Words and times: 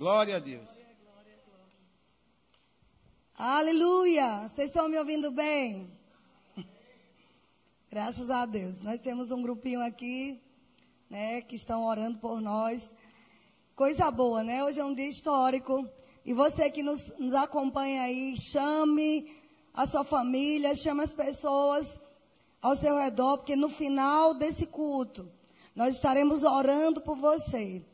Glória 0.00 0.36
a 0.36 0.38
Deus. 0.38 0.66
Aleluia! 3.36 4.48
Vocês 4.48 4.68
estão 4.68 4.88
me 4.88 4.96
ouvindo 4.98 5.30
bem? 5.30 5.90
Graças 7.92 8.30
a 8.30 8.46
Deus. 8.46 8.80
Nós 8.80 8.98
temos 8.98 9.30
um 9.30 9.42
grupinho 9.42 9.82
aqui, 9.82 10.40
né, 11.10 11.42
que 11.42 11.54
estão 11.54 11.84
orando 11.84 12.16
por 12.16 12.40
nós. 12.40 12.94
Coisa 13.76 14.10
boa, 14.10 14.42
né? 14.42 14.64
Hoje 14.64 14.80
é 14.80 14.84
um 14.86 14.94
dia 14.94 15.06
histórico. 15.06 15.86
E 16.24 16.32
você 16.32 16.70
que 16.70 16.82
nos, 16.82 17.12
nos 17.18 17.34
acompanha 17.34 18.00
aí, 18.00 18.38
chame 18.38 19.30
a 19.74 19.86
sua 19.86 20.02
família, 20.02 20.74
chame 20.74 21.02
as 21.02 21.12
pessoas 21.12 22.00
ao 22.62 22.74
seu 22.74 22.96
redor, 22.96 23.36
porque 23.36 23.54
no 23.54 23.68
final 23.68 24.32
desse 24.32 24.64
culto, 24.64 25.30
nós 25.76 25.96
estaremos 25.96 26.42
orando 26.42 27.02
por 27.02 27.18
você, 27.18 27.84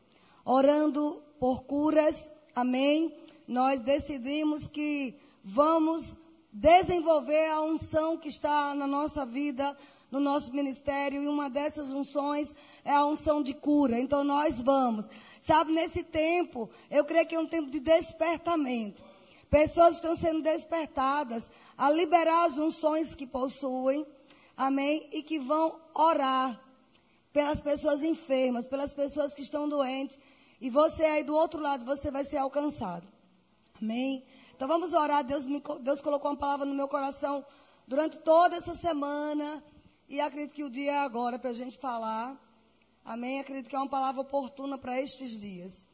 orando 0.45 1.26
por 1.39 1.63
curas, 1.63 2.29
amém? 2.55 3.15
Nós 3.47 3.79
decidimos 3.81 4.67
que 4.67 5.15
vamos 5.43 6.15
desenvolver 6.51 7.49
a 7.49 7.61
unção 7.61 8.17
que 8.17 8.27
está 8.27 8.73
na 8.73 8.87
nossa 8.87 9.25
vida, 9.25 9.77
no 10.11 10.19
nosso 10.19 10.53
ministério, 10.53 11.21
e 11.21 11.27
uma 11.27 11.49
dessas 11.49 11.91
unções 11.91 12.55
é 12.83 12.91
a 12.91 13.05
unção 13.05 13.43
de 13.43 13.53
cura. 13.53 13.99
Então 13.99 14.23
nós 14.23 14.61
vamos. 14.61 15.07
Sabe, 15.41 15.71
nesse 15.71 16.03
tempo, 16.03 16.69
eu 16.89 17.05
creio 17.05 17.25
que 17.27 17.35
é 17.35 17.39
um 17.39 17.45
tempo 17.45 17.69
de 17.69 17.79
despertamento. 17.79 19.03
Pessoas 19.49 19.95
estão 19.95 20.15
sendo 20.15 20.41
despertadas 20.41 21.49
a 21.77 21.89
liberar 21.89 22.45
as 22.45 22.57
unções 22.57 23.15
que 23.15 23.25
possuem, 23.25 24.05
amém? 24.57 25.07
E 25.13 25.23
que 25.23 25.39
vão 25.39 25.79
orar 25.93 26.59
pelas 27.31 27.61
pessoas 27.61 28.03
enfermas, 28.03 28.67
pelas 28.67 28.93
pessoas 28.93 29.33
que 29.33 29.41
estão 29.41 29.69
doentes. 29.69 30.17
E 30.59 30.69
você 30.69 31.03
aí 31.05 31.23
do 31.23 31.35
outro 31.35 31.61
lado, 31.61 31.85
você 31.85 32.09
vai 32.09 32.23
ser 32.23 32.37
alcançado. 32.37 33.07
Amém? 33.81 34.25
Então 34.55 34.67
vamos 34.67 34.93
orar. 34.93 35.23
Deus, 35.23 35.45
me, 35.45 35.61
Deus 35.81 36.01
colocou 36.01 36.31
uma 36.31 36.37
palavra 36.37 36.65
no 36.65 36.73
meu 36.73 36.87
coração 36.87 37.45
durante 37.87 38.17
toda 38.19 38.55
essa 38.55 38.73
semana. 38.73 39.63
E 40.09 40.19
acredito 40.19 40.55
que 40.55 40.63
o 40.63 40.69
dia 40.69 40.93
é 40.93 40.97
agora 40.97 41.37
para 41.37 41.51
a 41.51 41.53
gente 41.53 41.77
falar. 41.77 42.35
Amém? 43.05 43.39
Acredito 43.39 43.69
que 43.69 43.75
é 43.75 43.79
uma 43.79 43.89
palavra 43.89 44.21
oportuna 44.21 44.77
para 44.77 44.99
estes 44.99 45.39
dias. 45.39 45.85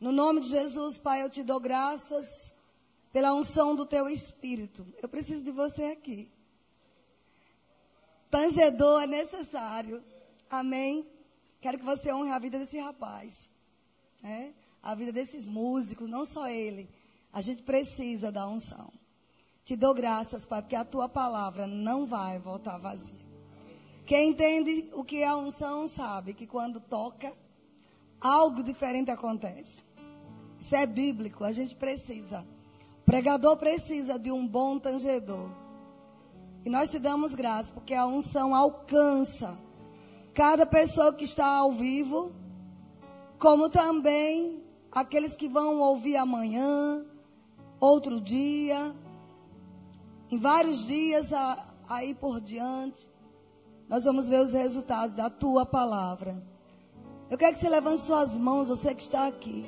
No 0.00 0.12
nome 0.12 0.40
de 0.40 0.48
Jesus, 0.48 0.98
Pai, 0.98 1.22
eu 1.22 1.30
te 1.30 1.42
dou 1.42 1.60
graças 1.60 2.52
pela 3.12 3.34
unção 3.34 3.74
do 3.74 3.86
teu 3.86 4.08
espírito. 4.08 4.86
Eu 5.02 5.08
preciso 5.08 5.44
de 5.44 5.50
você 5.50 5.84
aqui. 5.86 6.30
Tangedor 8.30 9.02
é 9.02 9.06
necessário. 9.06 10.02
Amém? 10.50 11.06
Quero 11.60 11.78
que 11.78 11.84
você 11.84 12.12
honre 12.12 12.30
a 12.30 12.38
vida 12.38 12.58
desse 12.58 12.78
rapaz. 12.78 13.47
Né? 14.22 14.52
A 14.82 14.94
vida 14.94 15.12
desses 15.12 15.46
músicos, 15.46 16.08
não 16.08 16.24
só 16.24 16.48
ele. 16.48 16.88
A 17.32 17.40
gente 17.40 17.62
precisa 17.62 18.32
da 18.32 18.46
unção. 18.46 18.92
Te 19.64 19.76
dou 19.76 19.92
graças, 19.92 20.46
Pai, 20.46 20.62
porque 20.62 20.76
a 20.76 20.84
tua 20.84 21.08
palavra 21.08 21.66
não 21.66 22.06
vai 22.06 22.38
voltar 22.38 22.78
vazia. 22.78 23.28
Quem 24.06 24.30
entende 24.30 24.88
o 24.94 25.04
que 25.04 25.18
é 25.18 25.26
a 25.26 25.36
unção 25.36 25.86
sabe 25.86 26.32
que 26.32 26.46
quando 26.46 26.80
toca, 26.80 27.32
algo 28.18 28.62
diferente 28.62 29.10
acontece. 29.10 29.84
Isso 30.58 30.74
é 30.74 30.86
bíblico, 30.86 31.44
a 31.44 31.52
gente 31.52 31.76
precisa. 31.76 32.46
O 33.02 33.04
pregador 33.04 33.56
precisa 33.58 34.18
de 34.18 34.32
um 34.32 34.46
bom 34.46 34.78
tangedor. 34.78 35.50
E 36.64 36.70
nós 36.70 36.90
te 36.90 36.98
damos 36.98 37.34
graças, 37.34 37.70
porque 37.70 37.94
a 37.94 38.06
unção 38.06 38.54
alcança 38.54 39.58
cada 40.34 40.64
pessoa 40.64 41.12
que 41.12 41.24
está 41.24 41.46
ao 41.46 41.72
vivo, 41.72 42.32
como 43.38 43.68
também 43.68 44.62
aqueles 44.90 45.36
que 45.36 45.48
vão 45.48 45.80
ouvir 45.80 46.16
amanhã, 46.16 47.04
outro 47.80 48.20
dia, 48.20 48.94
em 50.30 50.36
vários 50.36 50.86
dias 50.86 51.30
aí 51.88 52.14
por 52.14 52.40
diante, 52.40 53.08
nós 53.88 54.04
vamos 54.04 54.28
ver 54.28 54.42
os 54.42 54.52
resultados 54.52 55.14
da 55.14 55.30
tua 55.30 55.64
palavra. 55.64 56.42
Eu 57.30 57.38
quero 57.38 57.54
que 57.54 57.58
você 57.58 57.68
levante 57.68 58.00
suas 58.00 58.36
mãos, 58.36 58.68
você 58.68 58.94
que 58.94 59.02
está 59.02 59.26
aqui. 59.26 59.64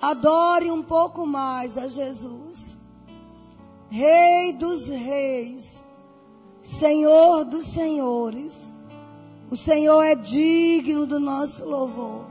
Adore 0.00 0.70
um 0.70 0.82
pouco 0.82 1.26
mais 1.26 1.76
a 1.76 1.88
Jesus, 1.88 2.78
Rei 3.90 4.52
dos 4.52 4.88
Reis, 4.88 5.84
Senhor 6.62 7.44
dos 7.44 7.66
Senhores. 7.66 8.70
O 9.50 9.56
Senhor 9.56 10.00
é 10.02 10.14
digno 10.14 11.06
do 11.06 11.18
nosso 11.18 11.64
louvor, 11.64 12.29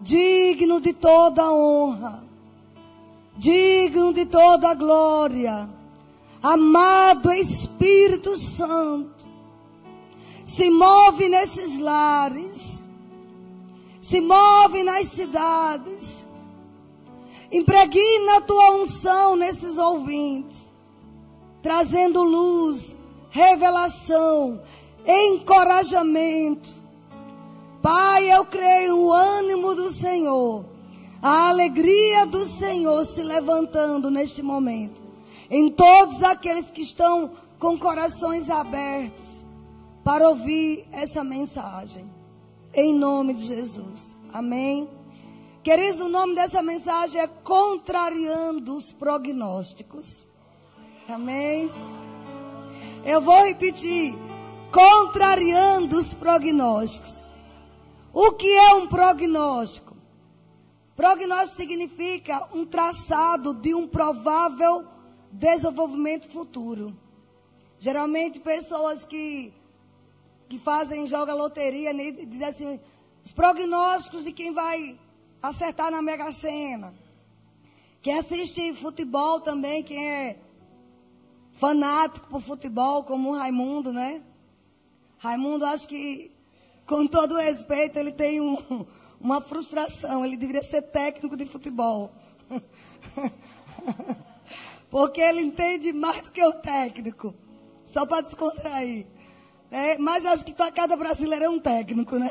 digno 0.00 0.80
de 0.80 0.92
toda 0.92 1.50
honra. 1.50 2.30
Digno 3.36 4.12
de 4.12 4.26
toda 4.26 4.74
glória, 4.74 5.68
amado 6.42 7.32
Espírito 7.32 8.36
Santo, 8.36 9.26
se 10.44 10.68
move 10.70 11.28
nesses 11.28 11.78
lares, 11.78 12.82
se 13.98 14.20
move 14.20 14.82
nas 14.82 15.06
cidades, 15.08 16.26
impregna 17.50 18.38
a 18.38 18.40
tua 18.42 18.74
unção 18.74 19.36
nesses 19.36 19.78
ouvintes, 19.78 20.70
trazendo 21.62 22.22
luz, 22.22 22.94
revelação, 23.30 24.60
encorajamento. 25.06 26.79
Pai, 27.82 28.32
eu 28.32 28.44
creio 28.44 28.98
o 28.98 29.12
ânimo 29.12 29.74
do 29.74 29.90
Senhor 29.90 30.64
a 31.22 31.50
alegria 31.50 32.24
do 32.24 32.46
Senhor 32.46 33.04
se 33.04 33.22
levantando 33.22 34.10
neste 34.10 34.42
momento. 34.42 35.02
Em 35.50 35.70
todos 35.70 36.22
aqueles 36.22 36.70
que 36.70 36.80
estão 36.80 37.32
com 37.58 37.78
corações 37.78 38.48
abertos 38.48 39.44
para 40.02 40.28
ouvir 40.28 40.86
essa 40.90 41.22
mensagem. 41.22 42.10
Em 42.72 42.94
nome 42.94 43.34
de 43.34 43.44
Jesus. 43.44 44.16
Amém. 44.32 44.88
Queridos, 45.62 46.00
o 46.00 46.08
nome 46.08 46.34
dessa 46.34 46.62
mensagem 46.62 47.20
é 47.20 47.26
Contrariando 47.26 48.74
os 48.74 48.92
Prognósticos. 48.92 50.24
Amém. 51.06 51.70
Eu 53.04 53.20
vou 53.20 53.44
repetir. 53.44 54.16
Contrariando 54.72 55.98
os 55.98 56.14
prognósticos. 56.14 57.19
O 58.12 58.32
que 58.32 58.48
é 58.48 58.74
um 58.74 58.86
prognóstico? 58.88 59.96
Prognóstico 60.96 61.56
significa 61.56 62.48
um 62.52 62.66
traçado 62.66 63.54
de 63.54 63.74
um 63.74 63.86
provável 63.86 64.86
desenvolvimento 65.30 66.26
futuro. 66.26 66.96
Geralmente 67.78 68.40
pessoas 68.40 69.04
que, 69.04 69.52
que 70.48 70.58
fazem, 70.58 71.06
jogam 71.06 71.36
loteria, 71.36 71.92
né, 71.92 72.10
dizem 72.10 72.46
assim, 72.46 72.80
os 73.24 73.32
prognósticos 73.32 74.24
de 74.24 74.32
quem 74.32 74.52
vai 74.52 74.98
acertar 75.42 75.90
na 75.90 76.02
Mega 76.02 76.30
Sena. 76.32 76.92
Quem 78.02 78.18
assiste 78.18 78.74
futebol 78.74 79.40
também, 79.40 79.82
quem 79.82 80.10
é 80.10 80.38
fanático 81.52 82.28
por 82.28 82.40
futebol, 82.40 83.04
como 83.04 83.30
o 83.30 83.36
Raimundo, 83.36 83.92
né? 83.92 84.22
Raimundo, 85.18 85.66
acho 85.66 85.86
que, 85.86 86.30
com 86.90 87.06
todo 87.06 87.36
respeito, 87.36 88.00
ele 88.00 88.10
tem 88.10 88.40
um, 88.40 88.84
uma 89.20 89.40
frustração. 89.40 90.26
Ele 90.26 90.36
deveria 90.36 90.64
ser 90.64 90.82
técnico 90.82 91.36
de 91.36 91.46
futebol. 91.46 92.10
Porque 94.90 95.20
ele 95.20 95.40
entende 95.40 95.92
mais 95.92 96.20
do 96.20 96.32
que 96.32 96.44
o 96.44 96.52
técnico. 96.52 97.32
Só 97.84 98.04
para 98.04 98.22
descontrair. 98.22 99.06
É, 99.70 99.96
mas 99.98 100.26
acho 100.26 100.44
que 100.44 100.52
cada 100.52 100.96
brasileiro 100.96 101.44
é 101.44 101.48
um 101.48 101.60
técnico, 101.60 102.18
né? 102.18 102.28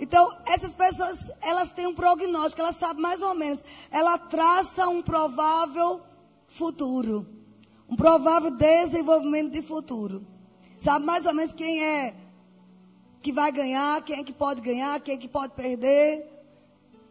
Então, 0.00 0.28
essas 0.48 0.74
pessoas, 0.74 1.30
elas 1.40 1.70
têm 1.70 1.86
um 1.86 1.94
prognóstico, 1.94 2.60
elas 2.60 2.76
sabem 2.76 3.00
mais 3.00 3.22
ou 3.22 3.32
menos. 3.32 3.62
Ela 3.92 4.18
traça 4.18 4.88
um 4.88 5.00
provável 5.00 6.02
futuro. 6.48 7.24
Um 7.88 7.94
provável 7.94 8.50
desenvolvimento 8.50 9.52
de 9.52 9.62
futuro. 9.62 10.26
Sabe 10.76 11.06
mais 11.06 11.24
ou 11.24 11.32
menos 11.32 11.54
quem 11.54 11.80
é 11.80 12.25
que 13.26 13.32
vai 13.32 13.50
ganhar, 13.50 14.04
quem 14.04 14.20
é 14.20 14.22
que 14.22 14.32
pode 14.32 14.60
ganhar, 14.60 15.00
quem 15.00 15.16
é 15.16 15.18
que 15.18 15.26
pode 15.26 15.52
perder, 15.54 16.24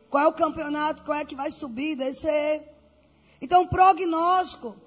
qual 0.10 0.24
é 0.24 0.28
o 0.28 0.32
campeonato, 0.32 1.04
qual 1.04 1.18
é 1.18 1.26
que 1.26 1.36
vai 1.36 1.52
subir, 1.52 1.98
descer. 1.98 2.64
Então, 3.42 3.68
prognóstico 3.68 4.78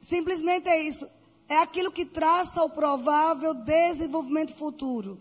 simplesmente 0.00 0.66
é 0.66 0.80
isso. 0.80 1.06
É 1.50 1.58
aquilo 1.58 1.92
que 1.92 2.06
traça 2.06 2.62
o 2.62 2.70
provável 2.70 3.52
desenvolvimento 3.52 4.54
futuro. 4.54 5.20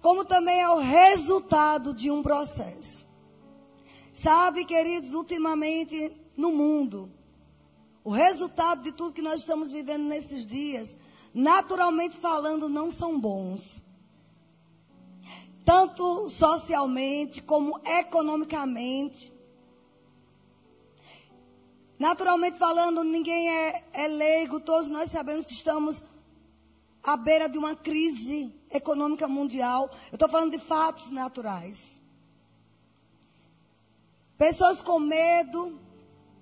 Como 0.00 0.24
também 0.24 0.60
é 0.60 0.68
o 0.68 0.80
resultado 0.80 1.94
de 1.94 2.10
um 2.10 2.20
processo. 2.20 3.06
Sabe, 4.12 4.64
queridos, 4.64 5.14
ultimamente 5.14 6.12
no 6.36 6.50
mundo, 6.50 7.08
o 8.02 8.10
resultado 8.10 8.82
de 8.82 8.90
tudo 8.90 9.14
que 9.14 9.22
nós 9.22 9.38
estamos 9.38 9.70
vivendo 9.70 10.02
nesses 10.02 10.44
dias, 10.44 10.96
naturalmente 11.32 12.16
falando, 12.16 12.68
não 12.68 12.90
são 12.90 13.20
bons. 13.20 13.80
Tanto 15.64 16.28
socialmente 16.28 17.42
como 17.42 17.80
economicamente. 17.84 19.32
Naturalmente 21.98 22.58
falando, 22.58 23.04
ninguém 23.04 23.48
é, 23.48 23.84
é 23.92 24.08
leigo, 24.08 24.58
todos 24.58 24.88
nós 24.88 25.10
sabemos 25.10 25.46
que 25.46 25.52
estamos 25.52 26.02
à 27.02 27.16
beira 27.16 27.48
de 27.48 27.58
uma 27.58 27.76
crise 27.76 28.52
econômica 28.70 29.28
mundial. 29.28 29.90
Eu 30.10 30.16
estou 30.16 30.28
falando 30.28 30.52
de 30.52 30.58
fatos 30.58 31.10
naturais. 31.10 32.00
Pessoas 34.36 34.82
com 34.82 34.98
medo, 34.98 35.78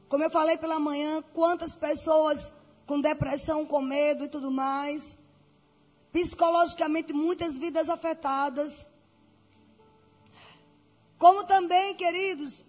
como 0.09 0.25
eu 0.25 0.31
falei 0.31 0.57
pela 0.57 0.81
manhã, 0.81 1.23
quantas 1.35 1.75
pessoas 1.75 2.51
com 2.87 3.01
depressão, 3.01 3.67
com 3.67 3.83
medo 3.83 4.25
e 4.25 4.29
tudo 4.29 4.51
mais. 4.51 5.19
Psicologicamente, 6.11 7.13
muitas 7.13 7.59
vidas 7.59 7.91
afetadas. 7.91 8.87
Como 11.21 11.45
também, 11.45 11.95
queridos, 11.95 12.65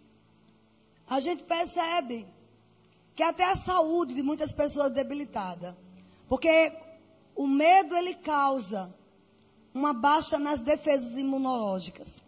a 1.08 1.22
gente 1.22 1.42
percebe 1.44 2.28
que 3.16 3.24
até 3.24 3.46
a 3.46 3.56
saúde 3.56 4.14
de 4.14 4.22
muitas 4.22 4.52
pessoas 4.52 4.88
é 4.88 4.96
debilitada. 4.96 5.78
Porque 6.28 6.74
o 7.34 7.48
medo 7.48 7.96
ele 7.96 8.14
causa 8.14 8.94
uma 9.74 9.94
baixa 9.94 10.38
nas 10.38 10.60
defesas 10.60 11.18
imunológicas. 11.18 12.22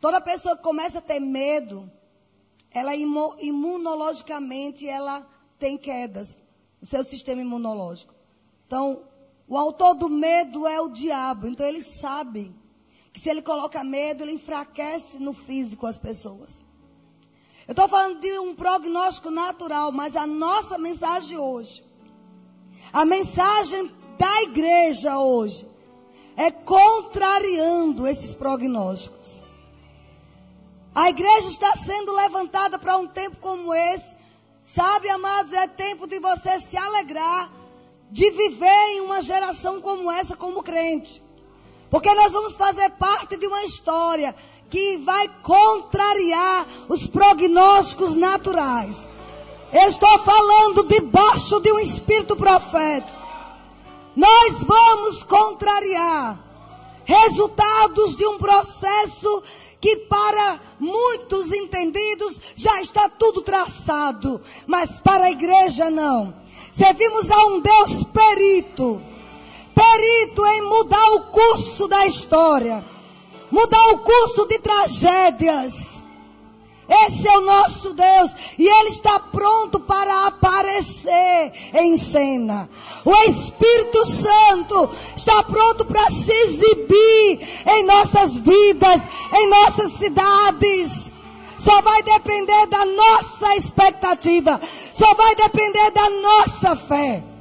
Toda 0.00 0.20
pessoa 0.20 0.56
que 0.56 0.62
começa 0.62 0.98
a 0.98 1.02
ter 1.02 1.18
medo, 1.18 1.90
ela 2.70 2.94
imunologicamente 2.94 4.88
ela 4.88 5.28
tem 5.58 5.76
quedas 5.76 6.36
no 6.80 6.86
seu 6.86 7.02
sistema 7.02 7.42
imunológico. 7.42 8.14
Então, 8.64 9.02
o 9.48 9.58
autor 9.58 9.94
do 9.94 10.08
medo 10.08 10.68
é 10.68 10.80
o 10.80 10.88
diabo. 10.88 11.48
Então 11.48 11.66
ele 11.66 11.80
sabe 11.80 12.54
que 13.14 13.20
se 13.20 13.30
ele 13.30 13.40
coloca 13.40 13.84
medo, 13.84 14.24
ele 14.24 14.32
enfraquece 14.32 15.20
no 15.20 15.32
físico 15.32 15.86
as 15.86 15.96
pessoas. 15.96 16.60
Eu 17.64 17.70
estou 17.70 17.88
falando 17.88 18.18
de 18.18 18.38
um 18.40 18.56
prognóstico 18.56 19.30
natural, 19.30 19.92
mas 19.92 20.16
a 20.16 20.26
nossa 20.26 20.76
mensagem 20.76 21.38
hoje, 21.38 21.82
a 22.92 23.04
mensagem 23.04 23.88
da 24.18 24.42
igreja 24.42 25.16
hoje, 25.16 25.64
é 26.36 26.50
contrariando 26.50 28.04
esses 28.08 28.34
prognósticos. 28.34 29.40
A 30.92 31.08
igreja 31.08 31.48
está 31.48 31.76
sendo 31.76 32.12
levantada 32.12 32.80
para 32.80 32.96
um 32.96 33.06
tempo 33.06 33.36
como 33.36 33.72
esse. 33.72 34.16
Sabe, 34.64 35.08
amados, 35.08 35.52
é 35.52 35.68
tempo 35.68 36.08
de 36.08 36.18
você 36.18 36.58
se 36.58 36.76
alegrar 36.76 37.48
de 38.10 38.28
viver 38.30 38.88
em 38.90 39.00
uma 39.00 39.22
geração 39.22 39.80
como 39.80 40.10
essa, 40.10 40.36
como 40.36 40.64
crente. 40.64 41.23
Porque 41.94 42.12
nós 42.12 42.32
vamos 42.32 42.56
fazer 42.56 42.90
parte 42.98 43.36
de 43.36 43.46
uma 43.46 43.62
história 43.62 44.34
que 44.68 44.96
vai 44.96 45.30
contrariar 45.44 46.66
os 46.88 47.06
prognósticos 47.06 48.16
naturais. 48.16 49.06
Eu 49.72 49.88
estou 49.88 50.18
falando 50.18 50.88
debaixo 50.88 51.60
de 51.60 51.70
um 51.70 51.78
espírito 51.78 52.34
profético. 52.34 53.16
Nós 54.16 54.64
vamos 54.64 55.22
contrariar 55.22 56.36
resultados 57.04 58.16
de 58.16 58.26
um 58.26 58.38
processo 58.38 59.44
que 59.80 59.94
para 59.94 60.58
muitos 60.80 61.52
entendidos 61.52 62.40
já 62.56 62.82
está 62.82 63.08
tudo 63.08 63.40
traçado, 63.40 64.40
mas 64.66 64.98
para 64.98 65.26
a 65.26 65.30
igreja 65.30 65.88
não. 65.90 66.34
Servimos 66.72 67.30
a 67.30 67.46
um 67.46 67.60
Deus 67.60 68.02
perito, 68.02 69.00
perito 69.74 70.46
em 70.46 70.62
mudar 70.62 71.12
o 71.14 71.20
curso 71.24 71.88
da 71.88 72.06
história, 72.06 72.84
mudar 73.50 73.88
o 73.92 73.98
curso 73.98 74.46
de 74.46 74.58
tragédias 74.58 76.04
esse 76.88 77.26
é 77.26 77.38
o 77.38 77.40
nosso 77.40 77.94
Deus 77.94 78.30
e 78.58 78.68
Ele 78.68 78.88
está 78.90 79.18
pronto 79.18 79.80
para 79.80 80.26
aparecer 80.26 81.52
em 81.72 81.96
cena. 81.96 82.68
O 83.04 83.14
Espírito 83.30 84.04
Santo 84.04 84.90
está 85.16 85.42
pronto 85.44 85.84
para 85.86 86.10
se 86.10 86.30
exibir 86.30 87.48
em 87.66 87.84
nossas 87.84 88.38
vidas, 88.38 89.00
em 89.32 89.48
nossas 89.48 89.92
cidades. 89.92 91.10
Só 91.58 91.80
vai 91.80 92.02
depender 92.02 92.66
da 92.66 92.84
nossa 92.84 93.56
expectativa, 93.56 94.60
só 94.94 95.14
vai 95.14 95.34
depender 95.34 95.90
da 95.92 96.10
nossa 96.10 96.76
fé. 96.76 97.33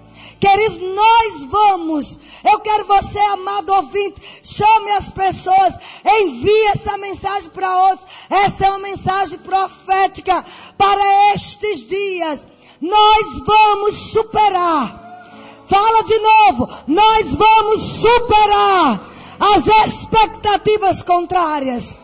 Queridos, 0.43 0.77
nós 0.77 1.45
vamos. 1.45 2.19
Eu 2.43 2.59
quero 2.59 2.83
você, 2.83 3.17
amado 3.17 3.71
ouvinte, 3.71 4.21
chame 4.43 4.91
as 4.91 5.09
pessoas, 5.09 5.73
envie 6.03 6.67
essa 6.67 6.97
mensagem 6.97 7.49
para 7.49 7.77
outros. 7.87 8.05
Essa 8.29 8.65
é 8.65 8.69
uma 8.69 8.79
mensagem 8.79 9.39
profética 9.39 10.43
para 10.77 11.33
estes 11.33 11.87
dias. 11.87 12.45
Nós 12.81 13.39
vamos 13.39 13.95
superar. 14.11 15.63
Fala 15.65 16.03
de 16.03 16.19
novo. 16.19 16.69
Nós 16.87 17.35
vamos 17.35 17.79
superar 18.01 19.09
as 19.39 19.87
expectativas 19.87 21.03
contrárias. 21.03 21.97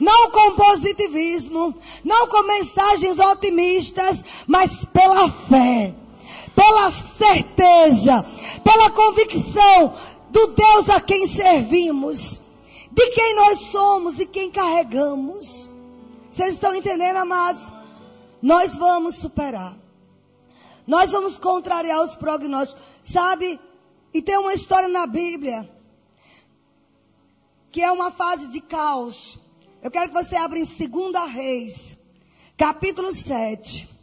Não 0.00 0.30
com 0.30 0.52
positivismo, 0.52 1.74
não 2.02 2.26
com 2.26 2.42
mensagens 2.42 3.18
otimistas, 3.18 4.24
mas 4.46 4.86
pela 4.86 5.30
fé 5.30 5.94
pela 6.56 6.90
certeza, 6.90 8.24
pela 8.64 8.90
convicção 8.90 9.94
do 10.30 10.46
Deus 10.48 10.88
a 10.88 11.00
quem 11.00 11.26
servimos, 11.26 12.40
de 12.90 13.10
quem 13.10 13.36
nós 13.36 13.60
somos 13.70 14.18
e 14.18 14.24
quem 14.24 14.50
carregamos. 14.50 15.68
Vocês 16.30 16.54
estão 16.54 16.74
entendendo, 16.74 17.18
amados? 17.18 17.70
Nós 18.40 18.76
vamos 18.76 19.16
superar. 19.16 19.76
Nós 20.86 21.12
vamos 21.12 21.36
contrariar 21.36 22.02
os 22.02 22.16
prognósticos. 22.16 22.82
Sabe? 23.04 23.60
E 24.14 24.22
tem 24.22 24.38
uma 24.38 24.54
história 24.54 24.88
na 24.88 25.06
Bíblia 25.06 25.70
que 27.70 27.82
é 27.82 27.92
uma 27.92 28.10
fase 28.10 28.48
de 28.48 28.60
caos. 28.62 29.38
Eu 29.82 29.90
quero 29.90 30.08
que 30.08 30.14
você 30.14 30.34
abra 30.34 30.58
em 30.58 30.64
2 30.64 31.30
Reis, 31.30 31.96
capítulo 32.56 33.12
7. 33.12 33.95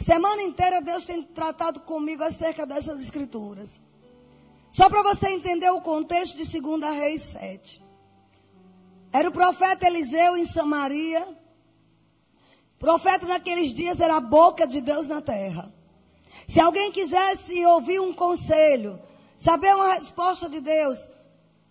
Semana 0.00 0.42
inteira 0.42 0.80
Deus 0.80 1.04
tem 1.04 1.22
tratado 1.22 1.80
comigo 1.80 2.24
acerca 2.24 2.64
dessas 2.64 3.00
escrituras. 3.02 3.80
Só 4.70 4.88
para 4.88 5.02
você 5.02 5.28
entender 5.28 5.68
o 5.70 5.80
contexto 5.80 6.36
de 6.36 6.60
2 6.60 6.82
Reis 6.96 7.22
7. 7.22 7.82
Era 9.12 9.28
o 9.28 9.32
profeta 9.32 9.86
Eliseu 9.86 10.36
em 10.36 10.46
Samaria. 10.46 11.26
profeta 12.78 13.26
naqueles 13.26 13.74
dias 13.74 14.00
era 14.00 14.16
a 14.16 14.20
boca 14.20 14.66
de 14.66 14.80
Deus 14.80 15.06
na 15.06 15.20
terra. 15.20 15.72
Se 16.48 16.60
alguém 16.60 16.90
quisesse 16.90 17.64
ouvir 17.66 18.00
um 18.00 18.14
conselho, 18.14 18.98
saber 19.36 19.74
uma 19.74 19.94
resposta 19.94 20.48
de 20.48 20.60
Deus, 20.60 21.08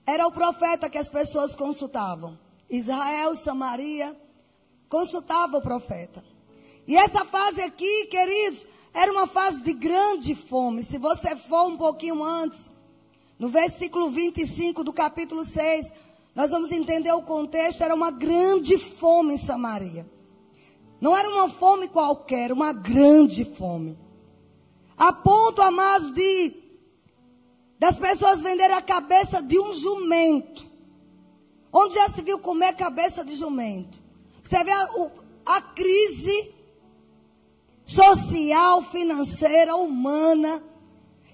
era 0.06 0.27
o 0.27 0.32
profeta 0.32 0.89
que 0.89 0.98
as 0.98 1.10
pessoas 1.10 1.56
consultavam. 1.56 2.38
Israel, 2.70 3.36
Samaria, 3.36 4.15
consultava 4.88 5.58
o 5.58 5.62
profeta. 5.62 6.24
E 6.89 6.98
essa 6.98 7.24
fase 7.24 7.62
aqui, 7.62 8.08
queridos, 8.08 8.65
era 8.91 9.12
uma 9.12 9.27
fase 9.27 9.62
de 9.62 9.74
grande 9.74 10.34
fome. 10.34 10.81
Se 10.81 10.98
você 10.98 11.36
for 11.36 11.67
um 11.67 11.77
pouquinho 11.77 12.24
antes, 12.24 12.67
no 13.38 13.48
versículo 13.48 14.10
25 14.10 14.84
do 14.84 14.91
capítulo 14.91 15.43
6, 15.43 15.93
nós 16.34 16.50
vamos 16.50 16.72
entender 16.72 17.12
o 17.12 17.22
contexto. 17.22 17.84
Era 17.84 17.93
uma 17.93 18.10
grande 18.10 18.79
fome 18.79 19.36
em 19.36 19.38
Samaria. 19.38 20.10
Não 21.00 21.15
era 21.15 21.29
uma 21.29 21.48
fome 21.48 21.88
qualquer, 21.88 22.51
uma 22.51 22.74
grande 22.74 23.46
fome. 23.46 23.96
A 24.98 25.13
ponto, 25.13 25.62
amados, 25.62 26.12
de 26.12 26.55
das 27.77 28.00
pessoas 28.00 28.41
venderem 28.41 28.75
a 28.75 28.81
cabeça 28.81 29.43
de 29.43 29.60
um 29.60 29.72
jumento. 29.74 30.65
Onde 31.72 31.93
já 31.93 32.10
se 32.10 32.24
viu 32.24 32.39
comer 32.39 32.74
cabeça 32.74 33.24
de 33.24 33.36
jumento? 33.36 34.01
Você 34.43 34.63
vê 34.63 34.72
a, 34.72 34.89
a 35.46 35.62
crise 35.62 36.58
social, 37.89 38.84
financeira, 38.84 39.75
humana 39.75 40.63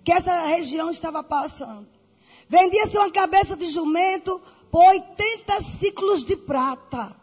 que 0.06 0.12
essa 0.12 0.46
região 0.46 0.90
estava 0.90 1.22
passando. 1.22 1.88
Vendia-se 2.48 2.98
uma 2.98 3.12
cabeça 3.12 3.58
de 3.58 3.66
jumento 3.66 4.42
por 4.72 4.86
80 4.86 5.62
ciclos 5.64 6.24
de 6.24 6.38
prata. 6.38 7.14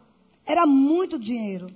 Era 0.45 0.67
muito 0.67 1.19
dinheiro. 1.19 1.69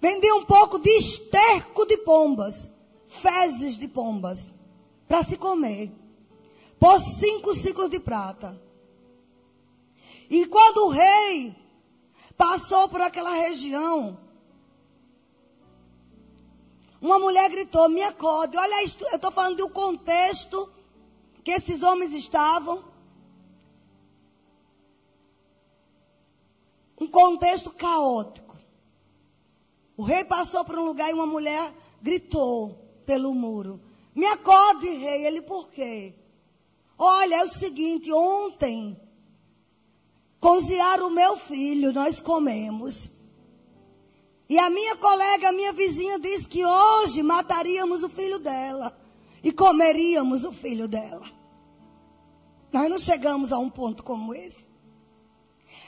Vendia 0.00 0.34
um 0.34 0.44
pouco 0.44 0.78
de 0.78 0.90
esterco 0.90 1.86
de 1.86 1.98
pombas, 1.98 2.68
fezes 3.06 3.78
de 3.78 3.86
pombas, 3.86 4.52
para 5.06 5.22
se 5.22 5.36
comer. 5.36 5.92
Por 6.80 6.98
cinco 7.00 7.54
ciclos 7.54 7.90
de 7.90 8.00
prata. 8.00 8.60
E 10.28 10.46
quando 10.46 10.86
o 10.86 10.90
rei 10.90 11.54
passou 12.36 12.88
por 12.88 13.00
aquela 13.00 13.30
região, 13.30 14.23
uma 17.04 17.18
mulher 17.18 17.50
gritou: 17.50 17.86
Me 17.86 18.02
acorde. 18.02 18.56
Olha, 18.56 18.80
eu 18.80 19.14
estou 19.16 19.30
falando 19.30 19.58
do 19.58 19.68
contexto 19.68 20.72
que 21.44 21.50
esses 21.50 21.82
homens 21.82 22.14
estavam. 22.14 22.82
Um 26.98 27.06
contexto 27.06 27.70
caótico. 27.72 28.56
O 29.98 30.02
rei 30.02 30.24
passou 30.24 30.64
por 30.64 30.78
um 30.78 30.86
lugar 30.86 31.10
e 31.10 31.12
uma 31.12 31.26
mulher 31.26 31.74
gritou 32.00 32.74
pelo 33.04 33.34
muro: 33.34 33.78
Me 34.14 34.24
acorde, 34.24 34.88
rei. 34.88 35.26
Ele, 35.26 35.42
por 35.42 35.68
quê? 35.68 36.14
Olha, 36.96 37.34
é 37.34 37.42
o 37.42 37.46
seguinte: 37.46 38.10
ontem 38.10 38.98
cozinharam 40.40 41.08
o 41.08 41.14
meu 41.14 41.36
filho, 41.36 41.92
nós 41.92 42.22
comemos. 42.22 43.10
E 44.48 44.58
a 44.58 44.68
minha 44.68 44.96
colega, 44.96 45.48
a 45.48 45.52
minha 45.52 45.72
vizinha, 45.72 46.18
disse 46.18 46.48
que 46.48 46.64
hoje 46.64 47.22
mataríamos 47.22 48.02
o 48.02 48.08
filho 48.08 48.38
dela 48.38 48.96
e 49.42 49.50
comeríamos 49.50 50.44
o 50.44 50.52
filho 50.52 50.86
dela. 50.86 51.26
Nós 52.72 52.90
não 52.90 52.98
chegamos 52.98 53.52
a 53.52 53.58
um 53.58 53.70
ponto 53.70 54.02
como 54.02 54.34
esse. 54.34 54.68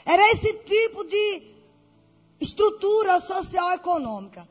Era 0.04 0.30
esse 0.32 0.54
tipo 0.58 1.04
de 1.04 1.42
estrutura 2.40 3.20
social 3.20 3.72
econômica. 3.72 4.48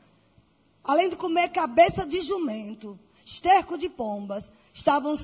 Além 0.84 1.08
de 1.08 1.16
comer 1.16 1.48
cabeça 1.48 2.06
de 2.06 2.20
jumento, 2.20 2.98
esterco 3.24 3.76
de 3.76 3.88
pombas, 3.88 4.50
estavam 4.72 5.14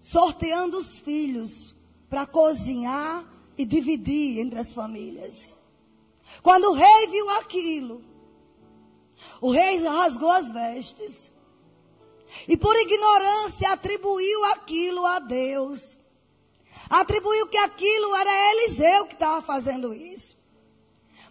sorteando 0.00 0.78
os 0.78 0.98
filhos 0.98 1.74
para 2.08 2.26
cozinhar 2.26 3.24
e 3.58 3.64
dividir 3.64 4.38
entre 4.38 4.58
as 4.58 4.72
famílias. 4.72 5.54
Quando 6.42 6.70
o 6.70 6.74
rei 6.74 7.06
viu 7.08 7.30
aquilo, 7.30 8.02
o 9.40 9.50
rei 9.50 9.82
rasgou 9.82 10.30
as 10.30 10.50
vestes. 10.50 11.30
E 12.48 12.56
por 12.56 12.74
ignorância 12.76 13.72
atribuiu 13.72 14.44
aquilo 14.46 15.06
a 15.06 15.18
Deus. 15.18 15.96
Atribuiu 16.90 17.46
que 17.48 17.56
aquilo 17.56 18.14
era 18.14 18.52
Eliseu 18.52 19.06
que 19.06 19.14
estava 19.14 19.40
fazendo 19.42 19.94
isso. 19.94 20.36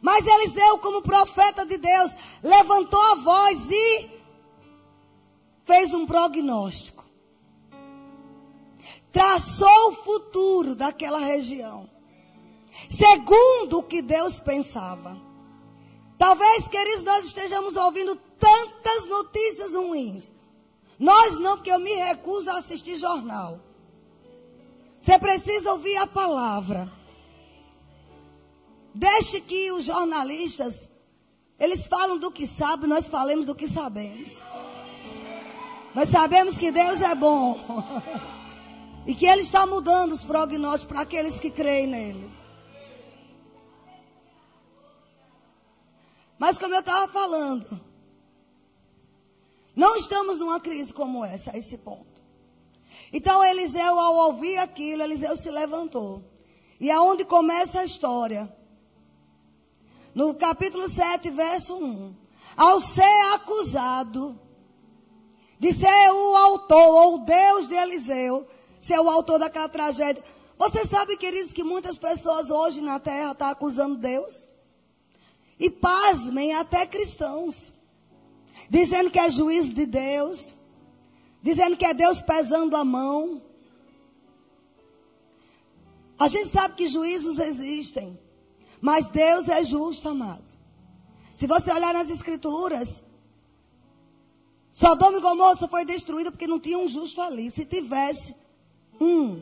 Mas 0.02 0.26
Eliseu, 0.26 0.80
como 0.80 1.02
profeta 1.02 1.66
de 1.66 1.78
Deus, 1.78 2.16
levantou 2.42 3.00
a 3.00 3.16
voz 3.16 3.60
e 3.70 4.10
fez 5.64 5.94
um 5.94 6.06
prognóstico. 6.06 7.04
Traçou 9.12 9.90
o 9.90 9.96
futuro 9.96 10.76
daquela 10.76 11.20
região 11.20 11.93
segundo 12.90 13.80
o 13.80 13.84
que 13.84 14.02
Deus 14.02 14.40
pensava. 14.40 15.18
Talvez, 16.18 16.68
queridos, 16.68 17.04
nós 17.04 17.25
estejamos 17.25 17.75
ouvindo 17.75 18.16
tantas 18.40 19.06
notícias 19.06 19.75
ruins. 19.75 20.32
Nós 21.00 21.38
não, 21.38 21.58
porque 21.58 21.72
eu 21.72 21.80
me 21.80 21.94
recuso 21.96 22.50
a 22.50 22.58
assistir 22.58 22.96
jornal. 22.96 23.60
Você 25.00 25.20
precisa 25.20 25.72
ouvir 25.72 25.98
a 25.98 26.08
palavra. 26.08 26.92
Deixe 28.96 29.42
que 29.42 29.72
os 29.72 29.86
jornalistas, 29.86 30.88
eles 31.60 31.88
falam 31.88 32.18
do 32.18 32.32
que 32.32 32.46
sabem, 32.46 32.88
nós 32.88 33.10
falemos 33.10 33.46
do 33.46 33.56
que 33.56 33.68
sabemos. 33.68 34.42
Nós 35.94 36.10
sabemos 36.10 36.58
que 36.58 36.72
Deus 36.72 37.02
é 37.02 37.13
bom. 37.16 37.60
e 39.06 39.13
que 39.13 39.25
Ele 39.25 39.42
está 39.42 39.66
mudando 39.66 40.12
os 40.12 40.24
prognósticos 40.24 40.86
para 40.86 41.02
aqueles 41.02 41.40
que 41.40 41.50
creem 41.50 41.88
nele. 41.88 42.43
Mas 46.44 46.58
como 46.60 46.74
eu 46.76 46.82
estava 46.82 47.08
falando, 47.08 47.66
não 49.74 49.96
estamos 49.96 50.40
numa 50.40 50.60
crise 50.60 50.94
como 50.94 51.24
essa, 51.24 51.52
a 51.52 51.58
esse 51.58 51.78
ponto. 51.78 52.22
Então 53.14 53.42
Eliseu, 53.42 53.98
ao 53.98 54.14
ouvir 54.28 54.58
aquilo, 54.58 55.04
Eliseu 55.04 55.38
se 55.38 55.50
levantou. 55.50 56.22
E 56.82 56.92
aonde 56.92 57.24
começa 57.24 57.80
a 57.80 57.86
história? 57.86 58.54
No 60.14 60.36
capítulo 60.36 60.86
7, 60.90 61.30
verso 61.30 61.78
1. 61.78 62.14
Ao 62.58 62.82
ser 62.82 63.34
acusado 63.36 64.38
de 65.58 65.72
ser 65.72 66.12
o 66.12 66.36
autor, 66.36 67.06
ou 67.06 67.16
o 67.16 67.20
Deus 67.20 67.68
de 67.68 67.76
Eliseu, 67.76 68.46
ser 68.82 69.00
o 69.00 69.10
autor 69.10 69.40
daquela 69.40 69.70
tragédia. 69.70 70.22
Você 70.58 70.86
sabe, 70.86 71.16
queridos, 71.16 71.54
que 71.54 71.64
muitas 71.64 71.98
pessoas 71.98 72.50
hoje 72.50 72.82
na 72.82 73.00
terra 73.00 73.32
estão 73.32 73.48
tá 73.48 73.52
acusando 73.52 73.96
Deus? 73.96 74.52
E 75.60 75.70
pasmem, 75.70 76.54
até 76.54 76.86
cristãos. 76.86 77.72
Dizendo 78.70 79.12
que 79.12 79.20
é 79.20 79.30
juízo 79.30 79.74
de 79.74 79.86
Deus. 79.86 80.56
Dizendo 81.42 81.78
que 81.78 81.86
é 81.86 81.94
Deus 81.94 82.22
pesando 82.22 82.76
a 82.76 82.84
mão. 82.84 83.42
A 86.18 86.28
gente 86.28 86.50
sabe 86.50 86.76
que 86.76 86.88
juízos 86.88 87.40
existem. 87.40 88.18
Mas 88.82 89.10
Deus 89.10 89.48
é 89.48 89.64
justo, 89.64 90.10
amados. 90.10 90.58
Se 91.36 91.48
você 91.48 91.72
olhar 91.72 91.94
nas 91.94 92.10
escrituras, 92.10 93.02
Sodoma 94.72 95.18
e 95.18 95.22
Gomorra 95.22 95.68
foi 95.68 95.86
destruída 95.86 96.32
porque 96.32 96.48
não 96.48 96.60
tinha 96.60 96.78
um 96.78 96.88
justo 96.88 97.22
ali. 97.22 97.50
Se 97.52 97.66
tivesse 97.66 98.36
um. 99.00 99.42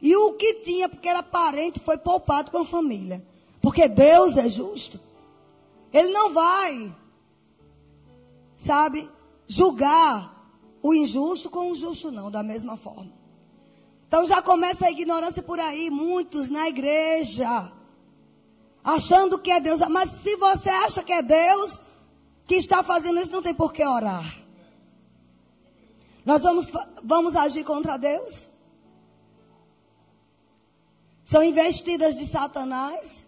E 0.00 0.16
o 0.16 0.32
que 0.34 0.54
tinha, 0.54 0.88
porque 0.88 1.08
era 1.08 1.22
parente, 1.22 1.78
foi 1.80 1.98
poupado 1.98 2.50
com 2.50 2.58
a 2.58 2.64
família. 2.64 3.24
Porque 3.60 3.88
Deus 3.88 4.36
é 4.36 4.48
justo. 4.48 5.00
Ele 5.92 6.10
não 6.10 6.32
vai, 6.32 6.94
sabe, 8.56 9.10
julgar 9.46 10.40
o 10.82 10.94
injusto 10.94 11.50
com 11.50 11.70
o 11.70 11.74
justo, 11.74 12.10
não, 12.10 12.30
da 12.30 12.42
mesma 12.42 12.76
forma. 12.76 13.12
Então 14.06 14.24
já 14.24 14.40
começa 14.40 14.86
a 14.86 14.90
ignorância 14.90 15.42
por 15.42 15.60
aí, 15.60 15.90
muitos 15.90 16.48
na 16.48 16.68
igreja, 16.68 17.72
achando 18.82 19.38
que 19.38 19.50
é 19.50 19.60
Deus. 19.60 19.80
Mas 19.88 20.10
se 20.22 20.36
você 20.36 20.70
acha 20.70 21.02
que 21.02 21.12
é 21.12 21.22
Deus 21.22 21.82
que 22.46 22.54
está 22.54 22.82
fazendo 22.82 23.20
isso, 23.20 23.32
não 23.32 23.42
tem 23.42 23.54
por 23.54 23.72
que 23.72 23.84
orar. 23.84 24.24
Nós 26.24 26.42
vamos, 26.42 26.70
vamos 27.02 27.36
agir 27.36 27.64
contra 27.64 27.96
Deus? 27.96 28.48
São 31.22 31.42
investidas 31.42 32.16
de 32.16 32.26
Satanás 32.26 33.26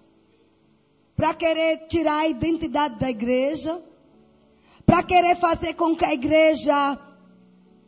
para 1.23 1.35
querer 1.35 1.87
tirar 1.87 2.19
a 2.19 2.27
identidade 2.27 2.99
da 2.99 3.09
igreja, 3.09 3.81
para 4.85 5.05
querer 5.05 5.37
fazer 5.37 5.75
com 5.75 5.95
que 5.95 6.05
a 6.05 6.13
igreja 6.13 6.99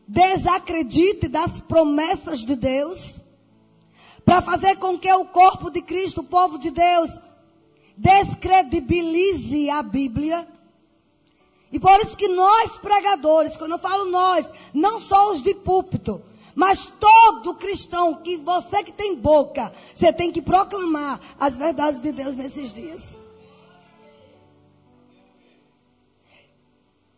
desacredite 0.06 1.26
das 1.26 1.58
promessas 1.58 2.44
de 2.44 2.54
Deus, 2.54 3.18
para 4.24 4.40
fazer 4.40 4.76
com 4.76 4.96
que 4.96 5.12
o 5.12 5.24
corpo 5.24 5.68
de 5.68 5.82
Cristo, 5.82 6.20
o 6.20 6.24
povo 6.24 6.60
de 6.60 6.70
Deus, 6.70 7.10
descredibilize 7.96 9.68
a 9.68 9.82
Bíblia. 9.82 10.46
E 11.72 11.80
por 11.80 11.98
isso 12.02 12.16
que 12.16 12.28
nós 12.28 12.78
pregadores, 12.78 13.56
quando 13.56 13.72
eu 13.72 13.80
falo 13.80 14.04
nós, 14.12 14.46
não 14.72 15.00
só 15.00 15.32
os 15.32 15.42
de 15.42 15.54
púlpito, 15.54 16.22
mas 16.54 16.86
todo 16.86 17.56
cristão, 17.56 18.14
que 18.14 18.36
você 18.36 18.84
que 18.84 18.92
tem 18.92 19.16
boca, 19.16 19.72
você 19.92 20.12
tem 20.12 20.30
que 20.30 20.40
proclamar 20.40 21.18
as 21.40 21.58
verdades 21.58 22.00
de 22.00 22.12
Deus 22.12 22.36
nesses 22.36 22.72
dias. 22.72 23.23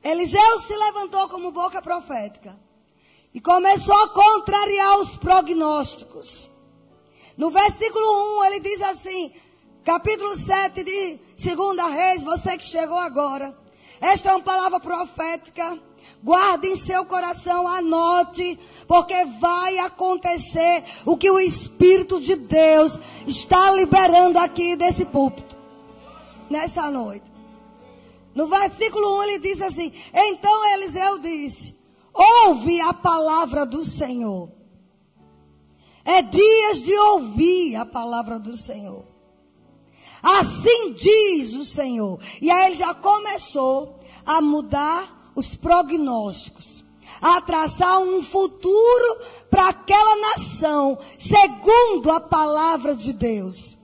Eliseu 0.06 0.60
se 0.60 0.72
levantou 0.76 1.28
como 1.28 1.50
boca 1.50 1.82
profética 1.82 2.56
e 3.34 3.40
começou 3.40 3.96
a 4.04 4.08
contrariar 4.10 5.00
os 5.00 5.16
prognósticos. 5.16 6.48
No 7.36 7.50
versículo 7.50 8.38
1 8.38 8.44
ele 8.44 8.60
diz 8.60 8.80
assim, 8.82 9.32
capítulo 9.84 10.36
7 10.36 10.84
de 10.84 11.18
2 11.56 11.92
Reis, 11.92 12.22
você 12.22 12.56
que 12.56 12.64
chegou 12.64 12.96
agora. 12.96 13.52
Esta 14.00 14.30
é 14.30 14.32
uma 14.34 14.44
palavra 14.44 14.78
profética. 14.78 15.76
Guarde 16.22 16.68
em 16.68 16.76
seu 16.76 17.04
coração, 17.04 17.66
anote, 17.66 18.58
porque 18.86 19.24
vai 19.40 19.78
acontecer 19.78 20.84
o 21.04 21.16
que 21.16 21.28
o 21.28 21.40
Espírito 21.40 22.20
de 22.20 22.36
Deus 22.36 22.92
está 23.26 23.72
liberando 23.72 24.38
aqui 24.38 24.76
desse 24.76 25.04
púlpito, 25.04 25.56
nessa 26.48 26.90
noite. 26.92 27.35
No 28.36 28.48
versículo 28.48 29.20
1 29.20 29.22
ele 29.22 29.38
diz 29.38 29.62
assim: 29.62 29.90
Então 30.12 30.74
Eliseu 30.74 31.18
disse: 31.18 31.74
Ouve 32.12 32.78
a 32.82 32.92
palavra 32.92 33.64
do 33.64 33.82
Senhor. 33.82 34.50
É 36.04 36.20
dias 36.20 36.82
de 36.82 36.94
ouvir 36.98 37.76
a 37.76 37.86
palavra 37.86 38.38
do 38.38 38.54
Senhor. 38.54 39.06
Assim 40.22 40.92
diz 40.92 41.56
o 41.56 41.64
Senhor. 41.64 42.20
E 42.42 42.50
aí 42.50 42.66
ele 42.66 42.74
já 42.76 42.92
começou 42.92 44.00
a 44.26 44.42
mudar 44.42 45.32
os 45.34 45.54
prognósticos, 45.54 46.84
a 47.22 47.40
traçar 47.40 48.00
um 48.00 48.20
futuro 48.20 49.18
para 49.50 49.70
aquela 49.70 50.16
nação, 50.32 50.98
segundo 51.18 52.12
a 52.12 52.20
palavra 52.20 52.94
de 52.94 53.14
Deus. 53.14 53.78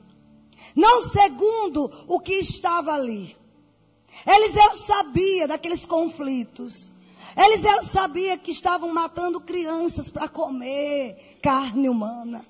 Não 0.76 1.02
segundo 1.02 1.90
o 2.06 2.20
que 2.20 2.34
estava 2.34 2.92
ali. 2.92 3.40
Eliseu 4.26 4.76
sabia 4.76 5.48
daqueles 5.48 5.84
conflitos. 5.86 6.90
Eliseu 7.36 7.82
sabia 7.82 8.36
que 8.36 8.50
estavam 8.50 8.92
matando 8.92 9.40
crianças 9.40 10.10
para 10.10 10.28
comer 10.28 11.38
carne 11.42 11.88
humana. 11.88 12.44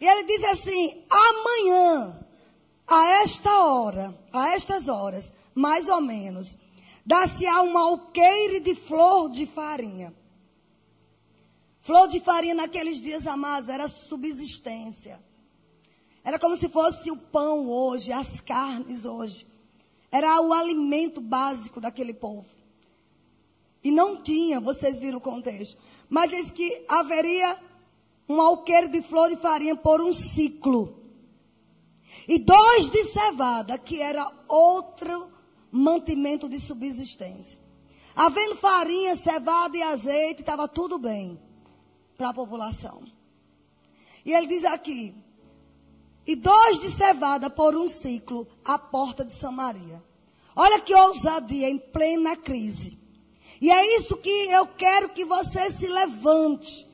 E 0.00 0.06
ele 0.06 0.24
diz 0.24 0.42
assim: 0.44 1.04
amanhã, 1.10 2.18
a 2.86 3.06
esta 3.22 3.64
hora, 3.64 4.18
a 4.32 4.48
estas 4.54 4.88
horas, 4.88 5.32
mais 5.54 5.88
ou 5.88 6.00
menos, 6.00 6.56
dá-se-á 7.04 7.62
um 7.62 7.76
alqueire 7.76 8.60
de 8.60 8.74
flor 8.74 9.28
de 9.28 9.46
farinha. 9.46 10.14
Flor 11.80 12.08
de 12.08 12.20
farinha 12.20 12.54
naqueles 12.54 13.00
dias, 13.00 13.26
amados, 13.26 13.68
era 13.68 13.88
subsistência. 13.88 15.20
Era 16.22 16.38
como 16.38 16.56
se 16.56 16.68
fosse 16.68 17.10
o 17.10 17.16
pão 17.16 17.68
hoje, 17.68 18.12
as 18.12 18.40
carnes 18.40 19.04
hoje. 19.04 19.46
Era 20.10 20.40
o 20.40 20.52
alimento 20.52 21.20
básico 21.20 21.80
daquele 21.80 22.12
povo. 22.12 22.48
E 23.82 23.90
não 23.90 24.22
tinha, 24.22 24.60
vocês 24.60 25.00
viram 25.00 25.18
o 25.18 25.22
contexto. 25.22 25.78
Mas 26.08 26.30
diz 26.30 26.50
que 26.50 26.84
haveria 26.88 27.58
um 28.28 28.40
alqueire 28.40 28.88
de 28.88 29.00
flor 29.00 29.30
de 29.30 29.36
farinha 29.36 29.74
por 29.74 30.00
um 30.00 30.12
ciclo. 30.12 31.00
E 32.28 32.38
dois 32.38 32.90
de 32.90 33.04
cevada, 33.04 33.78
que 33.78 34.00
era 34.00 34.30
outro 34.46 35.30
mantimento 35.70 36.48
de 36.48 36.60
subsistência. 36.60 37.58
Havendo 38.14 38.56
farinha, 38.56 39.16
cevada 39.16 39.76
e 39.76 39.82
azeite, 39.82 40.42
estava 40.42 40.68
tudo 40.68 40.98
bem 40.98 41.40
para 42.18 42.30
a 42.30 42.34
população. 42.34 43.02
E 44.24 44.32
ele 44.32 44.46
diz 44.46 44.64
aqui: 44.64 45.14
e 46.26 46.36
dois 46.36 46.78
de 46.78 46.90
cevada 46.90 47.48
por 47.50 47.74
um 47.74 47.88
ciclo 47.88 48.46
à 48.64 48.78
porta 48.78 49.24
de 49.24 49.32
Samaria. 49.32 50.02
Olha 50.54 50.80
que 50.80 50.94
ousadia 50.94 51.68
em 51.68 51.78
plena 51.78 52.36
crise. 52.36 52.98
E 53.60 53.70
é 53.70 53.98
isso 53.98 54.16
que 54.16 54.30
eu 54.30 54.66
quero 54.66 55.10
que 55.10 55.24
você 55.24 55.70
se 55.70 55.86
levante, 55.86 56.86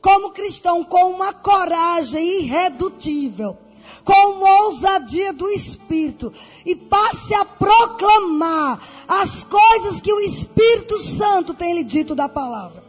como 0.00 0.30
cristão, 0.30 0.82
com 0.82 1.10
uma 1.10 1.32
coragem 1.32 2.42
irredutível, 2.42 3.58
com 4.04 4.32
uma 4.32 4.64
ousadia 4.64 5.32
do 5.32 5.48
Espírito, 5.50 6.32
e 6.64 6.74
passe 6.74 7.34
a 7.34 7.44
proclamar 7.44 8.80
as 9.06 9.44
coisas 9.44 10.00
que 10.00 10.12
o 10.12 10.20
Espírito 10.20 10.98
Santo 10.98 11.52
tem 11.52 11.74
lhe 11.74 11.84
dito 11.84 12.14
da 12.14 12.28
palavra. 12.28 12.82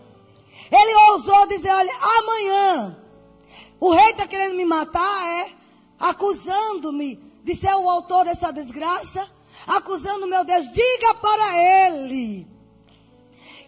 Ele 0.72 0.96
ousou 1.12 1.48
dizer: 1.48 1.72
olha, 1.72 1.94
amanhã, 2.20 2.98
o 3.80 3.94
rei 3.94 4.12
está 4.12 4.26
querendo 4.28 4.56
me 4.56 4.66
matar, 4.66 5.28
é? 5.42 5.52
Acusando-me 6.00 7.16
de 7.44 7.56
ser 7.56 7.76
o 7.76 7.90
autor 7.90 8.26
dessa 8.26 8.52
desgraça, 8.52 9.28
acusando 9.66 10.28
meu 10.28 10.44
Deus, 10.44 10.72
diga 10.72 11.14
para 11.16 11.88
ele 11.88 12.48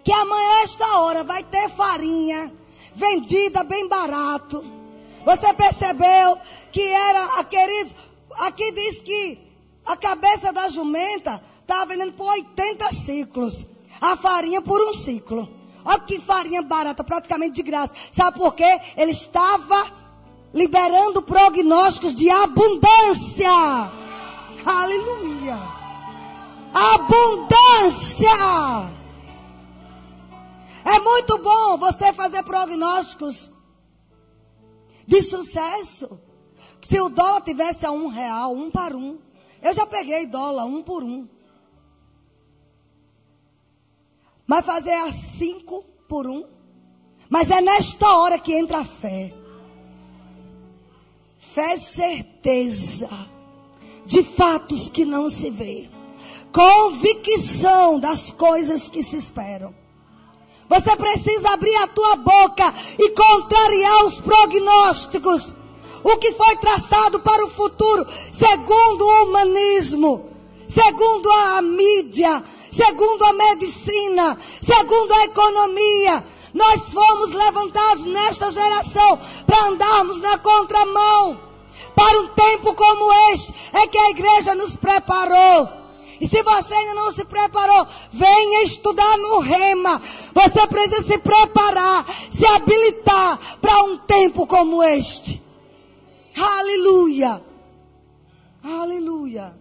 que 0.04 0.12
amanhã, 0.12 0.62
esta 0.64 1.00
hora, 1.00 1.24
vai 1.24 1.44
ter 1.44 1.70
farinha 1.70 2.52
vendida 2.96 3.64
bem 3.64 3.88
barato. 3.88 4.64
Você 5.26 5.54
percebeu 5.54 6.38
que 6.72 6.82
era, 6.82 7.44
querido, 7.44 7.94
aqui 8.38 8.72
diz 8.72 9.02
que 9.02 9.40
a 9.86 9.96
cabeça 9.98 10.54
da 10.54 10.70
jumenta 10.70 11.44
estava 11.62 11.86
vendendo 11.88 12.14
por 12.14 12.28
80 12.32 12.92
ciclos. 12.92 13.68
A 14.02 14.16
farinha 14.16 14.62
por 14.62 14.82
um 14.82 14.94
ciclo. 14.94 15.50
Olha 15.84 16.00
que 16.00 16.20
farinha 16.20 16.62
barata, 16.62 17.04
praticamente 17.04 17.56
de 17.56 17.64
graça. 17.64 17.94
Sabe 18.12 18.38
por 18.38 18.56
quê? 18.56 18.80
Ele 18.96 19.12
estava 19.12 20.09
liberando 20.53 21.22
prognósticos 21.22 22.13
de 22.13 22.29
abundância. 22.29 23.50
Aleluia. 24.65 25.58
Abundância. 26.74 28.27
É 30.86 31.00
muito 31.00 31.38
bom 31.38 31.77
você 31.77 32.13
fazer 32.13 32.44
prognósticos 32.44 33.51
de 35.06 35.22
sucesso. 35.22 36.20
Se 36.82 37.00
o 37.00 37.10
dólar 37.10 37.41
tivesse 37.41 37.86
a 37.86 37.91
um 37.91 38.08
real, 38.08 38.53
um 38.53 38.72
para 38.72 38.96
um. 38.96 39.20
Eu 39.62 39.74
já 39.74 39.86
peguei 39.86 40.25
dólar 40.25 40.65
um 40.65 40.82
por 40.82 41.04
um. 41.04 41.28
Mas 44.47 44.65
fazer 44.65 44.93
a 44.93 45.12
cinco 45.12 45.84
por 46.08 46.28
um. 46.28 46.43
Mas 47.30 47.52
é 47.52 47.62
nesta 47.62 48.17
hora 48.17 48.39
que 48.39 48.54
entra 48.54 48.80
a 48.80 48.86
fé. 48.86 49.38
Fé 51.39 51.78
certeza 51.78 53.10
de 54.06 54.21
fatos 54.23 54.89
que 54.89 55.06
não 55.06 55.30
se 55.30 55.49
vê. 55.49 55.89
Convicção 56.52 57.97
das 57.97 58.30
coisas 58.34 58.89
que 58.89 59.02
se 59.02 59.15
esperam. 59.15 59.73
Você 60.67 60.93
precisa 60.97 61.52
abrir 61.52 61.75
a 61.78 61.88
tua 61.88 62.17
boca 62.17 62.73
e 62.99 63.10
contrariar 63.12 64.06
os 64.06 64.17
prognósticos. 64.17 65.56
O 66.04 66.17
que 66.17 66.34
foi 66.34 66.58
traçado 66.58 67.21
para 67.21 67.45
o 67.45 67.49
futuro, 67.49 68.06
segundo 68.34 69.02
o 69.02 69.23
humanismo, 69.23 70.30
segundo 70.67 71.32
a 71.32 71.62
mídia, 71.62 72.43
segundo 72.69 73.23
a 73.23 73.34
medicina, 73.34 74.38
segundo 74.62 75.13
a 75.13 75.23
economia. 75.23 76.25
Nós 76.54 76.94
fomos 76.94 77.30
levantados 77.30 78.06
nesta 78.06 78.50
geração 78.50 79.20
para 79.46 79.66
andarmos 79.68 80.20
na 80.20 80.38
contramão. 80.38 81.40
Para 81.96 82.22
um 82.22 82.28
tempo 82.30 82.76
como 82.76 83.12
este 83.34 83.54
é 83.74 83.88
que 83.88 83.98
a 83.98 84.10
igreja 84.12 84.56
nos 84.56 84.76
preparou. 84.76 85.80
E 86.20 86.28
se 86.28 86.42
você 86.44 86.74
ainda 86.74 86.94
não 86.96 87.12
se 87.12 87.24
preparou, 87.24 87.88
venha 88.12 88.64
estudar 88.64 89.18
no 89.18 89.40
Rema. 89.40 90.02
Você 90.34 90.68
precisa 90.68 91.04
se 91.04 91.18
preparar, 91.18 92.06
se 92.32 92.46
habilitar 92.46 93.40
para 93.62 93.84
um 93.84 93.98
tempo 94.00 94.46
como 94.46 94.84
este. 94.84 95.42
Aleluia. 96.36 97.42
Aleluia. 98.64 99.58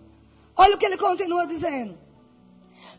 Olha 0.56 0.74
o 0.74 0.78
que 0.78 0.86
ele 0.86 0.96
continua 0.96 1.46
dizendo. 1.46 1.96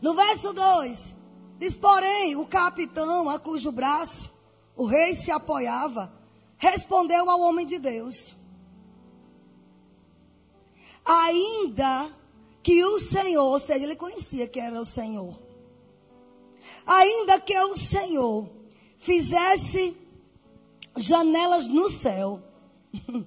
No 0.00 0.14
verso 0.14 0.54
2, 0.54 1.14
diz: 1.60 1.76
Porém, 1.76 2.34
o 2.34 2.46
capitão 2.46 3.28
a 3.28 3.38
cujo 3.38 3.70
braço 3.70 4.32
o 4.74 4.86
rei 4.86 5.14
se 5.14 5.30
apoiava, 5.30 6.10
respondeu 6.56 7.28
ao 7.28 7.42
homem 7.42 7.66
de 7.66 7.78
Deus: 7.78 8.34
Ainda 11.04 12.10
que 12.62 12.82
o 12.82 12.98
Senhor, 12.98 13.44
ou 13.44 13.60
seja, 13.60 13.84
ele 13.84 13.94
conhecia 13.94 14.48
que 14.48 14.58
era 14.58 14.80
o 14.80 14.84
Senhor. 14.84 15.38
Ainda 16.86 17.38
que 17.38 17.56
o 17.58 17.76
Senhor 17.76 18.48
fizesse 18.98 19.94
janelas 20.96 21.68
no 21.68 21.90
céu, 21.90 22.42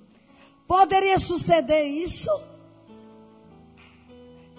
poderia 0.67 1.19
suceder 1.19 1.85
isso? 1.85 2.31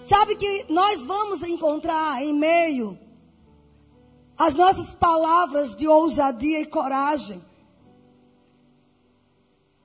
Sabe 0.01 0.35
que 0.35 0.65
nós 0.69 1.03
vamos 1.03 1.43
encontrar 1.43 2.21
em 2.23 2.33
meio 2.33 3.04
as 4.37 4.53
nossas 4.53 4.93
palavras 4.93 5.75
de 5.75 5.87
ousadia 5.87 6.59
e 6.61 6.65
coragem. 6.65 7.43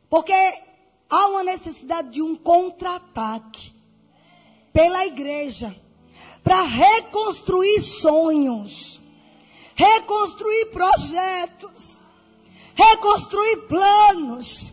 Porque 0.08 0.32
há 1.08 1.28
uma 1.28 1.44
necessidade 1.44 2.10
de 2.10 2.22
um 2.22 2.34
contra-ataque 2.34 3.72
pela 4.72 5.06
igreja 5.06 5.74
para 6.42 6.62
reconstruir 6.62 7.82
sonhos, 7.82 9.00
reconstruir 9.74 10.66
projetos, 10.72 12.00
reconstruir 12.74 13.68
planos. 13.68 14.72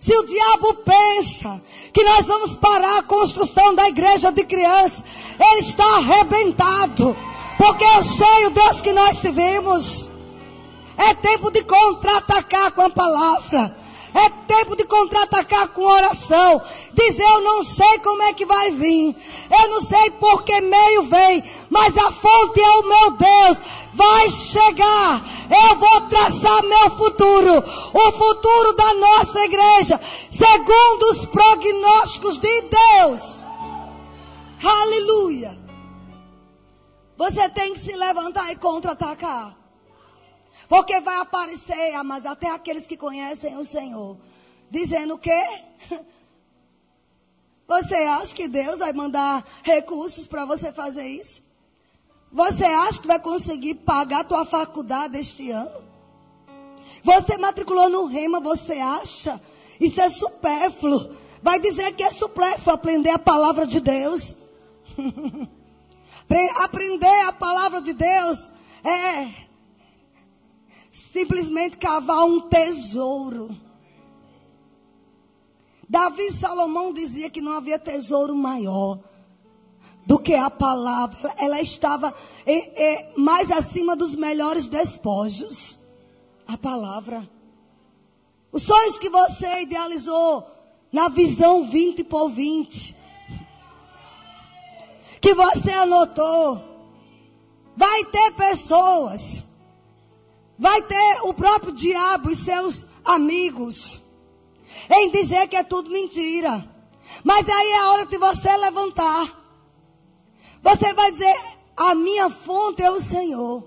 Se 0.00 0.16
o 0.18 0.26
diabo 0.26 0.74
pensa 0.78 1.62
que 1.92 2.02
nós 2.02 2.26
vamos 2.26 2.56
parar 2.56 2.98
a 2.98 3.02
construção 3.04 3.72
da 3.72 3.88
igreja 3.88 4.32
de 4.32 4.44
crianças, 4.44 5.04
ele 5.38 5.60
está 5.60 5.84
arrebentado. 5.96 7.16
Porque 7.62 7.84
eu 7.84 8.02
sei 8.02 8.46
o 8.46 8.50
Deus 8.50 8.80
que 8.80 8.92
nós 8.92 9.18
servimos. 9.20 10.10
É 10.96 11.14
tempo 11.14 11.48
de 11.52 11.62
contra-atacar 11.62 12.72
com 12.72 12.82
a 12.82 12.90
palavra. 12.90 13.76
É 14.12 14.28
tempo 14.48 14.74
de 14.74 14.82
contra-atacar 14.82 15.68
com 15.68 15.82
oração. 15.82 16.60
Dizer, 16.92 17.22
eu 17.22 17.40
não 17.40 17.62
sei 17.62 18.00
como 18.00 18.20
é 18.24 18.32
que 18.32 18.44
vai 18.44 18.72
vir. 18.72 19.14
Eu 19.48 19.68
não 19.68 19.80
sei 19.80 20.10
por 20.10 20.42
que 20.42 20.60
meio 20.60 21.04
vem. 21.04 21.44
Mas 21.70 21.96
a 21.96 22.10
fonte 22.10 22.60
é 22.60 22.68
o 22.68 22.82
meu 22.82 23.10
Deus. 23.12 23.58
Vai 23.94 24.28
chegar. 24.28 25.22
Eu 25.48 25.76
vou 25.76 26.00
traçar 26.08 26.64
meu 26.64 26.90
futuro. 26.90 27.62
O 27.94 28.12
futuro 28.12 28.72
da 28.72 28.94
nossa 28.94 29.38
igreja. 29.38 30.00
Segundo 30.32 31.02
os 31.12 31.26
prognósticos 31.26 32.38
de 32.38 32.62
Deus. 32.62 33.44
Aleluia. 34.64 35.61
Você 37.22 37.48
tem 37.50 37.72
que 37.72 37.78
se 37.78 37.94
levantar 37.94 38.50
e 38.50 38.56
contra-atacar. 38.56 39.56
Porque 40.68 40.98
vai 40.98 41.18
aparecer, 41.18 42.02
mas 42.02 42.26
até 42.26 42.50
aqueles 42.50 42.84
que 42.84 42.96
conhecem 42.96 43.56
o 43.56 43.64
Senhor, 43.64 44.16
dizendo 44.68 45.14
o 45.14 45.18
quê? 45.18 45.44
Você 47.68 47.94
acha 47.94 48.34
que 48.34 48.48
Deus 48.48 48.80
vai 48.80 48.92
mandar 48.92 49.46
recursos 49.62 50.26
para 50.26 50.44
você 50.44 50.72
fazer 50.72 51.06
isso? 51.06 51.42
Você 52.32 52.64
acha 52.64 53.00
que 53.00 53.06
vai 53.06 53.20
conseguir 53.20 53.76
pagar 53.76 54.22
a 54.22 54.24
tua 54.24 54.44
faculdade 54.44 55.16
este 55.16 55.48
ano? 55.52 55.80
Você 57.04 57.38
matriculou 57.38 57.88
no 57.88 58.06
Rema, 58.06 58.40
você 58.40 58.80
acha? 58.80 59.40
Isso 59.80 60.00
é 60.00 60.10
supérfluo. 60.10 61.14
Vai 61.40 61.60
dizer 61.60 61.94
que 61.94 62.02
é 62.02 62.10
supérfluo 62.10 62.74
aprender 62.74 63.10
a 63.10 63.18
palavra 63.18 63.64
de 63.64 63.78
Deus. 63.78 64.36
aprender 66.60 67.26
a 67.26 67.32
palavra 67.32 67.80
de 67.80 67.92
Deus 67.92 68.52
é 68.84 69.42
simplesmente 70.90 71.76
cavar 71.76 72.24
um 72.24 72.40
tesouro. 72.40 73.56
Davi 75.88 76.22
e 76.22 76.32
Salomão 76.32 76.92
dizia 76.92 77.28
que 77.28 77.40
não 77.40 77.52
havia 77.52 77.78
tesouro 77.78 78.34
maior 78.34 78.98
do 80.06 80.18
que 80.18 80.34
a 80.34 80.48
palavra. 80.48 81.34
Ela 81.38 81.60
estava 81.60 82.14
é, 82.46 82.82
é, 82.82 83.12
mais 83.16 83.50
acima 83.52 83.94
dos 83.94 84.14
melhores 84.14 84.66
despojos. 84.66 85.78
A 86.46 86.56
palavra. 86.56 87.28
Os 88.50 88.62
sonhos 88.62 88.98
que 88.98 89.08
você 89.08 89.62
idealizou 89.62 90.46
na 90.90 91.08
visão 91.08 91.68
20 91.68 92.04
por 92.04 92.30
20. 92.30 92.96
Que 95.22 95.32
você 95.32 95.70
anotou. 95.70 96.62
Vai 97.74 98.04
ter 98.04 98.32
pessoas. 98.32 99.42
Vai 100.58 100.82
ter 100.82 101.20
o 101.22 101.32
próprio 101.32 101.72
diabo 101.72 102.30
e 102.30 102.36
seus 102.36 102.86
amigos. 103.04 103.98
Em 104.90 105.10
dizer 105.10 105.48
que 105.48 105.56
é 105.56 105.64
tudo 105.64 105.90
mentira. 105.90 106.68
Mas 107.24 107.48
aí 107.48 107.70
é 107.70 107.78
a 107.78 107.90
hora 107.92 108.06
de 108.06 108.18
você 108.18 108.54
levantar. 108.56 109.40
Você 110.62 110.92
vai 110.92 111.10
dizer, 111.10 111.34
a 111.76 111.94
minha 111.94 112.28
fonte 112.28 112.82
é 112.82 112.90
o 112.90 113.00
Senhor. 113.00 113.64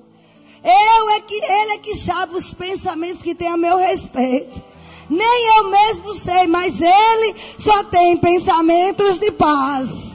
Eu 0.63 1.09
é 1.11 1.19
que, 1.21 1.35
Ele 1.35 1.73
é 1.73 1.77
que 1.77 1.95
sabe 1.95 2.35
os 2.35 2.53
pensamentos 2.53 3.21
que 3.21 3.35
tem 3.35 3.49
a 3.49 3.57
meu 3.57 3.77
respeito. 3.77 4.63
Nem 5.09 5.57
eu 5.57 5.69
mesmo 5.69 6.13
sei, 6.13 6.47
mas 6.47 6.81
Ele 6.81 7.35
só 7.57 7.83
tem 7.83 8.17
pensamentos 8.17 9.19
de 9.19 9.31
paz. 9.31 10.14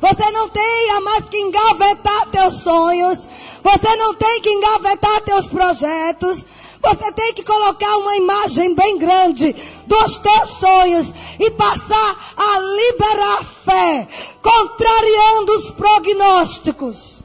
Você 0.00 0.30
não 0.30 0.48
tem 0.48 1.00
mais 1.02 1.28
que 1.28 1.36
engavetar 1.36 2.30
teus 2.30 2.54
sonhos. 2.60 3.26
Você 3.62 3.96
não 3.96 4.14
tem 4.14 4.40
que 4.40 4.50
engavetar 4.50 5.20
teus 5.22 5.48
projetos. 5.48 6.44
Você 6.80 7.12
tem 7.12 7.34
que 7.34 7.42
colocar 7.42 7.96
uma 7.96 8.16
imagem 8.16 8.74
bem 8.74 8.98
grande 8.98 9.52
dos 9.86 10.18
teus 10.18 10.50
sonhos 10.50 11.12
e 11.40 11.50
passar 11.50 12.34
a 12.36 12.58
liberar 12.58 13.44
fé, 13.44 14.08
contrariando 14.40 15.52
os 15.56 15.70
prognósticos. 15.72 17.20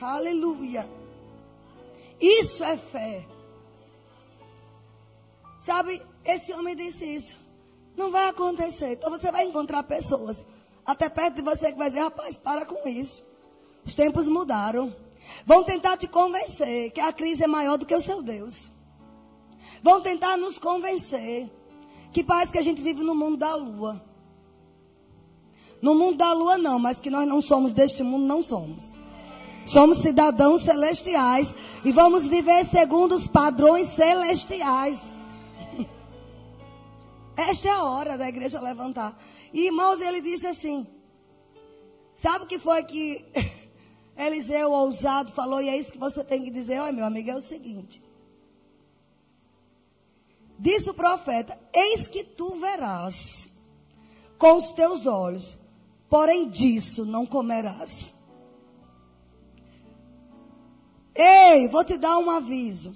Aleluia. 0.00 0.88
Isso 2.20 2.62
é 2.62 2.76
fé. 2.76 3.26
Sabe, 5.58 6.00
esse 6.24 6.52
homem 6.52 6.76
disse 6.76 7.04
isso. 7.04 7.39
Não 7.96 8.10
vai 8.10 8.28
acontecer. 8.28 8.92
Então 8.92 9.10
você 9.10 9.30
vai 9.30 9.44
encontrar 9.44 9.82
pessoas 9.82 10.44
até 10.84 11.08
perto 11.08 11.36
de 11.36 11.42
você 11.42 11.72
que 11.72 11.78
vai 11.78 11.88
dizer, 11.88 12.00
rapaz, 12.00 12.36
para 12.36 12.64
com 12.64 12.88
isso. 12.88 13.22
Os 13.84 13.94
tempos 13.94 14.28
mudaram. 14.28 14.94
Vão 15.46 15.62
tentar 15.62 15.96
te 15.96 16.06
convencer 16.06 16.90
que 16.90 17.00
a 17.00 17.12
crise 17.12 17.44
é 17.44 17.46
maior 17.46 17.76
do 17.76 17.86
que 17.86 17.94
o 17.94 18.00
seu 18.00 18.22
Deus. 18.22 18.70
Vão 19.82 20.00
tentar 20.00 20.36
nos 20.36 20.58
convencer 20.58 21.50
que 22.12 22.24
parece 22.24 22.52
que 22.52 22.58
a 22.58 22.62
gente 22.62 22.82
vive 22.82 23.02
no 23.02 23.14
mundo 23.14 23.36
da 23.36 23.54
lua. 23.54 24.02
No 25.80 25.94
mundo 25.94 26.18
da 26.18 26.32
lua 26.32 26.58
não, 26.58 26.78
mas 26.78 27.00
que 27.00 27.08
nós 27.08 27.26
não 27.26 27.40
somos 27.40 27.72
deste 27.72 28.02
mundo, 28.02 28.26
não 28.26 28.42
somos. 28.42 28.94
Somos 29.64 29.98
cidadãos 29.98 30.62
celestiais 30.62 31.54
e 31.84 31.92
vamos 31.92 32.26
viver 32.26 32.64
segundo 32.66 33.14
os 33.14 33.28
padrões 33.28 33.88
celestiais. 33.88 34.98
Esta 37.48 37.68
é 37.68 37.70
a 37.70 37.84
hora 37.84 38.18
da 38.18 38.28
igreja 38.28 38.60
levantar. 38.60 39.18
E 39.52 39.66
irmãos, 39.66 40.00
ele 40.00 40.20
disse 40.20 40.46
assim: 40.46 40.86
Sabe 42.14 42.44
o 42.44 42.46
que 42.46 42.58
foi 42.58 42.82
que 42.84 43.24
Eliseu, 44.16 44.72
ousado, 44.72 45.32
falou? 45.32 45.62
E 45.62 45.68
é 45.68 45.76
isso 45.76 45.92
que 45.92 45.98
você 45.98 46.22
tem 46.22 46.42
que 46.44 46.50
dizer: 46.50 46.78
Olha, 46.78 46.92
meu 46.92 47.06
amigo, 47.06 47.30
é 47.30 47.34
o 47.34 47.40
seguinte. 47.40 48.02
Disse 50.58 50.90
o 50.90 50.94
profeta: 50.94 51.58
Eis 51.72 52.06
que 52.06 52.22
tu 52.22 52.56
verás 52.56 53.48
com 54.36 54.56
os 54.56 54.70
teus 54.72 55.06
olhos, 55.06 55.56
porém 56.08 56.48
disso 56.50 57.06
não 57.06 57.24
comerás. 57.24 58.12
Ei, 61.14 61.68
vou 61.68 61.84
te 61.84 61.96
dar 61.96 62.18
um 62.18 62.30
aviso. 62.30 62.94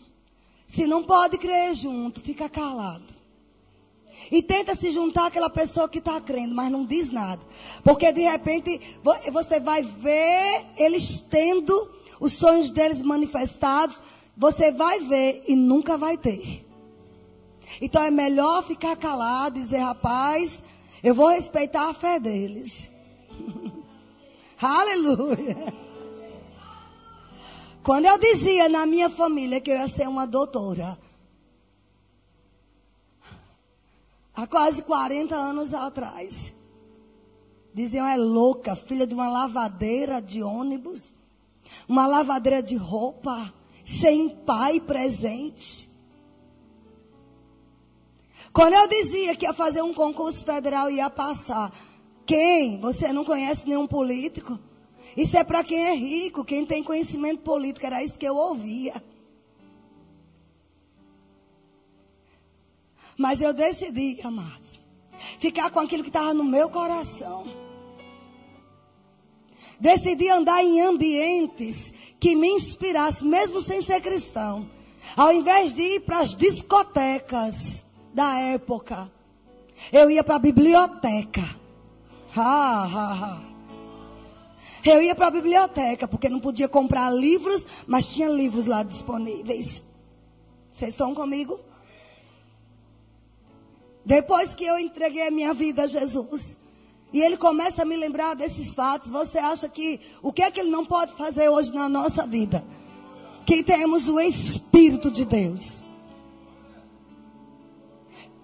Se 0.66 0.86
não 0.86 1.04
pode 1.04 1.38
crer 1.38 1.74
junto, 1.74 2.20
fica 2.20 2.48
calado. 2.48 3.23
E 4.30 4.42
tenta 4.42 4.74
se 4.74 4.90
juntar 4.90 5.26
àquela 5.26 5.50
pessoa 5.50 5.88
que 5.88 5.98
está 5.98 6.20
crendo, 6.20 6.54
mas 6.54 6.70
não 6.70 6.84
diz 6.84 7.10
nada. 7.10 7.42
Porque 7.82 8.12
de 8.12 8.22
repente 8.22 8.80
você 9.30 9.60
vai 9.60 9.82
ver 9.82 10.66
eles 10.76 11.20
tendo 11.20 11.90
os 12.20 12.32
sonhos 12.32 12.70
deles 12.70 13.02
manifestados. 13.02 14.02
Você 14.36 14.72
vai 14.72 15.00
ver 15.00 15.44
e 15.46 15.54
nunca 15.54 15.96
vai 15.96 16.16
ter. 16.16 16.64
Então 17.80 18.02
é 18.02 18.10
melhor 18.10 18.62
ficar 18.64 18.96
calado 18.96 19.58
e 19.58 19.62
dizer, 19.62 19.78
rapaz, 19.78 20.62
eu 21.02 21.14
vou 21.14 21.28
respeitar 21.28 21.88
a 21.88 21.94
fé 21.94 22.18
deles. 22.18 22.90
Aleluia. 24.60 25.84
Quando 27.82 28.06
eu 28.06 28.18
dizia 28.18 28.68
na 28.68 28.86
minha 28.86 29.10
família 29.10 29.60
que 29.60 29.70
eu 29.70 29.76
ia 29.76 29.88
ser 29.88 30.08
uma 30.08 30.26
doutora, 30.26 30.98
há 34.34 34.46
quase 34.46 34.82
40 34.82 35.34
anos 35.34 35.72
atrás, 35.72 36.52
diziam 37.72 38.06
é 38.06 38.16
louca, 38.16 38.74
filha 38.74 39.06
de 39.06 39.14
uma 39.14 39.28
lavadeira 39.28 40.20
de 40.20 40.42
ônibus, 40.42 41.12
uma 41.88 42.06
lavadeira 42.06 42.62
de 42.62 42.76
roupa, 42.76 43.52
sem 43.84 44.28
pai 44.28 44.80
presente. 44.80 45.88
Quando 48.52 48.74
eu 48.74 48.86
dizia 48.86 49.34
que 49.34 49.44
ia 49.44 49.52
fazer 49.52 49.82
um 49.82 49.92
concurso 49.92 50.44
federal 50.44 50.90
e 50.90 50.96
ia 50.96 51.10
passar, 51.10 51.72
quem? 52.24 52.80
Você 52.80 53.12
não 53.12 53.24
conhece 53.24 53.66
nenhum 53.66 53.86
político? 53.86 54.58
Isso 55.16 55.36
é 55.36 55.44
para 55.44 55.62
quem 55.62 55.86
é 55.86 55.94
rico, 55.94 56.44
quem 56.44 56.64
tem 56.64 56.82
conhecimento 56.82 57.42
político. 57.42 57.84
Era 57.84 58.02
isso 58.02 58.18
que 58.18 58.26
eu 58.26 58.36
ouvia. 58.36 59.02
Mas 63.16 63.40
eu 63.40 63.52
decidi, 63.52 64.20
amados, 64.22 64.80
ficar 65.38 65.70
com 65.70 65.80
aquilo 65.80 66.02
que 66.02 66.08
estava 66.08 66.34
no 66.34 66.44
meu 66.44 66.68
coração. 66.68 67.46
Decidi 69.78 70.28
andar 70.28 70.62
em 70.62 70.80
ambientes 70.80 71.92
que 72.18 72.36
me 72.36 72.48
inspirassem, 72.48 73.28
mesmo 73.28 73.60
sem 73.60 73.82
ser 73.82 74.00
cristão. 74.00 74.68
Ao 75.16 75.32
invés 75.32 75.72
de 75.72 75.82
ir 75.82 76.00
para 76.00 76.20
as 76.20 76.34
discotecas 76.34 77.82
da 78.12 78.38
época, 78.38 79.10
eu 79.92 80.10
ia 80.10 80.24
para 80.24 80.36
a 80.36 80.38
biblioteca. 80.38 81.42
Ha, 82.36 82.84
ha, 82.84 83.12
ha. 83.12 83.54
Eu 84.84 85.02
ia 85.02 85.14
para 85.14 85.28
a 85.28 85.30
biblioteca, 85.30 86.06
porque 86.06 86.28
não 86.28 86.40
podia 86.40 86.68
comprar 86.68 87.10
livros, 87.10 87.66
mas 87.86 88.06
tinha 88.06 88.28
livros 88.28 88.66
lá 88.66 88.82
disponíveis. 88.82 89.82
Vocês 90.70 90.90
estão 90.90 91.14
comigo? 91.14 91.58
Depois 94.04 94.54
que 94.54 94.64
eu 94.64 94.78
entreguei 94.78 95.26
a 95.26 95.30
minha 95.30 95.54
vida 95.54 95.84
a 95.84 95.86
Jesus, 95.86 96.56
e 97.12 97.22
ele 97.22 97.36
começa 97.36 97.82
a 97.82 97.84
me 97.84 97.96
lembrar 97.96 98.34
desses 98.34 98.74
fatos, 98.74 99.08
você 99.08 99.38
acha 99.38 99.68
que 99.68 100.00
o 100.20 100.32
que 100.32 100.42
é 100.42 100.50
que 100.50 100.60
ele 100.60 100.70
não 100.70 100.84
pode 100.84 101.12
fazer 101.12 101.48
hoje 101.48 101.72
na 101.72 101.88
nossa 101.88 102.26
vida? 102.26 102.64
Que 103.46 103.62
temos 103.62 104.08
o 104.08 104.18
Espírito 104.18 105.10
de 105.10 105.24
Deus. 105.24 105.82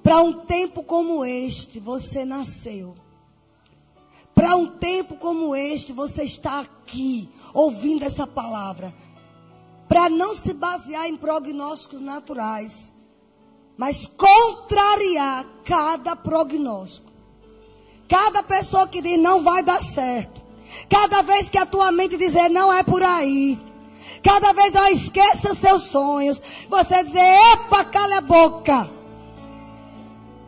Para 0.02 0.22
um 0.22 0.32
tempo 0.32 0.82
como 0.82 1.24
este, 1.24 1.78
você 1.78 2.24
nasceu. 2.24 2.94
Para 4.34 4.56
um 4.56 4.78
tempo 4.78 5.16
como 5.16 5.54
este, 5.54 5.92
você 5.92 6.22
está 6.22 6.60
aqui 6.60 7.28
ouvindo 7.52 8.04
essa 8.04 8.26
palavra. 8.26 8.94
Para 9.88 10.08
não 10.08 10.34
se 10.34 10.54
basear 10.54 11.08
em 11.08 11.16
prognósticos 11.16 12.00
naturais, 12.00 12.92
mas 13.80 14.06
contrariar 14.06 15.46
cada 15.64 16.14
prognóstico. 16.14 17.10
Cada 18.06 18.42
pessoa 18.42 18.86
que 18.86 19.00
diz 19.00 19.18
não 19.18 19.42
vai 19.42 19.62
dar 19.62 19.82
certo. 19.82 20.42
Cada 20.90 21.22
vez 21.22 21.48
que 21.48 21.56
a 21.56 21.64
tua 21.64 21.90
mente 21.90 22.18
dizer 22.18 22.50
não 22.50 22.70
é 22.70 22.82
por 22.82 23.02
aí. 23.02 23.58
Cada 24.22 24.52
vez 24.52 24.74
ela 24.74 24.90
esqueça 24.90 25.54
seus 25.54 25.84
sonhos. 25.84 26.42
Você 26.68 27.04
dizer, 27.04 27.38
epa, 27.54 27.82
cala 27.86 28.18
a 28.18 28.20
boca. 28.20 28.90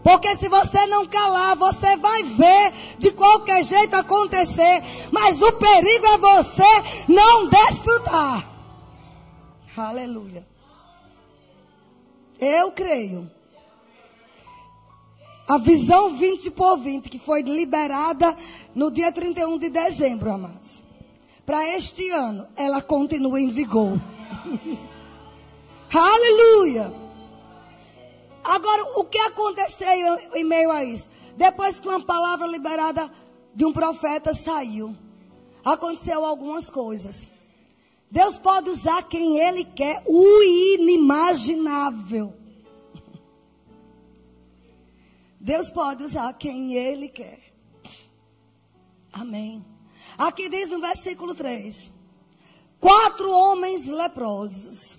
Porque 0.05 0.37
se 0.37 0.51
você 0.51 0.85
não 0.88 1.07
calar, 1.07 1.57
você 1.57 1.97
vai 1.97 2.23
ver 2.25 2.75
de 2.99 3.12
qualquer 3.12 3.64
jeito 3.64 3.95
acontecer. 3.95 4.83
Mas 5.11 5.40
o 5.40 5.53
perigo 5.53 6.07
é 6.07 6.18
você 6.18 7.09
não 7.09 7.49
desfrutar. 7.49 8.47
Aleluia. 9.75 10.52
Eu 12.44 12.72
creio. 12.72 13.31
A 15.46 15.59
visão 15.59 16.16
20 16.16 16.50
por 16.50 16.76
20, 16.76 17.09
que 17.09 17.16
foi 17.16 17.42
liberada 17.42 18.37
no 18.74 18.90
dia 18.90 19.12
31 19.12 19.59
de 19.59 19.70
dezembro, 19.70 20.33
amados. 20.33 20.83
Para 21.46 21.64
este 21.68 22.11
ano, 22.11 22.48
ela 22.57 22.83
continua 22.83 23.40
em 23.40 23.46
vigor. 23.46 23.92
Aleluia! 25.94 26.92
Agora, 28.42 28.98
o 28.98 29.05
que 29.05 29.18
aconteceu 29.18 30.18
em 30.35 30.42
meio 30.42 30.72
a 30.72 30.83
isso? 30.83 31.11
Depois 31.37 31.78
que 31.78 31.87
uma 31.87 32.05
palavra 32.05 32.48
liberada 32.48 33.09
de 33.55 33.64
um 33.64 33.72
profeta 33.72 34.35
saiu, 34.35 34.96
aconteceu 35.64 36.24
algumas 36.24 36.68
coisas. 36.68 37.28
Deus 38.12 38.37
pode 38.37 38.68
usar 38.68 39.03
quem 39.05 39.38
Ele 39.38 39.64
quer, 39.64 40.03
o 40.07 40.42
inimaginável. 40.42 42.35
Deus 45.40 45.70
pode 45.70 46.05
usar 46.05 46.31
quem 46.35 46.75
Ele 46.75 47.09
quer. 47.09 47.40
Amém. 49.11 49.64
Aqui 50.18 50.51
diz 50.51 50.68
no 50.68 50.79
versículo 50.79 51.35
3: 51.35 51.90
Quatro 52.79 53.33
homens 53.33 53.87
leprosos, 53.87 54.98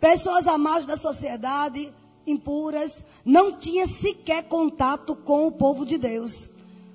pessoas 0.00 0.46
à 0.46 0.56
margem 0.56 0.88
da 0.88 0.96
sociedade, 0.96 1.92
impuras, 2.26 3.04
não 3.22 3.58
tinha 3.58 3.86
sequer 3.86 4.48
contato 4.48 5.14
com 5.14 5.46
o 5.46 5.52
povo 5.52 5.84
de 5.84 5.98
Deus, 5.98 6.48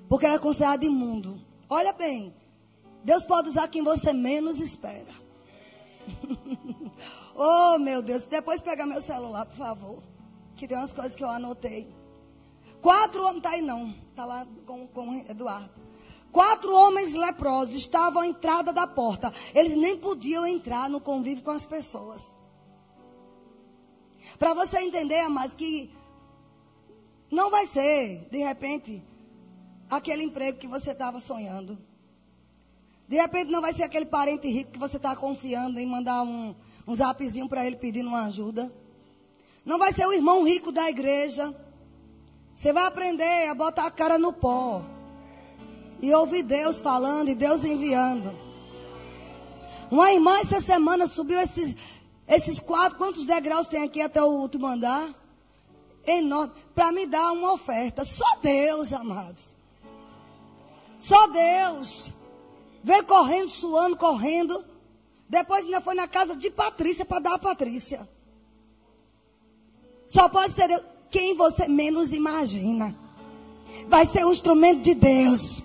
porque 0.08 0.26
era 0.26 0.40
considerado 0.40 0.82
imundo. 0.82 1.40
Olha 1.70 1.92
bem, 1.92 2.34
Deus 3.06 3.24
pode 3.24 3.50
usar 3.50 3.68
quem 3.68 3.84
você 3.84 4.12
menos 4.12 4.58
espera. 4.58 5.14
oh, 7.36 7.78
meu 7.78 8.02
Deus, 8.02 8.26
depois 8.26 8.60
pega 8.60 8.84
meu 8.84 9.00
celular, 9.00 9.46
por 9.46 9.54
favor, 9.54 10.02
que 10.56 10.66
tem 10.66 10.76
umas 10.76 10.92
coisas 10.92 11.14
que 11.14 11.22
eu 11.22 11.30
anotei. 11.30 11.88
Quatro 12.82 13.24
homens, 13.24 13.42
tá 13.44 13.50
aí 13.50 13.62
não, 13.62 13.94
tá 14.16 14.24
lá 14.24 14.44
com, 14.66 14.88
com 14.88 15.14
Eduardo. 15.28 15.70
Quatro 16.32 16.74
homens 16.74 17.14
leprosos 17.14 17.76
estavam 17.76 18.22
à 18.22 18.26
entrada 18.26 18.72
da 18.72 18.88
porta. 18.88 19.32
Eles 19.54 19.76
nem 19.76 19.96
podiam 19.96 20.44
entrar 20.44 20.90
no 20.90 21.00
convívio 21.00 21.44
com 21.44 21.52
as 21.52 21.64
pessoas. 21.64 22.34
Para 24.36 24.52
você 24.52 24.80
entender, 24.80 25.20
amados, 25.20 25.54
que 25.54 25.94
não 27.30 27.50
vai 27.52 27.68
ser, 27.68 28.28
de 28.32 28.38
repente, 28.38 29.00
aquele 29.88 30.24
emprego 30.24 30.58
que 30.58 30.66
você 30.66 30.90
estava 30.90 31.20
sonhando. 31.20 31.78
De 33.08 33.16
repente 33.16 33.50
não 33.50 33.60
vai 33.60 33.72
ser 33.72 33.84
aquele 33.84 34.06
parente 34.06 34.48
rico 34.48 34.72
que 34.72 34.78
você 34.78 34.96
está 34.96 35.14
confiando 35.14 35.78
em 35.78 35.86
mandar 35.86 36.22
um, 36.22 36.54
um 36.86 36.94
zapzinho 36.94 37.48
para 37.48 37.64
ele 37.64 37.76
pedindo 37.76 38.08
uma 38.08 38.24
ajuda. 38.24 38.72
Não 39.64 39.78
vai 39.78 39.92
ser 39.92 40.06
o 40.06 40.12
irmão 40.12 40.44
rico 40.44 40.72
da 40.72 40.88
igreja. 40.88 41.54
Você 42.54 42.72
vai 42.72 42.84
aprender 42.84 43.48
a 43.48 43.54
botar 43.54 43.86
a 43.86 43.90
cara 43.90 44.18
no 44.18 44.32
pó. 44.32 44.82
E 46.00 46.12
ouvir 46.12 46.42
Deus 46.42 46.80
falando 46.80 47.28
e 47.28 47.34
Deus 47.34 47.64
enviando. 47.64 48.36
Uma 49.90 50.12
irmã 50.12 50.38
essa 50.38 50.60
semana 50.60 51.06
subiu 51.06 51.38
esses, 51.38 51.76
esses 52.26 52.58
quatro, 52.58 52.98
quantos 52.98 53.24
degraus 53.24 53.68
tem 53.68 53.82
aqui 53.82 54.00
até 54.00 54.22
o 54.22 54.26
último 54.26 54.66
andar? 54.66 55.08
Enorme. 56.04 56.52
Para 56.74 56.92
me 56.92 57.06
dar 57.06 57.32
uma 57.32 57.52
oferta. 57.52 58.04
Só 58.04 58.36
Deus, 58.42 58.92
amados. 58.92 59.54
Só 60.98 61.28
Deus. 61.28 62.12
Veio 62.86 63.04
correndo, 63.04 63.48
suando, 63.48 63.96
correndo. 63.96 64.64
Depois 65.28 65.64
ainda 65.64 65.80
foi 65.80 65.96
na 65.96 66.06
casa 66.06 66.36
de 66.36 66.48
Patrícia 66.48 67.04
para 67.04 67.18
dar 67.18 67.34
a 67.34 67.38
Patrícia. 67.38 68.08
Só 70.06 70.28
pode 70.28 70.52
ser 70.52 70.68
Deus. 70.68 70.82
Quem 71.10 71.34
você 71.34 71.66
menos 71.66 72.12
imagina. 72.12 72.94
Vai 73.88 74.06
ser 74.06 74.24
um 74.24 74.30
instrumento 74.30 74.82
de 74.82 74.94
Deus. 74.94 75.64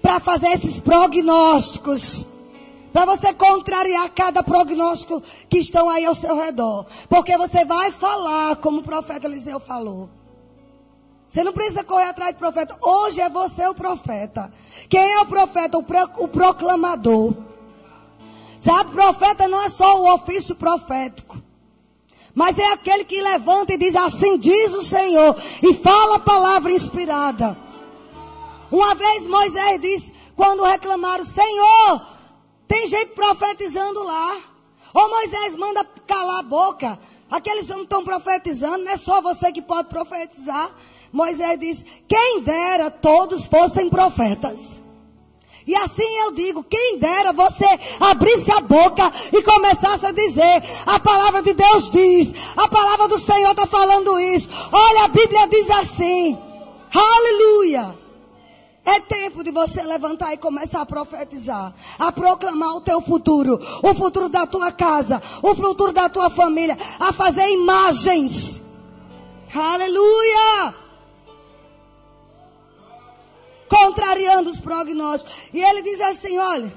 Para 0.00 0.20
fazer 0.20 0.46
esses 0.50 0.78
prognósticos 0.78 2.24
para 2.92 3.04
você 3.04 3.32
contrariar 3.34 4.08
cada 4.10 4.42
prognóstico 4.42 5.20
que 5.48 5.58
estão 5.58 5.90
aí 5.90 6.04
ao 6.04 6.14
seu 6.14 6.36
redor. 6.36 6.86
Porque 7.08 7.36
você 7.36 7.64
vai 7.64 7.90
falar 7.90 8.54
como 8.56 8.78
o 8.78 8.84
profeta 8.84 9.26
Eliseu 9.26 9.58
falou. 9.58 10.08
Você 11.30 11.44
não 11.44 11.52
precisa 11.52 11.84
correr 11.84 12.08
atrás 12.08 12.34
do 12.34 12.38
profeta. 12.38 12.76
Hoje 12.82 13.20
é 13.20 13.28
você 13.28 13.64
o 13.68 13.74
profeta. 13.74 14.52
Quem 14.88 15.12
é 15.12 15.20
o 15.20 15.26
profeta? 15.26 15.78
O, 15.78 15.82
pro, 15.84 16.10
o 16.18 16.26
proclamador. 16.26 17.36
Sabe, 18.58 18.90
profeta 18.90 19.46
não 19.46 19.62
é 19.62 19.68
só 19.68 20.00
o 20.00 20.12
ofício 20.12 20.56
profético. 20.56 21.40
Mas 22.34 22.58
é 22.58 22.72
aquele 22.72 23.04
que 23.04 23.22
levanta 23.22 23.72
e 23.72 23.78
diz 23.78 23.94
assim 23.94 24.38
diz 24.38 24.74
o 24.74 24.82
Senhor. 24.82 25.36
E 25.62 25.72
fala 25.74 26.16
a 26.16 26.20
palavra 26.20 26.72
inspirada. 26.72 27.56
Uma 28.72 28.96
vez 28.96 29.28
Moisés 29.28 29.80
disse, 29.80 30.12
quando 30.34 30.64
reclamaram, 30.64 31.24
Senhor, 31.24 32.06
tem 32.66 32.88
gente 32.88 33.14
profetizando 33.14 34.02
lá. 34.02 34.36
Ô 34.92 35.08
Moisés, 35.08 35.54
manda 35.54 35.84
calar 36.08 36.40
a 36.40 36.42
boca. 36.42 36.98
Aqueles 37.30 37.68
não 37.68 37.82
estão 37.82 38.02
profetizando, 38.02 38.84
não 38.84 38.90
é 38.90 38.96
só 38.96 39.22
você 39.22 39.52
que 39.52 39.62
pode 39.62 39.88
profetizar. 39.88 40.72
Moisés 41.12 41.58
disse: 41.58 41.84
Quem 42.08 42.40
dera 42.42 42.90
todos 42.90 43.46
fossem 43.46 43.88
profetas. 43.88 44.80
E 45.66 45.74
assim 45.76 46.18
eu 46.18 46.32
digo: 46.32 46.64
quem 46.64 46.98
dera 46.98 47.32
você 47.32 47.66
abrisse 48.00 48.50
a 48.50 48.60
boca 48.60 49.12
e 49.32 49.42
começasse 49.42 50.06
a 50.06 50.12
dizer: 50.12 50.62
a 50.86 50.98
palavra 50.98 51.42
de 51.42 51.52
Deus 51.52 51.90
diz, 51.90 52.32
a 52.56 52.68
palavra 52.68 53.08
do 53.08 53.20
Senhor 53.20 53.50
está 53.50 53.66
falando 53.66 54.18
isso. 54.18 54.48
Olha, 54.72 55.04
a 55.04 55.08
Bíblia 55.08 55.46
diz 55.48 55.70
assim: 55.70 56.38
Aleluia. 56.92 57.98
É 58.82 58.98
tempo 58.98 59.44
de 59.44 59.50
você 59.50 59.82
levantar 59.82 60.32
e 60.32 60.38
começar 60.38 60.80
a 60.80 60.86
profetizar, 60.86 61.72
a 61.98 62.10
proclamar 62.10 62.76
o 62.76 62.80
teu 62.80 63.00
futuro, 63.00 63.60
o 63.82 63.94
futuro 63.94 64.28
da 64.28 64.46
tua 64.46 64.72
casa, 64.72 65.22
o 65.42 65.54
futuro 65.54 65.92
da 65.92 66.08
tua 66.08 66.30
família, 66.30 66.76
a 66.98 67.12
fazer 67.12 67.46
imagens. 67.50 68.60
Aleluia! 69.54 70.74
Contrariando 73.70 74.50
os 74.50 74.60
prognósticos. 74.60 75.32
E 75.54 75.60
ele 75.62 75.82
diz 75.82 76.00
assim: 76.00 76.36
olha, 76.38 76.72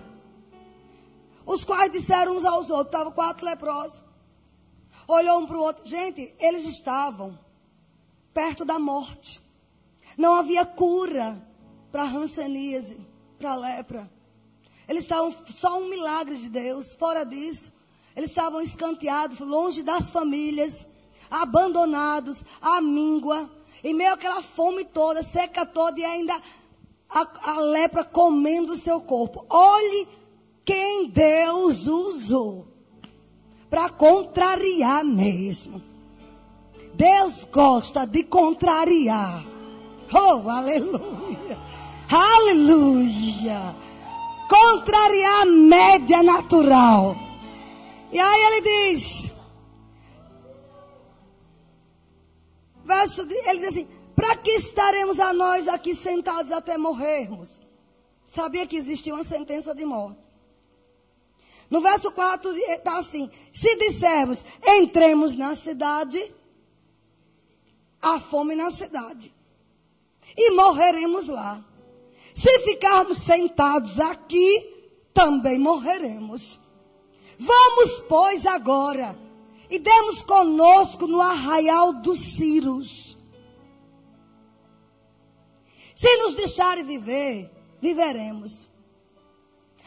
os 1.46 1.64
quais 1.64 1.92
disseram 1.92 2.36
uns 2.36 2.46
aos 2.46 2.70
outros, 2.70 2.94
estavam 2.94 3.12
quatro 3.12 3.46
leprosos. 3.46 4.02
Olhou 5.08 5.40
um 5.40 5.48
para 5.48 5.58
o 5.58 5.62
outro. 5.62 5.86
Gente, 5.86 6.34
eles 6.40 6.66
estavam 6.66 7.38
perto 8.34 8.64
da 8.64 8.78
morte. 8.80 9.42
Não 10.18 10.36
havia 10.36 10.66
cura 10.66 11.42
para 11.92 12.04
a 12.04 12.08
hanseníase, 12.08 12.98
para 13.38 13.56
lepra. 13.56 14.10
Eles 14.88 15.04
estavam 15.04 15.34
só 15.48 15.80
um 15.80 15.90
milagre 15.90 16.38
de 16.38 16.50
Deus. 16.50 16.94
Fora 16.94 17.26
disso, 17.26 17.72
eles 18.16 18.30
estavam 18.30 18.62
escanteados, 18.62 19.40
longe 19.40 19.82
das 19.82 20.10
famílias, 20.12 20.86
abandonados, 21.30 22.44
à 22.62 22.80
míngua, 22.80 23.50
em 23.84 23.94
meio 23.94 24.14
àquela 24.14 24.42
fome 24.42 24.86
toda, 24.86 25.24
seca 25.24 25.66
toda 25.66 26.00
e 26.00 26.06
ainda 26.06 26.40
a, 27.14 27.52
a 27.52 27.60
lepra 27.60 28.04
comendo 28.04 28.74
o 28.74 28.78
seu 28.78 29.00
corpo. 29.02 29.46
Olhe 29.50 30.08
quem 30.66 31.10
Deus 31.10 31.88
usou 31.88 32.68
para 33.70 33.90
contrariar 33.90 35.04
mesmo. 35.04 35.82
Deus 36.94 37.48
gosta 37.52 38.06
de 38.06 38.24
contrariar. 38.24 39.44
Oh, 40.14 40.50
aleluia! 40.50 41.58
Aleluia! 42.10 43.76
Contrariar 44.48 45.42
a 45.42 45.46
média 45.46 46.22
natural. 46.22 47.16
E 48.12 48.20
aí 48.20 48.42
ele 48.44 48.62
diz, 48.62 49.32
verso, 52.86 53.24
ele 53.24 53.60
diz 53.60 53.70
assim, 53.70 53.88
para 54.16 54.36
que 54.38 54.52
estaremos 54.52 55.20
a 55.20 55.34
nós 55.34 55.68
aqui 55.68 55.96
sentados 55.96 56.52
até 56.52 56.78
morrermos? 56.78 57.60
Sabia 58.28 58.66
que 58.66 58.76
existia 58.76 59.14
uma 59.14 59.24
sentença 59.24 59.74
de 59.74 59.86
morte. 59.86 60.28
No 61.70 61.82
verso 61.82 62.12
4 62.12 62.56
está 62.56 63.00
assim: 63.00 63.30
se 63.52 63.76
dissermos, 63.78 64.44
entremos 64.66 65.36
na 65.36 65.56
cidade, 65.56 66.34
há 68.02 68.20
fome 68.20 68.56
na 68.56 68.70
cidade, 68.70 69.34
e 70.36 70.52
morreremos 70.52 71.28
lá. 71.28 71.64
Se 72.36 72.60
ficarmos 72.62 73.18
sentados 73.18 74.00
aqui, 74.00 75.08
também 75.14 75.60
morreremos. 75.60 76.60
Vamos, 77.38 78.00
pois, 78.08 78.46
agora 78.46 79.18
e 79.74 79.80
demos 79.80 80.22
conosco 80.22 81.08
no 81.08 81.20
arraial 81.20 81.94
dos 81.94 82.20
Círios. 82.20 83.18
Se 86.04 86.18
nos 86.18 86.36
deixarem 86.36 86.84
viver, 86.84 87.50
viveremos. 87.80 88.68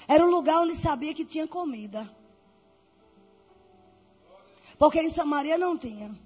Era 0.08 0.24
um 0.24 0.30
lugar 0.30 0.60
onde 0.60 0.74
sabia 0.74 1.12
que 1.12 1.26
tinha 1.26 1.46
comida. 1.46 2.10
Porque 4.78 4.98
em 4.98 5.10
Samaria 5.10 5.58
não 5.58 5.76
tinha. 5.76 6.18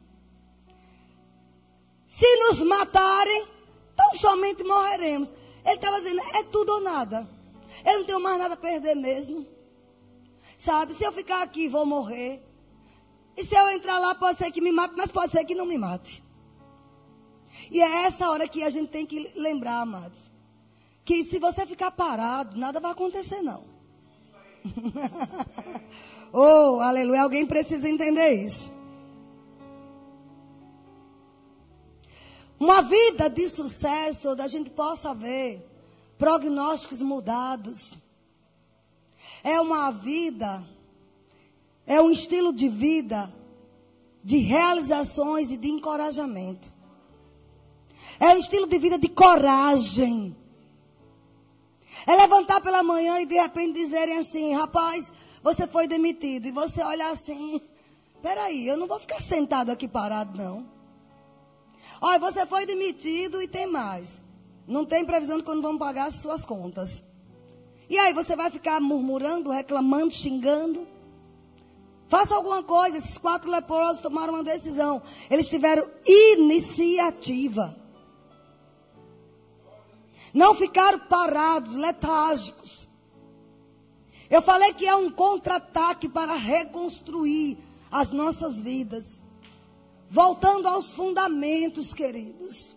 Se 2.07 2.37
nos 2.37 2.63
matarem, 2.63 3.49
tão 3.97 4.15
somente 4.15 4.63
morreremos. 4.63 5.35
Ele 5.65 5.75
estava 5.75 6.01
dizendo, 6.01 6.21
é 6.37 6.45
tudo 6.45 6.71
ou 6.75 6.81
nada. 6.81 7.29
Eu 7.85 7.99
não 7.99 8.07
tenho 8.07 8.21
mais 8.21 8.39
nada 8.39 8.55
a 8.55 8.57
perder 8.57 8.95
mesmo. 8.95 9.45
Sabe, 10.57 10.95
se 10.95 11.03
eu 11.03 11.11
ficar 11.11 11.43
aqui, 11.43 11.67
vou 11.67 11.85
morrer. 11.85 12.41
E 13.37 13.43
se 13.43 13.57
eu 13.57 13.69
entrar 13.71 13.99
lá, 13.99 14.15
pode 14.15 14.39
ser 14.39 14.53
que 14.53 14.61
me 14.61 14.71
mate, 14.71 14.95
mas 14.97 15.11
pode 15.11 15.33
ser 15.33 15.45
que 15.45 15.57
não 15.57 15.67
me 15.67 15.77
mate. 15.77 16.23
E 17.71 17.81
é 17.81 18.05
essa 18.05 18.29
hora 18.29 18.49
que 18.49 18.63
a 18.63 18.71
gente 18.71 18.91
tem 18.91 19.07
que 19.07 19.31
lembrar, 19.37 19.81
amados. 19.81 20.31
Que 21.05 21.23
se 21.25 21.39
você 21.39 21.65
ficar 21.67 21.91
parado, 21.91 22.59
nada 22.59 22.81
vai 22.81 22.91
acontecer, 22.91 23.43
não. 23.43 23.65
oh, 26.33 26.81
aleluia. 26.81 27.23
Alguém 27.23 27.47
precisa 27.47 27.89
entender 27.89 28.31
isso. 28.45 28.71
Uma 32.59 32.83
vida 32.83 33.31
de 33.31 33.49
sucesso, 33.49 34.31
onde 34.31 34.43
a 34.43 34.47
gente 34.47 34.69
possa 34.71 35.15
ver 35.15 35.67
prognósticos 36.19 37.01
mudados. 37.01 37.97
É 39.43 39.59
uma 39.59 39.91
vida, 39.91 40.63
é 41.87 42.03
um 42.03 42.11
estilo 42.11 42.53
de 42.53 42.69
vida 42.69 43.33
de 44.23 44.37
realizações 44.37 45.51
e 45.51 45.57
de 45.57 45.69
encorajamento. 45.69 46.71
É 48.21 48.37
estilo 48.37 48.67
de 48.67 48.79
vida 48.79 48.99
de 48.99 49.09
coragem. 49.09 50.37
É 52.07 52.15
levantar 52.15 52.61
pela 52.61 52.83
manhã 52.83 53.19
e 53.21 53.27
de 53.27 53.35
repente 53.35 53.73
dizerem 53.73 54.19
assim, 54.19 54.55
rapaz, 54.55 55.11
você 55.43 55.67
foi 55.67 55.89
demitido. 55.89 56.47
E 56.47 56.51
você 56.51 56.83
olha 56.83 57.09
assim, 57.09 57.63
peraí, 58.23 58.69
eu 58.69 58.77
não 58.77 58.87
vou 58.87 59.01
ficar 59.01 59.23
sentado 59.23 59.71
aqui 59.71 59.89
parado, 59.89 60.37
não. 60.37 60.67
Olha, 61.99 62.19
você 62.19 62.45
foi 62.45 62.67
demitido 62.67 63.41
e 63.41 63.49
tem 63.49 63.67
mais. 63.67 64.21
Não 64.69 64.85
tem 64.85 65.05
previsão 65.05 65.39
de 65.39 65.45
quando 65.45 65.63
vão 65.63 65.79
pagar 65.79 66.09
as 66.09 66.17
suas 66.17 66.45
contas. 66.45 67.03
E 67.89 67.99
aí 67.99 68.13
você 68.13 68.37
vai 68.37 68.51
ficar 68.51 68.81
murmurando, 68.81 69.51
reclamando, 69.51 70.13
xingando? 70.13 70.87
Faça 72.09 72.35
alguma 72.35 72.63
coisa. 72.63 72.99
Esses 72.99 73.17
quatro 73.17 73.51
leprosos 73.51 74.03
tomaram 74.03 74.35
uma 74.35 74.45
decisão. 74.45 75.01
Eles 75.31 75.49
tiveram 75.49 75.89
iniciativa. 76.07 77.80
Não 80.33 80.55
ficaram 80.55 80.99
parados, 81.01 81.75
letárgicos. 81.75 82.89
Eu 84.29 84.41
falei 84.41 84.73
que 84.75 84.87
é 84.87 84.95
um 84.95 85.11
contra-ataque 85.11 86.09
para 86.09 86.35
reconstruir 86.35 87.59
as 87.91 88.13
nossas 88.13 88.61
vidas. 88.61 89.23
Voltando 90.09 90.69
aos 90.69 90.95
fundamentos, 90.95 91.93
queridos. 91.93 92.77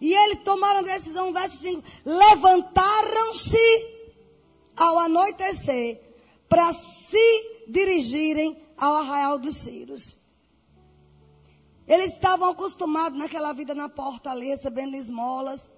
E 0.00 0.12
eles 0.12 0.42
tomaram 0.44 0.80
a 0.80 0.82
decisão, 0.82 1.32
verso 1.32 1.58
5: 1.58 1.82
levantaram-se 2.04 3.56
ao 4.76 4.98
anoitecer 4.98 6.00
para 6.48 6.72
se 6.72 7.64
dirigirem 7.68 8.56
ao 8.76 8.96
arraial 8.96 9.38
dos 9.38 9.56
Círios. 9.56 10.16
Eles 11.86 12.12
estavam 12.12 12.50
acostumados 12.50 13.18
naquela 13.18 13.52
vida 13.52 13.74
na 13.74 13.88
porta 13.88 14.30
ali, 14.30 14.46
recebendo 14.46 14.96
esmolas. 14.96 15.70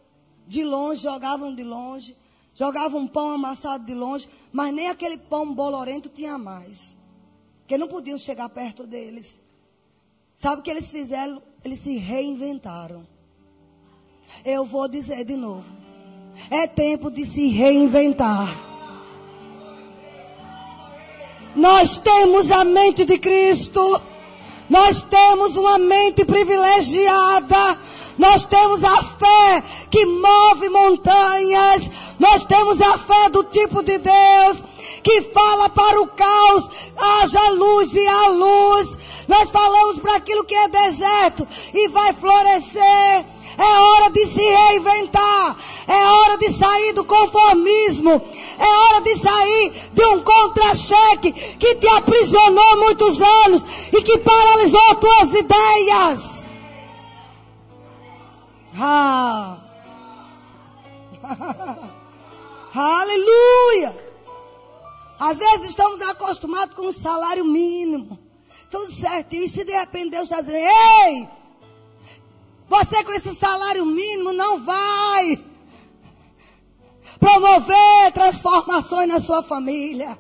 De 0.46 0.64
longe, 0.64 1.02
jogavam 1.02 1.54
de 1.54 1.62
longe. 1.62 2.16
Jogavam 2.54 3.06
pão 3.06 3.30
amassado 3.30 3.84
de 3.84 3.94
longe. 3.94 4.28
Mas 4.52 4.72
nem 4.72 4.88
aquele 4.88 5.18
pão 5.18 5.52
bolorento 5.52 6.08
tinha 6.08 6.38
mais. 6.38 6.96
Porque 7.60 7.76
não 7.76 7.88
podiam 7.88 8.16
chegar 8.16 8.48
perto 8.48 8.86
deles. 8.86 9.40
Sabe 10.34 10.60
o 10.60 10.62
que 10.62 10.70
eles 10.70 10.90
fizeram? 10.90 11.42
Eles 11.64 11.80
se 11.80 11.96
reinventaram. 11.96 13.06
Eu 14.44 14.64
vou 14.64 14.86
dizer 14.86 15.24
de 15.24 15.36
novo. 15.36 15.74
É 16.50 16.66
tempo 16.66 17.10
de 17.10 17.24
se 17.24 17.48
reinventar. 17.48 18.48
Nós 21.56 21.96
temos 21.96 22.50
a 22.50 22.64
mente 22.64 23.04
de 23.04 23.18
Cristo. 23.18 23.80
Nós 24.68 25.02
temos 25.02 25.56
uma 25.56 25.78
mente 25.78 26.24
privilegiada. 26.24 27.78
Nós 28.18 28.44
temos 28.44 28.82
a 28.82 28.96
fé 29.02 29.62
que 29.90 30.06
move 30.06 30.68
montanhas. 30.68 31.90
Nós 32.18 32.44
temos 32.44 32.80
a 32.80 32.98
fé 32.98 33.28
do 33.30 33.44
tipo 33.44 33.82
de 33.82 33.98
Deus 33.98 34.64
que 35.02 35.22
fala 35.22 35.68
para 35.68 36.00
o 36.00 36.08
caos, 36.08 36.70
haja 36.96 37.50
luz 37.50 37.92
e 37.94 38.06
há 38.06 38.28
luz. 38.28 38.98
Nós 39.28 39.50
falamos 39.50 39.98
para 39.98 40.16
aquilo 40.16 40.44
que 40.44 40.54
é 40.54 40.68
deserto 40.68 41.46
e 41.74 41.88
vai 41.88 42.12
florescer. 42.12 43.35
É 43.58 43.80
hora 43.80 44.10
de 44.10 44.26
se 44.26 44.40
reinventar. 44.40 45.56
É 45.88 46.08
hora 46.10 46.36
de 46.38 46.52
sair 46.52 46.92
do 46.92 47.04
conformismo. 47.04 48.10
É 48.58 48.78
hora 48.80 49.00
de 49.00 49.16
sair 49.16 49.90
de 49.92 50.04
um 50.06 50.22
contra-cheque 50.22 51.32
que 51.32 51.74
te 51.76 51.88
aprisionou 51.88 52.78
muitos 52.78 53.20
anos 53.20 53.64
e 53.92 54.02
que 54.02 54.18
paralisou 54.18 54.94
tuas 54.96 55.34
ideias. 55.34 56.46
Ah. 58.78 59.58
Aleluia! 62.74 63.96
Às 65.18 65.38
vezes 65.38 65.70
estamos 65.70 66.02
acostumados 66.02 66.76
com 66.76 66.88
um 66.88 66.92
salário 66.92 67.44
mínimo 67.44 68.18
tudo 68.70 68.92
certinho. 68.92 69.44
E 69.44 69.48
se 69.48 69.64
de 69.64 69.72
repente 69.72 70.10
Deus 70.10 70.24
está 70.24 70.40
dizendo, 70.40 70.58
ei, 70.58 71.28
você 72.68 73.04
com 73.04 73.12
esse 73.12 73.34
salário 73.34 73.86
mínimo 73.86 74.32
não 74.32 74.64
vai 74.64 75.38
promover 77.18 78.12
transformações 78.12 79.08
na 79.08 79.20
sua 79.20 79.42
família. 79.42 80.18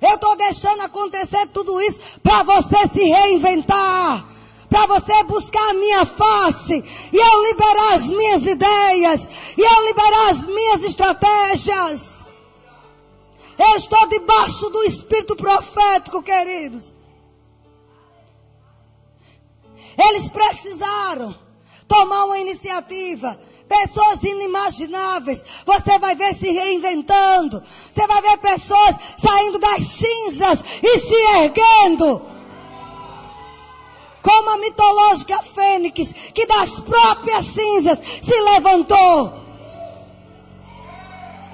Eu 0.00 0.14
estou 0.14 0.36
deixando 0.36 0.82
acontecer 0.82 1.46
tudo 1.48 1.80
isso 1.80 2.00
para 2.22 2.42
você 2.42 2.88
se 2.88 3.02
reinventar, 3.02 4.26
para 4.68 4.86
você 4.86 5.22
buscar 5.24 5.70
a 5.70 5.74
minha 5.74 6.04
face 6.04 6.84
e 7.12 7.16
eu 7.16 7.42
liberar 7.44 7.94
as 7.94 8.10
minhas 8.10 8.46
ideias 8.46 9.28
e 9.56 9.60
eu 9.60 9.86
liberar 9.86 10.30
as 10.30 10.46
minhas 10.46 10.82
estratégias. 10.82 12.24
Eu 13.58 13.76
estou 13.76 14.08
debaixo 14.08 14.70
do 14.70 14.82
espírito 14.84 15.36
profético, 15.36 16.22
queridos. 16.22 16.92
Eles 19.98 20.30
precisaram 20.30 21.34
tomar 21.86 22.24
uma 22.24 22.38
iniciativa. 22.38 23.38
Pessoas 23.68 24.22
inimagináveis. 24.22 25.44
Você 25.64 25.98
vai 25.98 26.14
ver 26.14 26.34
se 26.34 26.50
reinventando. 26.50 27.62
Você 27.92 28.06
vai 28.06 28.20
ver 28.22 28.38
pessoas 28.38 28.96
saindo 29.16 29.58
das 29.58 29.84
cinzas 29.84 30.62
e 30.82 30.98
se 30.98 31.14
erguendo. 31.36 32.22
Como 34.22 34.50
a 34.50 34.58
mitológica 34.58 35.42
fênix, 35.42 36.14
que 36.32 36.46
das 36.46 36.80
próprias 36.80 37.46
cinzas 37.46 37.98
se 38.22 38.40
levantou. 38.40 39.42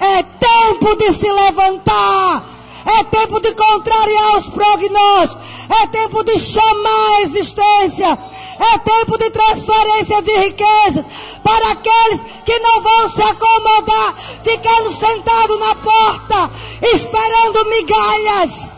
É 0.00 0.22
tempo 0.22 0.96
de 0.96 1.12
se 1.14 1.32
levantar. 1.32 2.57
É 2.84 3.04
tempo 3.04 3.40
de 3.40 3.54
contrariar 3.54 4.36
os 4.36 4.46
prognósticos. 4.48 5.46
É 5.82 5.86
tempo 5.88 6.24
de 6.24 6.38
chamar 6.38 7.16
a 7.16 7.22
existência. 7.22 8.18
É 8.58 8.78
tempo 8.78 9.18
de 9.18 9.30
transferência 9.30 10.22
de 10.22 10.36
riquezas 10.38 11.06
para 11.42 11.70
aqueles 11.70 12.20
que 12.44 12.58
não 12.58 12.82
vão 12.82 13.08
se 13.10 13.22
acomodar, 13.22 14.14
ficando 14.42 14.90
sentado 14.90 15.58
na 15.58 15.74
porta, 15.76 16.50
esperando 16.82 17.70
migalhas. 17.70 18.72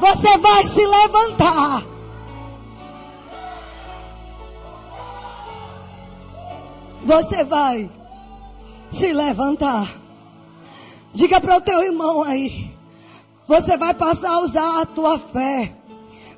Você 0.00 0.38
vai 0.38 0.64
se 0.64 0.86
levantar. 0.86 1.82
Você 7.04 7.44
vai 7.44 7.90
se 8.90 9.12
levantar. 9.12 9.88
Diga 11.12 11.40
para 11.40 11.58
o 11.58 11.60
teu 11.60 11.82
irmão 11.82 12.22
aí. 12.22 12.73
Você 13.46 13.76
vai 13.76 13.92
passar 13.94 14.30
a 14.30 14.40
usar 14.40 14.80
a 14.80 14.86
tua 14.86 15.18
fé. 15.18 15.76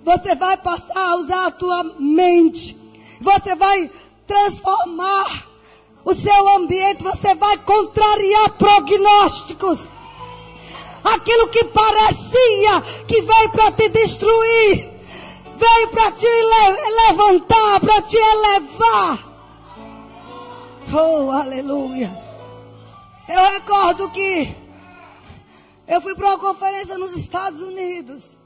Você 0.05 0.35
vai 0.35 0.57
passar 0.57 1.09
a 1.09 1.17
usar 1.17 1.47
a 1.47 1.51
tua 1.51 1.85
mente. 1.99 2.77
Você 3.21 3.55
vai 3.55 3.91
transformar 4.27 5.47
o 6.05 6.15
seu 6.15 6.57
ambiente. 6.57 7.05
Você 7.05 7.35
vai 7.37 7.59
contrariar 7.59 8.51
prognósticos. 8.51 9.89
Aquilo 11.05 11.49
que 11.49 11.65
parecia 11.65 12.81
que 13.07 13.23
veio 13.23 13.51
para 13.51 13.71
te 13.71 13.89
destruir, 13.91 14.91
veio 15.57 15.89
para 15.93 16.11
te 16.11 16.27
levantar, 17.07 17.81
para 17.81 18.03
te 18.03 18.17
elevar. 18.17 19.19
Oh, 20.93 21.31
aleluia. 21.31 22.11
Eu 23.29 23.43
recordo 23.53 24.11
que 24.11 24.66
eu 25.87 26.01
fui 26.01 26.15
para 26.15 26.29
uma 26.29 26.39
conferência 26.39 26.99
nos 26.99 27.17
Estados 27.17 27.61
Unidos. 27.61 28.37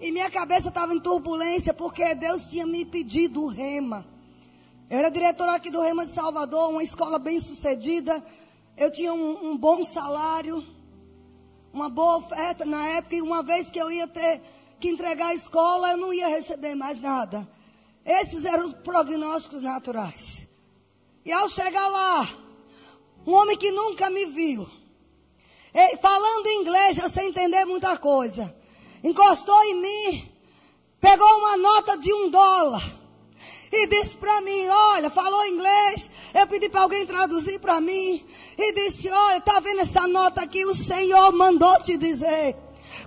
E 0.00 0.12
minha 0.12 0.30
cabeça 0.30 0.68
estava 0.68 0.94
em 0.94 1.00
turbulência 1.00 1.74
porque 1.74 2.14
Deus 2.14 2.46
tinha 2.46 2.64
me 2.66 2.84
pedido 2.84 3.42
o 3.42 3.48
rema. 3.48 4.06
Eu 4.88 4.98
era 4.98 5.10
diretora 5.10 5.54
aqui 5.54 5.70
do 5.70 5.82
Rema 5.82 6.06
de 6.06 6.12
Salvador, 6.12 6.70
uma 6.70 6.82
escola 6.82 7.18
bem 7.18 7.40
sucedida. 7.40 8.24
Eu 8.76 8.92
tinha 8.92 9.12
um, 9.12 9.50
um 9.50 9.56
bom 9.56 9.84
salário, 9.84 10.64
uma 11.72 11.90
boa 11.90 12.18
oferta 12.18 12.64
na 12.64 12.86
época. 12.86 13.16
E 13.16 13.22
uma 13.22 13.42
vez 13.42 13.70
que 13.70 13.78
eu 13.78 13.90
ia 13.90 14.06
ter 14.06 14.40
que 14.78 14.88
entregar 14.88 15.26
a 15.26 15.34
escola, 15.34 15.90
eu 15.90 15.96
não 15.96 16.14
ia 16.14 16.28
receber 16.28 16.76
mais 16.76 17.00
nada. 17.00 17.46
Esses 18.04 18.44
eram 18.44 18.66
os 18.66 18.72
prognósticos 18.72 19.60
naturais. 19.60 20.46
E 21.24 21.32
ao 21.32 21.48
chegar 21.48 21.88
lá, 21.88 22.28
um 23.26 23.34
homem 23.34 23.56
que 23.58 23.70
nunca 23.72 24.08
me 24.08 24.24
viu, 24.26 24.66
falando 26.00 26.46
inglês, 26.48 26.98
eu 26.98 27.08
sei 27.08 27.26
entender 27.26 27.64
muita 27.64 27.96
coisa, 27.96 28.54
encostou 29.02 29.62
em 29.64 29.74
mim, 29.74 30.32
pegou 31.00 31.28
uma 31.38 31.56
nota 31.56 31.96
de 31.96 32.12
um 32.12 32.30
dólar 32.30 32.82
e 33.72 33.86
disse 33.86 34.16
para 34.16 34.40
mim, 34.40 34.66
olha, 34.68 35.10
falou 35.10 35.44
inglês, 35.46 36.10
eu 36.34 36.46
pedi 36.46 36.68
para 36.68 36.82
alguém 36.82 37.04
traduzir 37.06 37.58
para 37.60 37.80
mim 37.80 38.24
e 38.56 38.72
disse, 38.72 39.08
olha, 39.10 39.40
tá 39.40 39.60
vendo 39.60 39.80
essa 39.80 40.06
nota 40.08 40.42
aqui? 40.42 40.64
O 40.64 40.74
Senhor 40.74 41.32
mandou 41.32 41.80
te 41.82 41.96
dizer. 41.96 42.56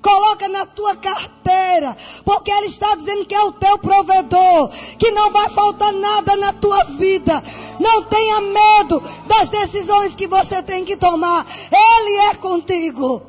Coloca 0.02 0.48
na 0.48 0.66
tua 0.66 0.96
carteira, 0.96 1.98
porque 2.24 2.52
Ele 2.52 2.68
está 2.68 2.96
dizendo 2.96 3.26
que 3.26 3.36
é 3.36 3.44
o 3.44 3.54
teu 3.54 3.78
provedor, 3.78 4.70
que 4.98 5.12
não 5.12 5.32
vai 5.32 5.50
faltar 5.50 5.94
nada 5.94 6.36
na 6.36 6.54
tua 6.54 6.84
vida. 6.84 7.44
Não 7.80 8.04
tenha 8.04 8.42
medo 8.42 9.02
das 9.28 9.50
decisões 9.50 10.16
que 10.16 10.28
você 10.28 10.62
tem 10.62 10.86
que 10.86 10.98
tomar. 10.98 11.46
Ele 11.72 12.18
é 12.30 12.36
contigo. 12.36 13.22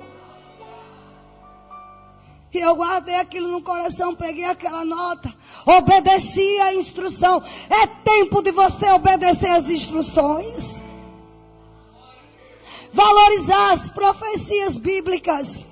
E 2.52 2.58
eu 2.58 2.76
guardei 2.76 3.14
aquilo 3.14 3.48
no 3.48 3.62
coração, 3.62 4.14
peguei 4.14 4.44
aquela 4.44 4.84
nota, 4.84 5.32
obedeci 5.64 6.60
a 6.60 6.74
instrução. 6.74 7.42
É 7.70 7.86
tempo 7.86 8.42
de 8.42 8.52
você 8.52 8.90
obedecer 8.90 9.48
as 9.48 9.70
instruções. 9.70 10.82
Valorizar 12.92 13.72
as 13.72 13.88
profecias 13.88 14.76
bíblicas. 14.76 15.66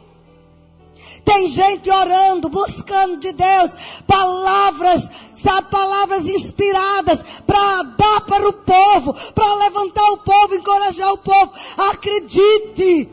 Tem 1.25 1.47
gente 1.47 1.91
orando, 1.91 2.49
buscando 2.49 3.19
de 3.19 3.33
Deus 3.33 3.73
palavras, 4.07 5.09
sabe, 5.35 5.71
palavras 5.71 6.25
inspiradas 6.25 7.23
para 7.47 7.83
dar 7.83 8.21
para 8.23 8.49
o 8.49 8.53
povo, 8.53 9.15
para 9.33 9.55
levantar 9.55 10.13
o 10.13 10.19
povo, 10.19 10.55
encorajar 10.55 11.13
o 11.13 11.19
povo. 11.19 11.53
Acredite. 11.91 13.09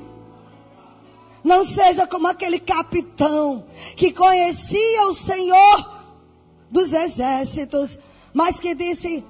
Não 1.43 1.63
seja 1.63 2.05
como 2.07 2.27
aquele 2.27 2.59
capitão 2.59 3.65
que 3.95 4.11
conhecia 4.11 5.07
o 5.07 5.13
Senhor 5.13 5.97
dos 6.69 6.91
exércitos, 6.91 7.97
mas 8.33 8.59
que 8.59 8.75
disse: 8.75 9.23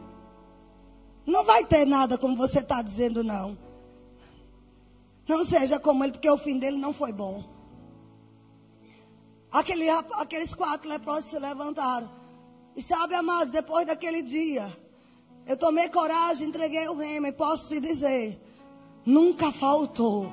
Não 1.25 1.43
vai 1.43 1.63
ter 1.65 1.86
nada 1.86 2.17
como 2.17 2.36
você 2.36 2.59
está 2.59 2.82
dizendo, 2.82 3.23
não. 3.23 3.57
Não 5.28 5.43
seja 5.43 5.78
como 5.80 6.03
ele, 6.03 6.13
porque 6.13 6.30
o 6.30 6.38
fim 6.38 6.57
dele 6.57 6.78
não 6.78 6.93
foi 6.93 7.11
bom. 7.11 7.57
Aquele, 9.52 9.89
aqueles 9.89 10.54
quatro 10.54 10.89
leprosos 10.89 11.32
se 11.32 11.39
levantaram. 11.39 12.10
E 12.76 12.82
sabe, 12.82 13.16
amados, 13.16 13.50
depois 13.50 13.88
daquele 13.88 14.22
dia, 14.22 14.68
eu 15.45 15.58
tomei 15.58 15.89
coragem, 15.89 16.48
entreguei 16.48 16.88
o 16.88 16.95
remo 16.95 17.28
e 17.28 17.32
posso 17.32 17.70
te 17.70 17.80
dizer, 17.80 18.39
nunca 19.06 19.52
faltou 19.52 20.32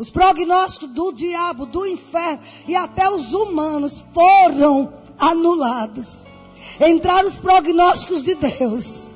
os 0.00 0.08
prognósticos 0.08 0.94
do 0.94 1.12
diabo, 1.12 1.66
do 1.66 1.86
inferno 1.86 2.42
e 2.66 2.74
até 2.74 3.10
os 3.10 3.34
humanos 3.34 4.02
foram 4.14 4.94
anulados. 5.18 6.24
Entraram 6.80 7.28
os 7.28 7.38
prognósticos 7.38 8.22
de 8.22 8.34
Deus. 8.34 9.06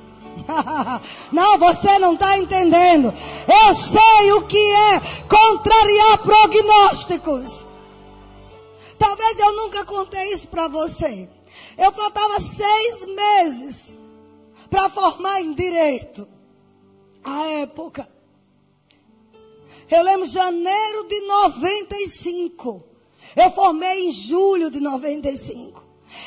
não, 1.32 1.58
você 1.58 1.98
não 1.98 2.12
está 2.12 2.36
entendendo. 2.36 3.14
Eu 3.48 3.74
sei 3.74 4.32
o 4.32 4.42
que 4.42 4.58
é 4.58 5.00
contrariar 5.26 6.18
prognósticos. 6.18 7.64
Talvez 8.98 9.38
eu 9.38 9.52
nunca 9.54 9.84
contei 9.84 10.32
isso 10.32 10.48
para 10.48 10.68
você. 10.68 11.28
Eu 11.76 11.92
faltava 11.92 12.40
seis 12.40 13.06
meses 13.06 13.94
para 14.70 14.88
formar 14.88 15.40
em 15.40 15.52
direito. 15.54 16.28
A 17.22 17.46
época. 17.62 18.08
Eu 19.90 20.02
lembro 20.02 20.26
janeiro 20.26 21.04
de 21.08 21.20
95. 21.20 22.84
Eu 23.36 23.50
formei 23.50 24.06
em 24.06 24.10
julho 24.10 24.70
de 24.70 24.80
95. 24.80 25.82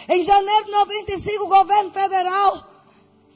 Em 0.10 0.24
janeiro 0.24 0.66
de 0.66 0.72
95, 0.72 1.44
o 1.44 1.48
governo 1.48 1.92
federal 1.92 2.68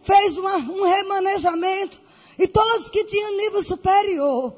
fez 0.03 0.37
uma, 0.37 0.57
um 0.57 0.83
remanejamento 0.83 2.01
e 2.37 2.47
todos 2.47 2.89
que 2.89 3.05
tinham 3.05 3.37
nível 3.37 3.61
superior 3.61 4.55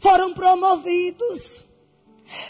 foram 0.00 0.32
promovidos. 0.32 1.60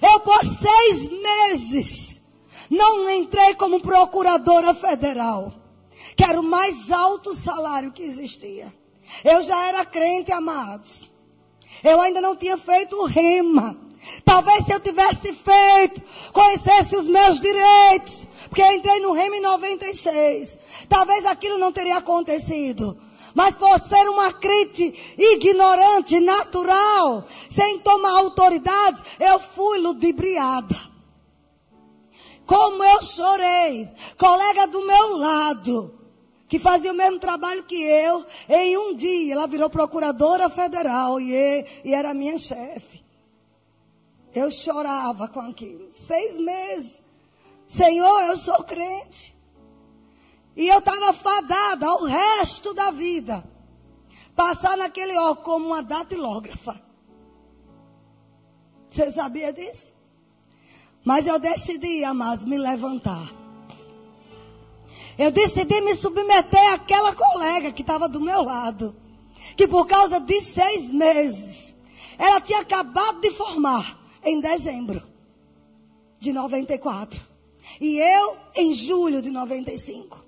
Eu 0.03 0.21
por 0.21 0.41
seis 0.41 1.09
meses 1.09 2.21
não 2.69 3.09
entrei 3.11 3.55
como 3.55 3.81
procuradora 3.81 4.73
federal, 4.75 5.53
que 6.17 6.25
era 6.25 6.39
o 6.39 6.43
mais 6.43 6.91
alto 6.91 7.35
salário 7.35 7.93
que 7.93 8.03
existia. 8.03 8.73
Eu 9.25 9.43
já 9.43 9.67
era 9.67 9.85
crente, 9.85 10.31
amados. 10.31 11.11
Eu 11.83 12.01
ainda 12.01 12.21
não 12.21 12.37
tinha 12.37 12.57
feito 12.57 12.97
o 12.97 13.07
rema. 13.07 13.77
Talvez 14.25 14.65
se 14.65 14.73
eu 14.73 14.81
tivesse 14.81 15.33
feito, 15.33 16.03
conhecesse 16.33 16.97
os 16.97 17.09
meus 17.09 17.39
direitos, 17.39 18.27
porque 18.49 18.63
eu 18.63 18.73
entrei 18.73 19.01
no 19.01 19.13
rema 19.13 19.37
em 19.37 19.43
96. 19.43 20.59
Talvez 20.89 21.27
aquilo 21.27 21.59
não 21.59 21.73
teria 21.73 21.99
acontecido. 21.99 22.97
Mas 23.35 23.55
por 23.55 23.81
ser 23.81 24.09
uma 24.09 24.33
crente 24.33 25.15
ignorante, 25.17 26.21
natural, 26.21 27.25
sem 27.49 27.79
tomar 27.81 28.19
autoridade, 28.19 29.03
eu 29.19 29.39
fui 29.39 29.79
ludibriada. 29.79 30.77
Como 32.47 32.83
eu 32.83 33.03
chorei. 33.03 33.89
Colega 34.17 34.67
do 34.67 34.85
meu 34.85 35.17
lado 35.17 36.01
que 36.51 36.59
fazia 36.59 36.91
o 36.91 36.97
mesmo 36.97 37.21
trabalho 37.21 37.63
que 37.63 37.81
eu, 37.81 38.27
em 38.49 38.77
um 38.77 38.93
dia 38.93 39.35
ela 39.35 39.47
virou 39.47 39.71
procuradora 39.71 40.51
federal 40.51 41.21
e, 41.21 41.65
e 41.85 41.95
era 41.95 42.13
minha 42.13 42.37
chefe. 42.39 43.05
Eu 44.35 44.51
chorava 44.51 45.29
com 45.29 45.39
aquilo. 45.39 45.93
Seis 45.93 46.39
meses. 46.39 47.01
Senhor, 47.69 48.23
eu 48.25 48.37
sou 48.37 48.65
crente. 48.65 49.33
E 50.61 50.69
eu 50.69 50.79
estava 50.79 51.15
fadada 51.15 51.87
ao 51.87 52.05
resto 52.05 52.75
da 52.75 52.91
vida. 52.91 53.43
Passar 54.37 54.77
naquele 54.77 55.17
ó 55.17 55.35
como 55.35 55.69
uma 55.69 55.83
datilógrafa. 55.83 56.79
Você 58.87 59.11
sabia 59.11 59.55
disso? 59.55 59.95
Mas 61.03 61.27
eu 61.27 61.39
decidi, 61.39 62.05
amados, 62.05 62.45
me 62.45 62.59
levantar. 62.59 63.27
Eu 65.17 65.31
decidi 65.31 65.81
me 65.81 65.95
submeter 65.95 66.75
àquela 66.75 67.15
colega 67.15 67.73
que 67.73 67.81
estava 67.81 68.07
do 68.07 68.21
meu 68.21 68.43
lado. 68.43 68.95
Que 69.57 69.67
por 69.67 69.87
causa 69.87 70.21
de 70.21 70.43
seis 70.43 70.91
meses, 70.91 71.75
ela 72.19 72.39
tinha 72.39 72.61
acabado 72.61 73.19
de 73.23 73.31
formar 73.31 73.99
em 74.23 74.39
dezembro 74.39 75.03
de 76.19 76.35
94. 76.35 77.19
E 77.81 77.97
eu 77.97 78.37
em 78.55 78.75
julho 78.75 79.23
de 79.23 79.31
95. 79.31 80.20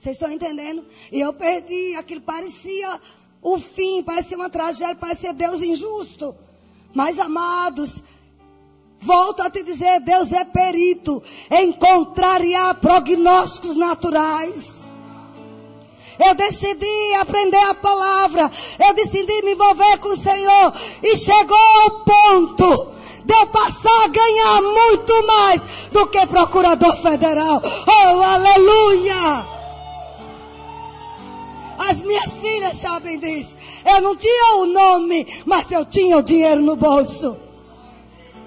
Vocês 0.00 0.16
estão 0.16 0.32
entendendo? 0.32 0.82
E 1.12 1.20
eu 1.20 1.30
perdi, 1.34 1.94
aquilo 1.94 2.22
parecia 2.22 2.98
o 3.42 3.58
fim, 3.58 4.02
parecia 4.02 4.34
uma 4.34 4.48
tragédia, 4.48 4.94
parecia 4.94 5.34
Deus 5.34 5.60
injusto. 5.60 6.34
Mas 6.94 7.18
amados, 7.18 8.02
Volto 9.02 9.40
a 9.40 9.48
te 9.48 9.62
dizer, 9.62 10.00
Deus 10.00 10.30
é 10.30 10.44
perito 10.44 11.22
em 11.50 11.72
contrariar 11.72 12.74
prognósticos 12.74 13.74
naturais. 13.74 14.86
Eu 16.22 16.34
decidi 16.34 17.14
aprender 17.18 17.56
a 17.70 17.74
palavra. 17.74 18.52
Eu 18.78 18.92
decidi 18.92 19.42
me 19.42 19.52
envolver 19.52 19.96
com 20.00 20.10
o 20.10 20.16
Senhor. 20.18 20.74
E 21.02 21.16
chegou 21.16 21.56
ao 21.56 22.04
ponto 22.04 22.92
de 23.24 23.34
eu 23.34 23.46
passar 23.46 24.04
a 24.04 24.08
ganhar 24.08 24.60
muito 24.60 25.26
mais 25.26 25.62
do 25.90 26.06
que 26.08 26.26
procurador 26.26 26.94
federal. 26.98 27.62
Oh, 27.64 28.22
aleluia! 28.22 29.59
As 31.80 32.02
minhas 32.02 32.36
filhas 32.36 32.76
sabem 32.76 33.18
disso. 33.18 33.56
Eu 33.86 34.02
não 34.02 34.14
tinha 34.14 34.56
o 34.56 34.66
nome, 34.66 35.26
mas 35.46 35.70
eu 35.70 35.82
tinha 35.86 36.18
o 36.18 36.22
dinheiro 36.22 36.60
no 36.60 36.76
bolso. 36.76 37.38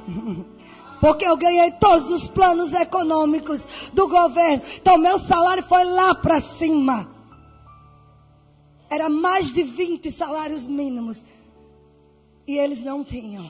Porque 1.02 1.26
eu 1.26 1.36
ganhei 1.36 1.72
todos 1.72 2.12
os 2.12 2.28
planos 2.28 2.72
econômicos 2.74 3.90
do 3.92 4.08
governo. 4.08 4.64
Então 4.78 5.00
meu 5.00 5.18
salário 5.18 5.64
foi 5.64 5.84
lá 5.84 6.14
para 6.14 6.40
cima. 6.40 7.10
Era 8.88 9.10
mais 9.10 9.52
de 9.52 9.64
20 9.64 10.12
salários 10.12 10.68
mínimos. 10.68 11.26
E 12.48 12.56
eles 12.56 12.84
não 12.84 13.04
tinham. 13.04 13.50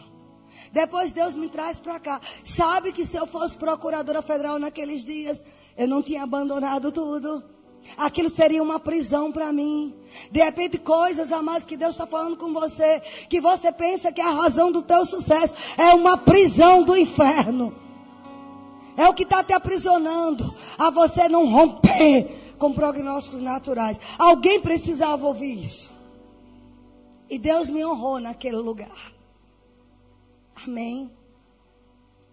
Depois 0.71 1.11
Deus 1.11 1.35
me 1.35 1.49
traz 1.49 1.81
para 1.81 1.99
cá. 1.99 2.21
Sabe 2.45 2.93
que 2.93 3.05
se 3.05 3.17
eu 3.17 3.27
fosse 3.27 3.57
procuradora 3.57 4.21
federal 4.21 4.57
naqueles 4.57 5.03
dias, 5.03 5.43
eu 5.77 5.89
não 5.89 6.01
tinha 6.01 6.23
abandonado 6.23 6.89
tudo. 6.89 7.52
Aquilo 7.97 8.29
seria 8.29 8.63
uma 8.63 8.79
prisão 8.79 9.31
para 9.31 9.51
mim. 9.51 9.93
De 10.31 10.41
repente, 10.41 10.77
coisas 10.77 11.31
a 11.31 11.41
mais 11.41 11.65
que 11.65 11.77
Deus 11.77 11.91
está 11.91 12.05
falando 12.05 12.37
com 12.37 12.53
você, 12.53 13.01
que 13.29 13.39
você 13.39 13.71
pensa 13.71 14.11
que 14.11 14.21
é 14.21 14.25
a 14.25 14.31
razão 14.31 14.71
do 14.71 14.81
teu 14.81 15.05
sucesso 15.05 15.53
é 15.77 15.93
uma 15.93 16.17
prisão 16.17 16.83
do 16.83 16.97
inferno. 16.97 17.75
É 18.95 19.07
o 19.07 19.13
que 19.13 19.23
está 19.23 19.43
te 19.43 19.53
aprisionando 19.53 20.53
a 20.77 20.89
você 20.89 21.27
não 21.27 21.51
romper 21.51 22.55
com 22.57 22.73
prognósticos 22.73 23.41
naturais. 23.41 23.99
Alguém 24.17 24.61
precisava 24.61 25.25
ouvir 25.25 25.61
isso. 25.61 25.91
E 27.29 27.37
Deus 27.39 27.69
me 27.69 27.83
honrou 27.85 28.19
naquele 28.19 28.57
lugar. 28.57 29.13
Amém. 30.65 31.11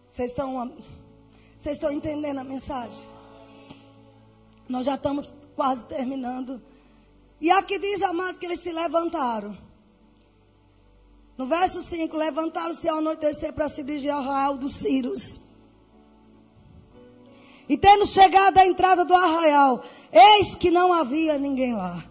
Vocês 0.08 0.30
estão, 0.30 0.72
vocês 1.58 1.76
estão 1.76 1.90
entendendo 1.90 2.38
a 2.38 2.44
mensagem? 2.44 3.08
Nós 4.68 4.86
já 4.86 4.94
estamos 4.94 5.32
quase 5.54 5.84
terminando. 5.84 6.60
E 7.40 7.50
aqui 7.50 7.78
diz, 7.78 8.02
amados, 8.02 8.38
que 8.38 8.46
eles 8.46 8.60
se 8.60 8.70
levantaram. 8.72 9.56
No 11.38 11.46
verso 11.46 11.80
5, 11.80 12.14
levantaram-se 12.16 12.88
ao 12.88 12.98
anoitecer 12.98 13.52
para 13.52 13.68
se 13.68 13.82
dirigir 13.82 14.10
ao 14.10 14.20
arraial 14.20 14.58
dos 14.58 14.72
Círios. 14.72 15.40
E 17.66 17.78
tendo 17.78 18.04
chegado 18.04 18.58
à 18.58 18.66
entrada 18.66 19.04
do 19.04 19.14
arraial, 19.14 19.82
eis 20.12 20.54
que 20.56 20.70
não 20.70 20.92
havia 20.92 21.38
ninguém 21.38 21.74
lá. 21.74 22.04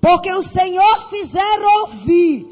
Porque 0.00 0.32
o 0.32 0.42
Senhor 0.42 1.08
fizera 1.08 1.68
ouvir 1.82 2.46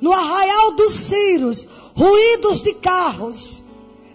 no 0.00 0.12
arraial 0.12 0.72
dos 0.76 0.92
Círios 0.94 1.66
ruídos 1.94 2.62
de 2.62 2.74
carros. 2.74 3.62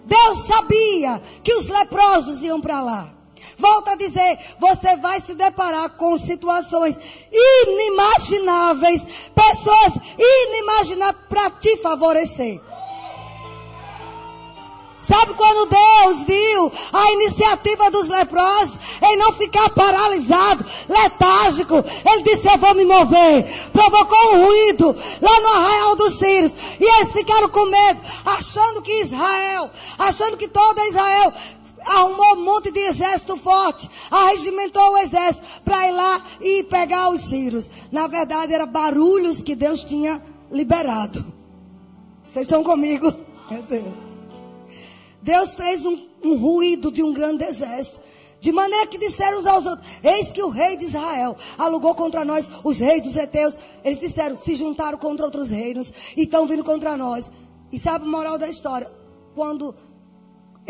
Deus 0.04 0.38
sabia 0.40 1.22
que 1.44 1.54
os 1.54 1.68
leprosos 1.68 2.42
iam 2.42 2.60
para 2.60 2.80
lá. 2.80 3.19
Volto 3.60 3.88
a 3.88 3.94
dizer, 3.94 4.38
você 4.58 4.96
vai 4.96 5.20
se 5.20 5.34
deparar 5.34 5.90
com 5.90 6.18
situações 6.18 6.98
inimagináveis, 7.30 9.02
pessoas 9.34 9.92
inimagináveis 10.18 11.24
para 11.28 11.50
te 11.50 11.76
favorecer. 11.76 12.60
Sabe 15.02 15.34
quando 15.34 15.68
Deus 15.68 16.24
viu 16.24 16.72
a 16.92 17.12
iniciativa 17.12 17.90
dos 17.90 18.06
leprosos 18.08 18.78
em 19.02 19.16
não 19.16 19.32
ficar 19.32 19.70
paralisado, 19.70 20.64
letárgico? 20.88 21.82
Ele 22.04 22.22
disse: 22.22 22.46
Eu 22.46 22.58
vou 22.58 22.74
me 22.74 22.84
mover. 22.84 23.44
Provocou 23.72 24.34
um 24.34 24.44
ruído 24.44 24.94
lá 25.20 25.40
no 25.40 25.48
arraial 25.48 25.96
dos 25.96 26.18
Sírios. 26.18 26.52
E 26.78 26.84
eles 26.84 27.12
ficaram 27.12 27.48
com 27.48 27.64
medo, 27.64 28.00
achando 28.26 28.82
que 28.82 29.00
Israel, 29.00 29.70
achando 29.98 30.36
que 30.36 30.46
toda 30.46 30.86
Israel 30.86 31.32
arrumou 31.86 32.36
um 32.36 32.44
monte 32.44 32.70
de 32.70 32.80
exército 32.80 33.36
forte, 33.36 33.88
arregimentou 34.10 34.92
o 34.92 34.98
exército 34.98 35.46
para 35.64 35.88
ir 35.88 35.92
lá 35.92 36.24
e 36.40 36.62
pegar 36.64 37.10
os 37.10 37.22
sírios. 37.22 37.70
Na 37.90 38.06
verdade, 38.06 38.54
eram 38.54 38.66
barulhos 38.66 39.42
que 39.42 39.54
Deus 39.54 39.84
tinha 39.84 40.22
liberado. 40.50 41.24
Vocês 42.24 42.46
estão 42.46 42.62
comigo? 42.62 43.12
Meu 43.50 43.62
Deus. 43.62 43.94
Deus 45.22 45.54
fez 45.54 45.84
um, 45.84 45.98
um 46.24 46.36
ruído 46.36 46.90
de 46.90 47.02
um 47.02 47.12
grande 47.12 47.44
exército. 47.44 48.00
De 48.40 48.52
maneira 48.52 48.86
que 48.86 48.96
disseram 48.96 49.38
uns 49.38 49.46
aos 49.46 49.66
outros: 49.66 49.86
Eis 50.02 50.32
que 50.32 50.42
o 50.42 50.48
rei 50.48 50.76
de 50.76 50.84
Israel 50.84 51.36
alugou 51.58 51.94
contra 51.94 52.24
nós 52.24 52.50
os 52.64 52.78
reis 52.78 53.02
dos 53.02 53.16
heteus. 53.16 53.58
Eles 53.84 54.00
disseram: 54.00 54.34
Se 54.34 54.54
juntaram 54.54 54.96
contra 54.96 55.26
outros 55.26 55.50
reinos 55.50 55.92
e 56.16 56.22
estão 56.22 56.46
vindo 56.46 56.64
contra 56.64 56.96
nós. 56.96 57.30
E 57.70 57.78
sabe 57.78 58.06
a 58.06 58.08
moral 58.08 58.38
da 58.38 58.48
história? 58.48 58.90
Quando 59.34 59.74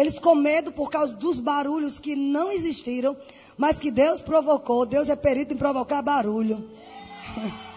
eles 0.00 0.18
com 0.18 0.34
medo 0.34 0.72
por 0.72 0.90
causa 0.90 1.14
dos 1.14 1.38
barulhos 1.38 1.98
que 1.98 2.16
não 2.16 2.50
existiram, 2.50 3.14
mas 3.56 3.78
que 3.78 3.90
Deus 3.90 4.22
provocou. 4.22 4.86
Deus 4.86 5.10
é 5.10 5.16
perito 5.16 5.52
em 5.52 5.58
provocar 5.58 6.00
barulho. 6.00 6.64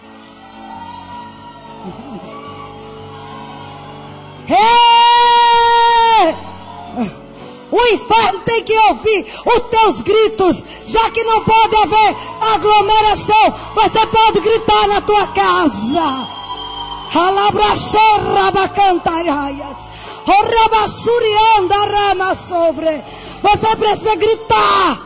O 7.72 7.88
inferno 7.88 8.40
tem 8.42 8.64
que 8.64 8.78
ouvir 8.78 9.26
os 9.48 9.62
teus 9.64 10.02
gritos, 10.04 10.64
já 10.86 11.10
que 11.10 11.24
não 11.24 11.44
pode 11.44 11.76
haver 11.76 12.16
aglomeração. 12.54 13.52
Você 13.74 14.06
pode 14.08 14.42
gritar 14.42 14.88
na 14.90 15.02
tua 15.02 15.26
casa. 15.28 16.24
Rama 21.86 22.36
sobre. 22.36 23.04
Você 23.42 23.76
precisa 23.76 24.16
gritar. 24.16 25.02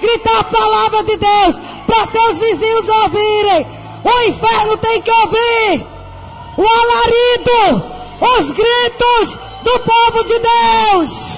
Gritar 0.00 0.40
a 0.40 0.44
palavra 0.44 1.04
de 1.04 1.16
Deus 1.16 1.56
para 1.86 2.06
seus 2.06 2.38
vizinhos 2.38 2.88
ouvirem. 2.88 3.66
O 4.04 4.28
inferno 4.28 4.76
tem 4.78 5.00
que 5.00 5.10
ouvir. 5.10 5.86
O 6.56 6.66
alarido, 6.66 7.84
os 8.20 8.50
gritos 8.50 9.38
do 9.62 9.80
povo 9.80 10.24
de 10.24 10.38
Deus. 10.38 11.32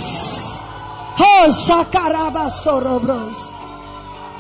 Caraba 1.91 2.51
sorobros. 2.51 3.53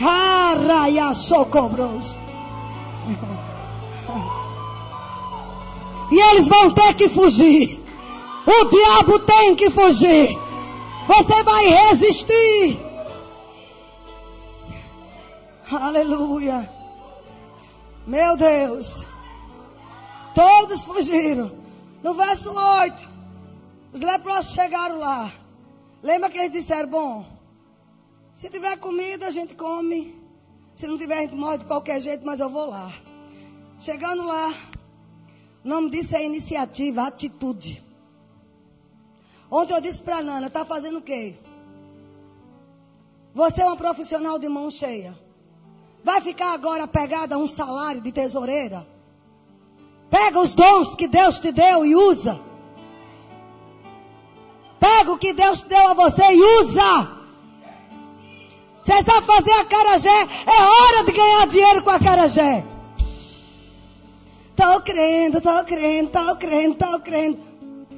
Arraia 0.01 1.15
socobros. 1.15 2.19
E 6.11 6.21
eles 6.21 6.49
vão 6.49 6.71
ter 6.71 6.95
que 6.95 7.09
fugir. 7.09 7.84
O 8.47 8.65
diabo 8.67 9.19
tem 9.21 9.57
que 9.57 9.71
fugir. 9.71 10.39
Você 11.07 11.43
vai 11.43 11.67
resistir. 11.67 12.79
Aleluia. 15.71 16.71
Meu 18.07 18.37
Deus. 18.37 19.07
Todos 20.35 20.85
fugiram. 20.85 21.65
No 22.03 22.15
verso 22.15 22.53
8, 22.53 23.11
os 23.95 24.01
leprosos 24.01 24.53
chegaram 24.53 24.99
lá. 24.99 25.33
Lembra 26.03 26.29
que 26.29 26.37
eles 26.37 26.53
disseram, 26.53 26.91
bom, 26.91 27.25
se 28.35 28.51
tiver 28.51 28.77
comida 28.77 29.29
a 29.29 29.31
gente 29.31 29.55
come. 29.55 30.15
Se 30.75 30.87
não 30.87 30.99
tiver 30.99 31.19
a 31.19 31.21
gente 31.23 31.35
morre 31.35 31.59
de 31.59 31.65
qualquer 31.65 32.01
jeito, 32.01 32.27
mas 32.27 32.41
eu 32.41 32.51
vou 32.51 32.69
lá. 32.69 32.93
Chegando 33.79 34.27
lá, 34.27 34.53
o 35.65 35.69
nome 35.69 35.91
disso 35.91 36.15
é 36.17 36.25
iniciativa, 36.25 37.07
atitude. 37.07 37.83
Ontem 39.55 39.73
eu 39.73 39.81
disse 39.81 40.03
para 40.03 40.21
Nana, 40.21 40.51
tá 40.51 40.65
fazendo 40.65 40.99
o 40.99 41.01
quê? 41.01 41.33
Você 43.33 43.63
é 43.63 43.65
uma 43.65 43.77
profissional 43.77 44.37
de 44.37 44.49
mão 44.49 44.69
cheia. 44.69 45.17
Vai 46.03 46.21
ficar 46.21 46.53
agora 46.55 46.89
pegada 46.89 47.37
a 47.37 47.39
um 47.39 47.47
salário 47.47 48.01
de 48.01 48.11
tesoureira? 48.11 48.85
Pega 50.11 50.41
os 50.41 50.55
dons 50.55 50.97
que 50.97 51.07
Deus 51.07 51.39
te 51.39 51.53
deu 51.53 51.87
e 51.87 51.95
usa. 51.95 52.41
Pega 54.81 55.13
o 55.13 55.19
que 55.19 55.33
Deus 55.33 55.61
deu 55.61 55.87
a 55.87 55.95
você 55.95 56.25
e 56.33 56.43
usa. 56.63 57.09
Você 58.83 59.05
sabe 59.05 59.25
fazer 59.25 59.53
a 59.53 59.65
carajé? 59.67 60.21
É 60.47 60.63
hora 60.65 61.05
de 61.05 61.13
ganhar 61.13 61.47
dinheiro 61.47 61.83
com 61.85 61.91
a 61.91 62.01
carajé. 62.01 62.65
Estou 64.51 64.81
crendo, 64.81 65.39
estou 65.39 65.63
crendo, 65.63 66.07
estou 66.09 66.37
crendo, 66.37 66.73
estou 66.73 67.01
crendo. 67.01 67.54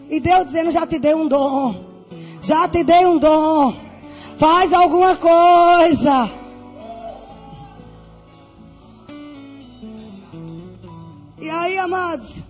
E 0.08 0.20
Deus 0.20 0.46
dizendo, 0.46 0.70
já 0.70 0.86
te 0.86 0.98
dei 0.98 1.14
um 1.14 1.26
dom. 1.28 1.84
Já 2.42 2.68
te 2.68 2.84
dei 2.84 3.06
um 3.06 3.18
dom. 3.18 3.74
Faz 4.38 4.72
alguma 4.72 5.16
coisa. 5.16 6.30
E 11.38 11.50
aí, 11.50 11.78
amados? 11.78 12.40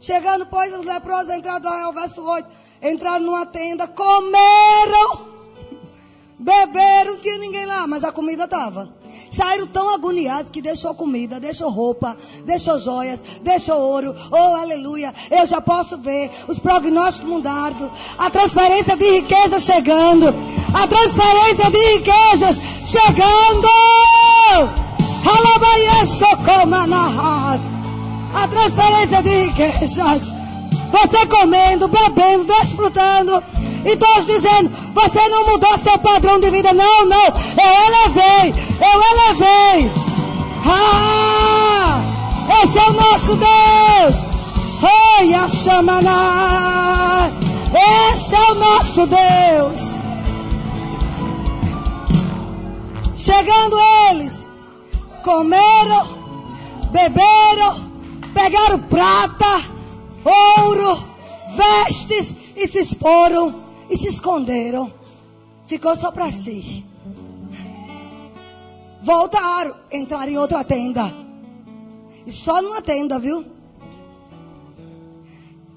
Chegando, 0.00 0.46
pois, 0.46 0.72
os 0.72 0.84
leprosos 0.84 1.34
entraram 1.34 1.84
ao 1.84 1.92
verso 1.92 2.22
8 2.22 2.68
entraram 2.82 3.24
numa 3.24 3.46
tenda, 3.46 3.86
comeram, 3.86 5.37
beberam, 6.38 7.12
não 7.12 7.20
tinha 7.20 7.38
ninguém 7.38 7.66
lá, 7.66 7.86
mas 7.86 8.04
a 8.04 8.12
comida 8.12 8.44
estava. 8.44 8.88
Saíram 9.30 9.66
tão 9.66 9.92
agoniados 9.92 10.50
que 10.50 10.62
deixou 10.62 10.94
comida, 10.94 11.40
deixou 11.40 11.70
roupa, 11.70 12.16
deixou 12.44 12.78
joias, 12.78 13.20
deixou 13.42 13.78
ouro. 13.78 14.14
Oh, 14.30 14.54
aleluia. 14.54 15.12
Eu 15.30 15.44
já 15.46 15.60
posso 15.60 15.98
ver 15.98 16.30
os 16.46 16.58
prognósticos 16.58 17.28
mudados. 17.28 17.90
A 18.16 18.30
transferência 18.30 18.96
de 18.96 19.10
riqueza 19.20 19.58
chegando. 19.58 20.28
A 20.72 20.86
transferência 20.86 21.70
de 21.70 21.96
riquezas 21.96 22.56
chegando. 22.86 23.68
A 28.34 28.48
transferência 28.48 29.22
de 29.22 29.44
riquezas. 29.46 30.34
Você 30.90 31.26
comendo, 31.26 31.88
bebendo, 31.88 32.44
desfrutando. 32.44 33.42
E 33.84 33.96
todos 33.96 34.26
dizendo, 34.26 34.70
você 34.92 35.28
não 35.28 35.46
mudou 35.46 35.78
seu 35.78 35.98
padrão 35.98 36.40
de 36.40 36.50
vida. 36.50 36.72
Não, 36.72 37.06
não. 37.06 37.26
Eu 37.26 37.74
elevei. 37.86 38.54
Eu 38.80 39.02
elevei. 39.12 39.90
Ah! 40.66 42.08
Esse 42.62 42.78
é 42.78 42.88
o 42.88 42.92
nosso 42.92 43.36
Deus. 43.36 44.16
Oi, 44.82 45.34
a. 45.34 45.46
Esse 48.12 48.34
é 48.34 48.52
o 48.52 48.54
nosso 48.54 49.06
Deus. 49.06 49.98
Chegando 53.16 53.78
eles, 54.10 54.44
comeram, 55.22 56.06
beberam, 56.90 57.90
pegaram 58.32 58.78
prata, 58.78 59.62
ouro, 60.24 60.98
vestes 61.56 62.34
e 62.56 62.66
se 62.66 62.96
foram 62.96 63.67
e 63.88 63.96
se 63.96 64.08
esconderam. 64.08 64.92
Ficou 65.66 65.94
só 65.96 66.10
para 66.10 66.30
si. 66.32 66.84
Voltaram, 69.00 69.74
entraram 69.92 70.32
em 70.32 70.38
outra 70.38 70.64
tenda. 70.64 71.12
E 72.26 72.32
só 72.32 72.60
numa 72.60 72.82
tenda, 72.82 73.18
viu? 73.18 73.44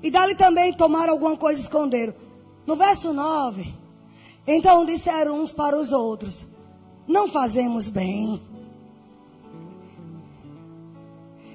E 0.03 0.09
dali 0.09 0.35
também 0.35 0.73
tomaram 0.73 1.13
alguma 1.13 1.37
coisa 1.37 1.61
e 1.61 1.63
esconderam. 1.63 2.13
No 2.65 2.75
verso 2.75 3.13
9. 3.13 3.73
Então 4.47 4.85
disseram 4.85 5.41
uns 5.41 5.53
para 5.53 5.77
os 5.77 5.91
outros: 5.91 6.47
Não 7.07 7.27
fazemos 7.27 7.89
bem. 7.89 8.41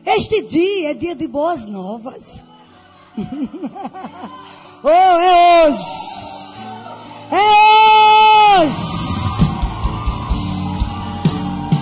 Este 0.04 0.42
dia 0.42 0.92
é 0.92 0.94
dia 0.94 1.16
de 1.16 1.26
boas 1.26 1.64
novas. 1.64 2.42
oh, 4.84 4.88
é 4.88 5.66
hoje. 5.68 6.35
Hoje. 7.30 8.96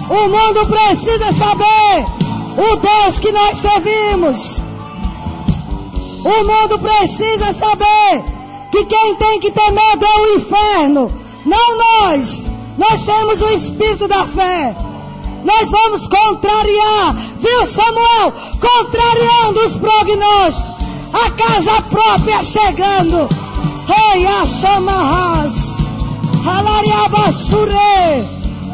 O 0.09 0.28
mundo 0.28 0.66
precisa 0.66 1.32
saber 1.32 2.07
o 2.57 2.76
Deus 2.76 3.18
que 3.18 3.32
nós 3.32 3.59
servimos. 3.61 4.62
O 6.24 6.45
mundo 6.45 6.78
precisa 6.78 7.53
saber 7.53 8.24
que 8.70 8.84
quem 8.84 9.14
tem 9.16 9.40
que 9.40 9.51
ter 9.51 9.70
medo 9.70 10.05
é 10.05 10.20
o 10.20 10.34
inferno, 10.36 11.12
não 11.45 11.76
nós. 11.76 12.47
Nós 12.78 13.03
temos 13.03 13.40
o 13.40 13.51
espírito 13.51 14.09
da 14.09 14.26
fé. 14.26 14.74
Nós 15.45 15.70
vamos 15.70 16.09
contrariar, 16.09 17.14
viu 17.38 17.66
Samuel? 17.66 18.32
Contrariando 18.61 19.61
os 19.61 19.76
prognósticos. 19.76 20.74
A 21.12 21.30
casa 21.30 21.82
própria 21.82 22.42
chegando. 22.42 23.28
Rei 23.87 24.26
Achamarras. 24.26 25.55
Halariabasure. 26.45 28.26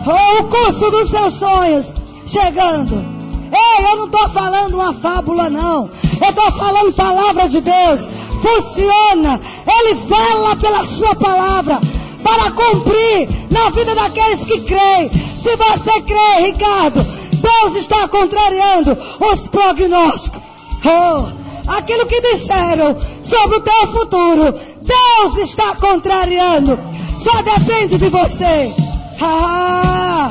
Oh, 0.06 0.40
o 0.40 0.44
curso 0.44 0.90
dos 0.90 1.10
seus 1.10 1.34
sonhos 1.34 1.92
chegando. 2.26 3.20
Ei, 3.52 3.84
eu 3.84 3.96
não 3.96 4.06
estou 4.06 4.28
falando 4.30 4.74
uma 4.74 4.92
fábula, 4.94 5.50
não. 5.50 5.90
Eu 6.22 6.30
estou 6.30 6.52
falando 6.52 6.92
palavra 6.94 7.48
de 7.48 7.60
Deus. 7.60 8.08
Funciona. 8.40 9.40
Ele 9.66 9.94
vela 9.94 10.56
pela 10.56 10.84
sua 10.84 11.14
palavra 11.14 11.80
para 12.22 12.50
cumprir 12.52 13.28
na 13.50 13.70
vida 13.70 13.94
daqueles 13.94 14.44
que 14.44 14.60
creem. 14.60 15.10
Se 15.10 15.56
você 15.56 16.02
crê, 16.02 16.46
Ricardo, 16.46 17.02
Deus 17.02 17.76
está 17.76 18.06
contrariando 18.08 18.96
os 19.20 19.48
prognósticos. 19.48 20.40
Oh, 20.84 21.39
aquilo 21.76 22.06
que 22.06 22.20
disseram 22.20 22.96
sobre 22.98 23.58
o 23.58 23.60
teu 23.60 23.86
futuro, 23.92 24.52
Deus 24.82 25.36
está 25.38 25.74
contrariando. 25.76 26.78
Só 27.18 27.42
depende 27.42 27.98
de 27.98 28.08
você. 28.08 28.72
Ah! 29.20 30.30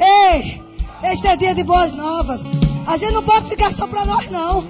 Ei, 0.00 0.62
este 1.10 1.26
é 1.26 1.36
dia 1.36 1.54
de 1.54 1.62
boas 1.62 1.92
novas. 1.92 2.42
A 2.86 2.96
gente 2.96 3.12
não 3.12 3.22
pode 3.22 3.48
ficar 3.48 3.72
só 3.72 3.86
para 3.86 4.04
nós, 4.04 4.30
não. 4.30 4.66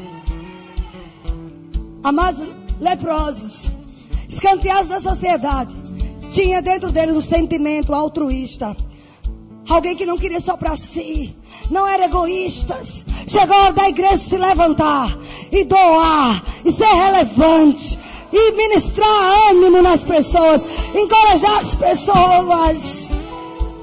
Amados 2.03 2.49
leprosos, 2.81 3.71
escanteados 4.29 4.89
da 4.89 5.01
sociedade, 5.01 5.75
tinha 6.33 6.63
dentro 6.63 6.91
deles 6.91 7.17
um 7.17 7.21
sentimento 7.21 7.95
altruísta. 7.95 8.77
Alguém 9.69 9.95
que 9.95 10.07
não 10.07 10.17
queria 10.17 10.41
só 10.41 10.57
para 10.57 10.77
si, 10.77 11.37
não 11.71 11.87
era 11.87 12.07
egoístas. 12.07 13.05
Chegou 13.27 13.73
da 13.73 13.89
igreja 13.89 14.17
se 14.17 14.39
levantar 14.39 15.17
e 15.53 15.65
doar 15.65 16.43
e 16.65 16.73
ser 16.73 16.87
relevante 16.87 17.99
e 18.33 18.53
ministrar 18.53 19.51
ânimo 19.51 19.83
nas 19.83 20.05
pessoas, 20.05 20.63
encorajar 20.95 21.59
as 21.59 21.75
pessoas. 21.75 23.11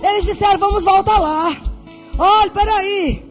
Eles 0.01 0.25
disseram, 0.25 0.59
vamos 0.59 0.83
voltar 0.83 1.19
lá. 1.19 1.55
Olha, 2.17 2.51
peraí. 2.51 3.23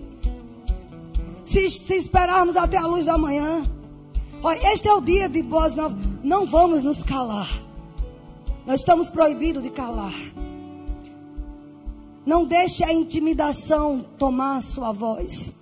Se, 1.44 1.68
se 1.70 1.94
esperarmos 1.94 2.56
até 2.56 2.76
a 2.76 2.86
luz 2.86 3.06
da 3.06 3.18
manhã. 3.18 3.64
Olha, 4.42 4.72
este 4.72 4.88
é 4.88 4.94
o 4.94 5.00
dia 5.00 5.28
de 5.28 5.42
boas 5.42 5.74
novas. 5.74 5.96
Não 6.22 6.46
vamos 6.46 6.82
nos 6.82 7.02
calar. 7.02 7.48
Nós 8.66 8.80
estamos 8.80 9.10
proibidos 9.10 9.62
de 9.62 9.70
calar. 9.70 10.14
Não 12.24 12.44
deixe 12.46 12.82
a 12.82 12.92
intimidação 12.92 14.04
tomar 14.18 14.62
sua 14.62 14.92
voz. 14.92 15.52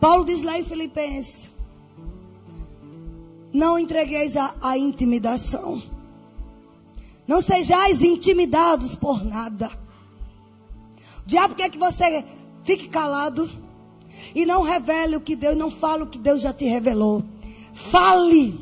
Paulo 0.00 0.24
diz 0.24 0.42
lá 0.42 0.58
em 0.58 0.64
Filipenses: 0.64 1.50
Não 3.52 3.78
entregueis 3.78 4.36
a, 4.36 4.54
a 4.60 4.78
intimidação. 4.78 5.82
Não 7.26 7.40
sejais 7.40 8.02
intimidados 8.02 8.94
por 8.94 9.24
nada. 9.24 9.70
O 11.24 11.26
diabo 11.26 11.54
quer 11.54 11.70
que 11.70 11.78
você 11.78 12.24
fique 12.64 12.88
calado 12.88 13.50
e 14.34 14.44
não 14.44 14.62
revele 14.62 15.16
o 15.16 15.20
que 15.20 15.36
Deus, 15.36 15.56
não 15.56 15.70
fale 15.70 16.02
o 16.02 16.06
que 16.06 16.18
Deus 16.18 16.42
já 16.42 16.52
te 16.52 16.64
revelou. 16.64 17.22
Fale. 17.72 18.58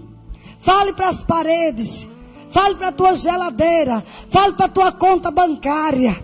Fale 0.59 0.93
para 0.93 1.09
as 1.09 1.25
paredes. 1.25 2.07
Fale 2.51 2.75
para 2.77 2.89
a 2.89 2.93
tua 2.93 3.15
geladeira. 3.15 4.05
Fale 4.29 4.55
para 4.55 4.67
a 4.67 4.69
tua 4.69 4.93
conta 4.93 5.31
bancária. 5.31 6.17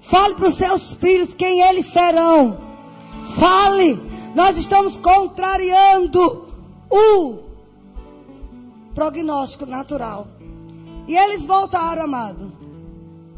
Fale 0.00 0.34
para 0.34 0.48
os 0.48 0.54
seus 0.54 0.94
filhos 0.94 1.34
quem 1.34 1.60
eles 1.60 1.86
serão. 1.86 2.58
Fale. 3.38 3.98
Nós 4.34 4.58
estamos 4.58 4.98
contrariando 4.98 6.48
o 6.90 7.38
prognóstico 8.94 9.66
natural. 9.66 10.28
E 11.06 11.16
eles 11.16 11.46
voltaram, 11.46 12.04
amado. 12.04 12.52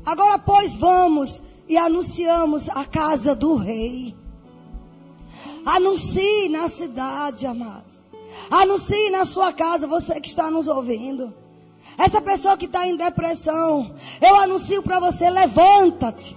Agora, 0.05 0.39
pois, 0.39 0.77
vamos 0.77 1.41
e 1.69 1.77
anunciamos 1.77 2.69
a 2.69 2.85
casa 2.85 3.35
do 3.35 3.57
rei. 3.57 4.15
Anuncie 5.65 6.49
na 6.49 6.69
cidade, 6.69 7.47
amados. 7.47 8.01
Anuncie 8.51 9.11
na 9.11 9.25
sua 9.25 9.53
casa, 9.53 9.87
você 9.87 10.21
que 10.21 10.29
está 10.29 10.51
nos 10.51 10.69
ouvindo. 10.69 11.35
Essa 11.99 12.21
pessoa 12.21 12.57
que 12.57 12.67
está 12.67 12.87
em 12.87 12.97
depressão, 12.97 13.95
eu 14.21 14.37
anuncio 14.37 14.83
para 14.83 15.01
você: 15.01 15.29
levanta-te. 15.31 16.37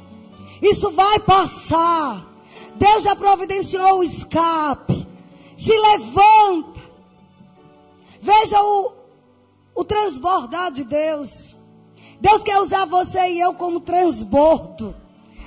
Isso 0.61 0.91
vai 0.91 1.19
passar. 1.19 2.25
Deus 2.75 3.03
já 3.03 3.15
providenciou 3.15 3.99
o 3.99 4.03
escape. 4.03 5.07
Se 5.57 5.77
levanta. 5.77 6.79
Veja 8.21 8.61
o, 8.61 8.93
o 9.75 9.83
transbordar 9.83 10.71
de 10.71 10.83
Deus. 10.83 11.55
Deus 12.21 12.43
quer 12.43 12.59
usar 12.59 12.85
você 12.85 13.29
e 13.29 13.39
eu 13.39 13.53
como 13.53 13.79
transbordo. 13.79 14.95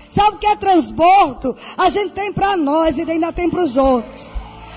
Sabe 0.08 0.36
o 0.36 0.38
que 0.38 0.46
é 0.46 0.56
transbordo? 0.56 1.56
A 1.76 1.88
gente 1.88 2.12
tem 2.12 2.32
para 2.32 2.56
nós 2.56 2.98
e 2.98 3.02
ainda 3.02 3.32
tem 3.32 3.48
para 3.48 3.62
os 3.62 3.76
outros. 3.76 4.30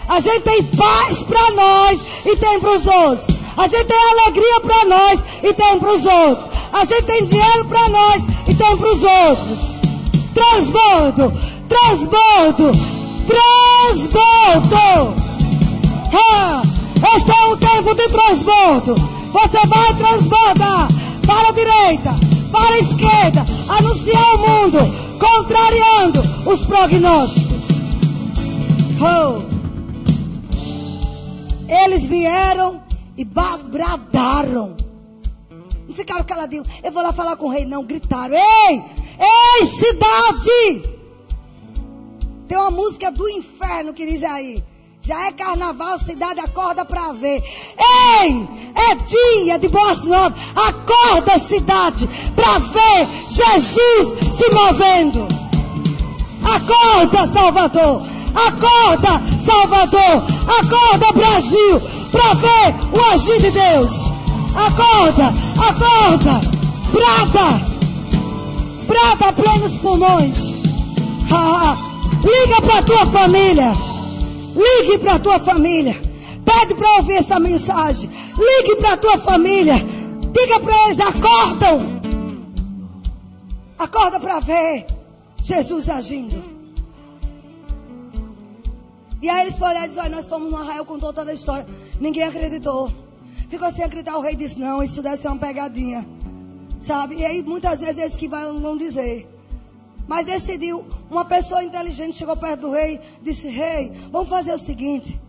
A 0.08 0.20
gente 0.20 0.42
tem 0.42 0.64
paz 0.64 1.24
para 1.24 1.52
nós 1.52 2.00
e 2.26 2.38
tem 2.38 2.60
para 2.60 2.72
os 2.72 2.86
outros. 2.86 3.45
A 3.58 3.68
gente 3.68 3.86
tem 3.86 3.98
alegria 3.98 4.60
para 4.62 4.86
nós 4.86 5.20
e 5.42 5.54
tem 5.54 5.80
para 5.80 5.94
os 5.94 6.06
outros. 6.06 6.50
A 6.74 6.84
gente 6.84 7.04
tem 7.04 7.26
dinheiro 7.26 7.66
para 7.66 7.90
nós 7.90 8.24
e 8.48 8.54
tem 8.54 8.78
para 8.78 8.88
os 8.88 9.04
outros. 9.04 9.80
Transbordo, 10.34 11.34
transbordo, 11.70 12.72
transbordo. 13.28 15.16
Ah, 16.14 16.62
este 17.16 17.32
é 17.32 17.46
um 17.46 17.58
tempo 17.58 17.96
de 17.96 18.10
transbordo. 18.10 18.96
Você 19.32 19.68
vai 19.68 19.94
transbordar 19.96 20.88
para 21.26 21.50
a 21.50 21.52
direita, 21.52 22.16
para 22.52 22.76
a 22.76 22.80
esquerda, 22.80 23.46
anunciar 23.70 24.24
ao 24.24 24.38
mundo, 24.38 24.80
contrariando 25.18 26.22
os 26.46 26.66
prognósticos. 26.66 27.66
Oh. 29.02 29.56
Eles 31.68 32.06
vieram 32.08 32.85
e 33.18 33.24
bradaram. 33.24 34.76
Não 35.88 35.94
ficaram 35.94 36.24
caladinhos. 36.24 36.68
Eu 36.84 36.92
vou 36.92 37.04
lá 37.04 37.14
falar 37.14 37.36
com 37.36 37.46
o 37.46 37.50
rei, 37.50 37.66
não. 37.66 37.84
Gritaram: 37.84 38.36
Ei! 38.36 38.84
Ei, 39.20 39.66
cidade! 39.66 40.96
Tem 42.48 42.58
uma 42.58 42.72
música 42.72 43.12
do 43.12 43.28
inferno 43.30 43.94
que 43.94 44.06
diz 44.06 44.24
aí. 44.24 44.64
Já 45.02 45.28
é 45.28 45.32
carnaval, 45.32 46.00
cidade 46.00 46.40
acorda 46.40 46.84
para 46.84 47.14
ver. 47.14 47.44
Ei, 47.44 48.48
é 48.76 48.96
dia 48.96 49.60
de 49.60 49.68
boas 49.68 50.04
novas. 50.06 50.40
Acorda, 50.56 51.38
cidade, 51.38 52.10
para 52.36 52.58
ver 52.58 53.08
Jesus 53.30 54.36
se 54.36 54.50
movendo. 54.52 55.28
Acorda, 56.44 57.32
Salvador. 57.32 58.02
Acorda, 58.36 59.22
Salvador. 59.46 60.24
Acorda, 60.60 61.14
Brasil, 61.14 61.82
para 62.12 62.34
ver 62.36 62.76
o 62.94 63.14
agir 63.14 63.42
de 63.42 63.52
Deus. 63.52 63.92
Acorda, 64.56 65.34
acorda. 65.58 66.42
Brada. 66.92 67.62
Brada 68.88 69.34
plenos 69.34 69.78
pulmões. 69.78 70.56
Liga 72.24 72.62
para 72.62 72.84
tua 72.84 73.06
família. 73.06 73.74
Ligue 74.56 74.98
para 75.00 75.20
tua 75.20 75.40
família. 75.40 75.96
Pede 76.46 76.76
para 76.76 76.98
ouvir 76.98 77.18
essa 77.18 77.40
mensagem. 77.40 78.10
Ligue 78.38 78.76
para 78.78 78.98
tua 78.98 79.18
família. 79.18 79.76
Diga 80.34 80.60
para 80.60 80.86
eles: 80.86 81.00
acordam. 81.00 82.02
Acorda 83.78 84.20
para 84.20 84.40
ver 84.40 84.86
Jesus 85.42 85.90
agindo. 85.90 86.55
E 89.26 89.30
aí 89.30 89.48
eles 89.48 89.58
foram 89.58 89.72
olhar 89.72 89.86
e 89.86 89.88
disseram, 89.88 90.10
nós 90.12 90.28
fomos 90.28 90.52
no 90.52 90.58
arraial, 90.58 90.86
contou 90.86 91.12
toda 91.12 91.32
a 91.32 91.34
história. 91.34 91.66
Ninguém 92.00 92.22
acreditou. 92.22 92.92
Ficou 93.50 93.72
sem 93.72 93.84
acreditar, 93.84 94.16
o 94.20 94.22
rei 94.22 94.36
disse, 94.36 94.60
não, 94.60 94.84
isso 94.84 95.02
deve 95.02 95.18
ser 95.18 95.30
uma 95.30 95.38
pegadinha. 95.40 96.08
Sabe? 96.80 97.16
E 97.16 97.26
aí 97.26 97.42
muitas 97.42 97.80
vezes 97.80 97.98
eles 97.98 98.16
que 98.16 98.28
vão 98.28 98.78
dizer. 98.78 99.28
Mas 100.08 100.28
decidiu, 100.28 100.86
uma 101.10 101.26
pessoa 101.26 101.64
inteligente 101.64 102.16
chegou 102.16 102.38
perto 102.38 102.62
do 102.62 102.72
rei, 102.72 103.02
disse, 103.24 103.48
rei, 103.48 103.92
vamos 104.12 104.30
fazer 104.30 104.54
o 104.54 104.60
seguinte. 104.60 105.20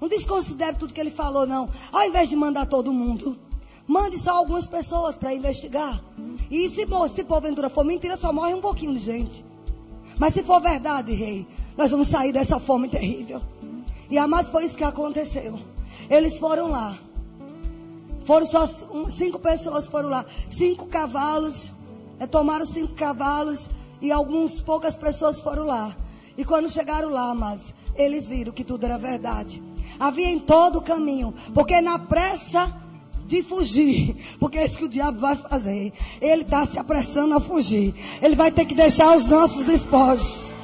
Não 0.00 0.08
desconsidere 0.08 0.76
tudo 0.76 0.92
que 0.92 1.00
ele 1.00 1.12
falou, 1.12 1.46
não. 1.46 1.68
Ao 1.92 2.02
invés 2.04 2.28
de 2.28 2.34
mandar 2.34 2.66
todo 2.66 2.92
mundo, 2.92 3.38
mande 3.86 4.18
só 4.18 4.32
algumas 4.38 4.66
pessoas 4.66 5.16
para 5.16 5.32
investigar. 5.32 6.02
E 6.50 6.68
se, 6.68 6.84
se 7.14 7.22
porventura 7.22 7.70
for 7.70 7.84
mentira, 7.84 8.16
só 8.16 8.32
morre 8.32 8.54
um 8.54 8.60
pouquinho 8.60 8.92
de 8.92 8.98
gente. 8.98 9.44
Mas 10.18 10.34
se 10.34 10.42
for 10.42 10.60
verdade, 10.60 11.12
rei, 11.12 11.46
nós 11.76 11.90
vamos 11.90 12.08
sair 12.08 12.32
dessa 12.32 12.58
fome 12.58 12.88
terrível. 12.88 13.42
E 14.08 14.16
amados, 14.16 14.50
foi 14.50 14.64
isso 14.64 14.78
que 14.78 14.84
aconteceu. 14.84 15.58
Eles 16.08 16.38
foram 16.38 16.68
lá. 16.68 16.96
Foram 18.24 18.46
só 18.46 18.66
cinco 19.08 19.38
pessoas 19.38 19.86
foram 19.86 20.08
lá. 20.08 20.24
Cinco 20.48 20.86
cavalos. 20.86 21.70
É, 22.18 22.26
tomaram 22.26 22.64
cinco 22.64 22.94
cavalos. 22.94 23.68
E 24.00 24.10
algumas 24.10 24.60
poucas 24.60 24.96
pessoas 24.96 25.40
foram 25.40 25.64
lá. 25.64 25.94
E 26.36 26.44
quando 26.44 26.70
chegaram 26.70 27.10
lá, 27.10 27.34
mas 27.34 27.74
eles 27.94 28.28
viram 28.28 28.52
que 28.52 28.64
tudo 28.64 28.84
era 28.84 28.96
verdade. 28.96 29.62
Havia 29.98 30.30
em 30.30 30.38
todo 30.38 30.76
o 30.78 30.82
caminho. 30.82 31.34
Porque 31.52 31.80
na 31.80 31.98
pressa 31.98 32.74
de 33.26 33.42
fugir. 33.42 34.16
Porque 34.40 34.56
é 34.56 34.64
isso 34.64 34.78
que 34.78 34.84
o 34.84 34.88
diabo 34.88 35.20
vai 35.20 35.36
fazer. 35.36 35.92
Ele 36.22 36.42
está 36.42 36.64
se 36.64 36.78
apressando 36.78 37.34
a 37.34 37.40
fugir. 37.40 37.94
Ele 38.22 38.34
vai 38.34 38.50
ter 38.50 38.64
que 38.64 38.74
deixar 38.74 39.14
os 39.14 39.26
nossos 39.26 39.64
despojos 39.64 40.55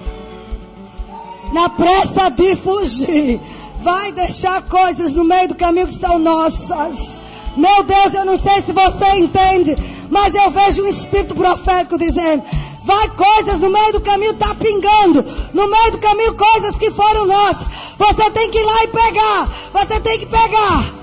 na 1.53 1.68
pressa 1.68 2.30
de 2.30 2.57
fugir, 2.57 3.40
vai 3.82 4.11
deixar 4.12 4.62
coisas 4.62 5.14
no 5.14 5.24
meio 5.24 5.48
do 5.48 5.55
caminho 5.55 5.86
que 5.86 5.94
são 5.94 6.18
nossas. 6.18 7.18
Meu 7.57 7.82
Deus, 7.82 8.14
eu 8.14 8.24
não 8.24 8.38
sei 8.38 8.62
se 8.62 8.72
você 8.72 9.16
entende, 9.16 9.76
mas 10.11 10.34
eu 10.34 10.50
vejo 10.50 10.82
um 10.82 10.86
espírito 10.86 11.34
profético 11.34 11.98
dizendo: 11.98 12.42
vai 12.82 13.09
coisas 13.11 13.61
no 13.61 13.68
meio 13.68 13.92
do 13.92 14.00
caminho, 14.00 14.34
tá 14.34 14.55
pingando. 14.55 15.24
No 15.53 15.68
meio 15.68 15.92
do 15.92 15.98
caminho, 15.98 16.34
coisas 16.34 16.76
que 16.76 16.90
foram 16.90 17.26
nossas. 17.26 17.66
Você 17.98 18.30
tem 18.30 18.50
que 18.50 18.59
ir 18.59 18.64
lá 18.64 18.84
e 18.84 18.88
pegar. 18.88 19.48
Você 19.72 20.00
tem 20.00 20.18
que 20.20 20.26
pegar. 20.26 20.94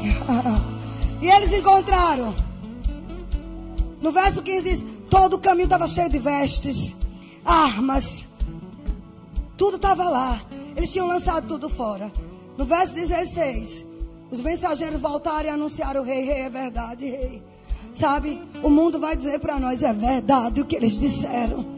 e 1.20 1.28
eles 1.28 1.52
encontraram. 1.52 2.34
No 4.00 4.10
verso 4.10 4.42
15 4.42 4.62
diz: 4.62 4.86
todo 5.10 5.34
o 5.34 5.38
caminho 5.38 5.64
estava 5.64 5.86
cheio 5.86 6.08
de 6.08 6.18
vestes, 6.18 6.94
armas 7.44 8.25
tudo 9.56 9.76
estava 9.76 10.08
lá. 10.08 10.40
Eles 10.76 10.92
tinham 10.92 11.06
lançado 11.06 11.46
tudo 11.46 11.68
fora. 11.68 12.12
No 12.56 12.64
verso 12.64 12.94
16, 12.94 13.84
os 14.30 14.40
mensageiros 14.40 15.00
voltaram 15.00 15.48
e 15.48 15.52
anunciaram: 15.52 16.02
o 16.02 16.04
Rei, 16.04 16.24
Rei, 16.24 16.40
é 16.42 16.50
verdade, 16.50 17.06
Rei. 17.06 17.42
Sabe, 17.92 18.42
o 18.62 18.68
mundo 18.68 18.98
vai 18.98 19.16
dizer 19.16 19.38
para 19.38 19.58
nós: 19.58 19.82
é 19.82 19.92
verdade 19.92 20.60
o 20.60 20.64
que 20.64 20.76
eles 20.76 20.98
disseram. 20.98 21.76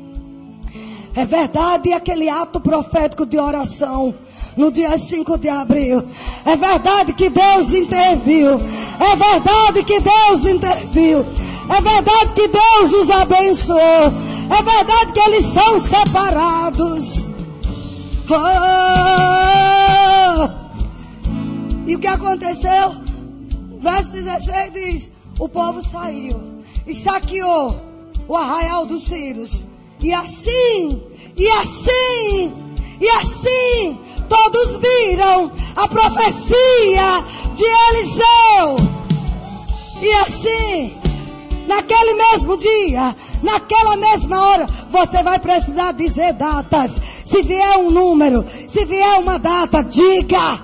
É 1.15 1.25
verdade 1.25 1.93
aquele 1.93 2.29
ato 2.29 2.61
profético 2.61 3.27
de 3.27 3.39
oração 3.39 4.15
no 4.57 4.71
dia 4.71 4.97
5 4.97 5.39
de 5.39 5.49
abril. 5.49 6.05
É 6.45 6.57
verdade 6.57 7.13
que 7.13 7.29
Deus 7.29 7.73
interviu. 7.73 8.61
É 9.01 9.17
verdade 9.17 9.85
que 9.85 10.01
Deus 10.01 10.47
interviu. 10.47 11.27
É 11.69 11.81
verdade 11.81 12.33
que 12.35 12.49
Deus 12.49 12.93
os 12.93 13.11
abençoou. 13.11 14.13
É 14.51 14.63
verdade 14.63 15.13
que 15.13 15.21
eles 15.21 15.47
são 15.47 15.81
separados. 15.81 17.28
Oh! 18.31 19.39
E 21.87 21.97
o 21.97 21.99
que 21.99 22.07
aconteceu? 22.07 22.97
Verso 23.81 24.13
16 24.13 24.73
diz: 24.73 25.11
O 25.39 25.49
povo 25.49 25.81
saiu 25.83 26.61
e 26.87 26.93
saqueou 26.93 27.81
o 28.29 28.37
arraial 28.37 28.85
dos 28.85 29.05
Círios. 29.05 29.65
E 30.01 30.13
assim, 30.13 31.03
e 31.37 31.49
assim, 31.49 32.53
e 33.01 33.09
assim, 33.09 33.99
todos 34.29 34.77
viram 34.77 35.51
a 35.75 35.89
profecia 35.89 37.25
de 37.55 37.65
Eliseu. 37.65 38.77
E 40.01 40.13
assim, 40.13 40.95
naquele 41.67 42.15
mesmo 42.15 42.57
dia, 42.57 43.17
naquela 43.43 43.97
mesma 43.97 44.41
hora, 44.41 44.67
você 44.91 45.23
vai 45.23 45.39
precisar 45.39 45.93
dizer 45.93 46.35
datas. 46.35 47.01
Se 47.29 47.43
vier 47.43 47.77
um 47.77 47.91
número, 47.91 48.45
se 48.69 48.87
vier 48.87 49.21
uma 49.21 49.39
data, 49.39 49.85
diga. 49.85 50.63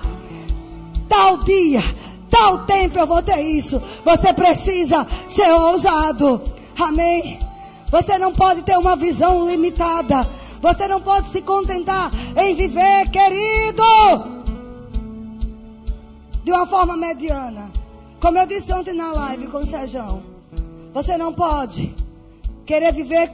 Tal 1.07 1.37
dia, 1.43 1.81
tal 2.29 2.65
tempo 2.65 2.97
eu 2.97 3.05
vou 3.05 3.21
ter 3.21 3.39
isso. 3.39 3.79
Você 4.03 4.33
precisa 4.33 5.05
ser 5.29 5.51
ousado. 5.51 6.41
Amém. 6.79 7.39
Você 7.91 8.17
não 8.17 8.33
pode 8.33 8.63
ter 8.63 8.77
uma 8.77 8.95
visão 8.95 9.47
limitada. 9.47 10.27
Você 10.59 10.87
não 10.87 10.99
pode 10.99 11.27
se 11.27 11.43
contentar 11.43 12.11
em 12.35 12.55
viver, 12.55 13.11
querido, 13.11 13.83
de 16.43 16.51
uma 16.51 16.65
forma 16.65 16.97
mediana. 16.97 17.71
Como 18.19 18.39
eu 18.39 18.47
disse 18.47 18.73
ontem 18.73 18.95
na 18.95 19.11
live 19.11 19.47
com 19.49 19.59
o 19.59 19.65
Sejão, 19.65 20.23
você 20.91 21.15
não 21.15 21.31
pode 21.31 21.93
querer 22.65 22.91
viver 22.91 23.31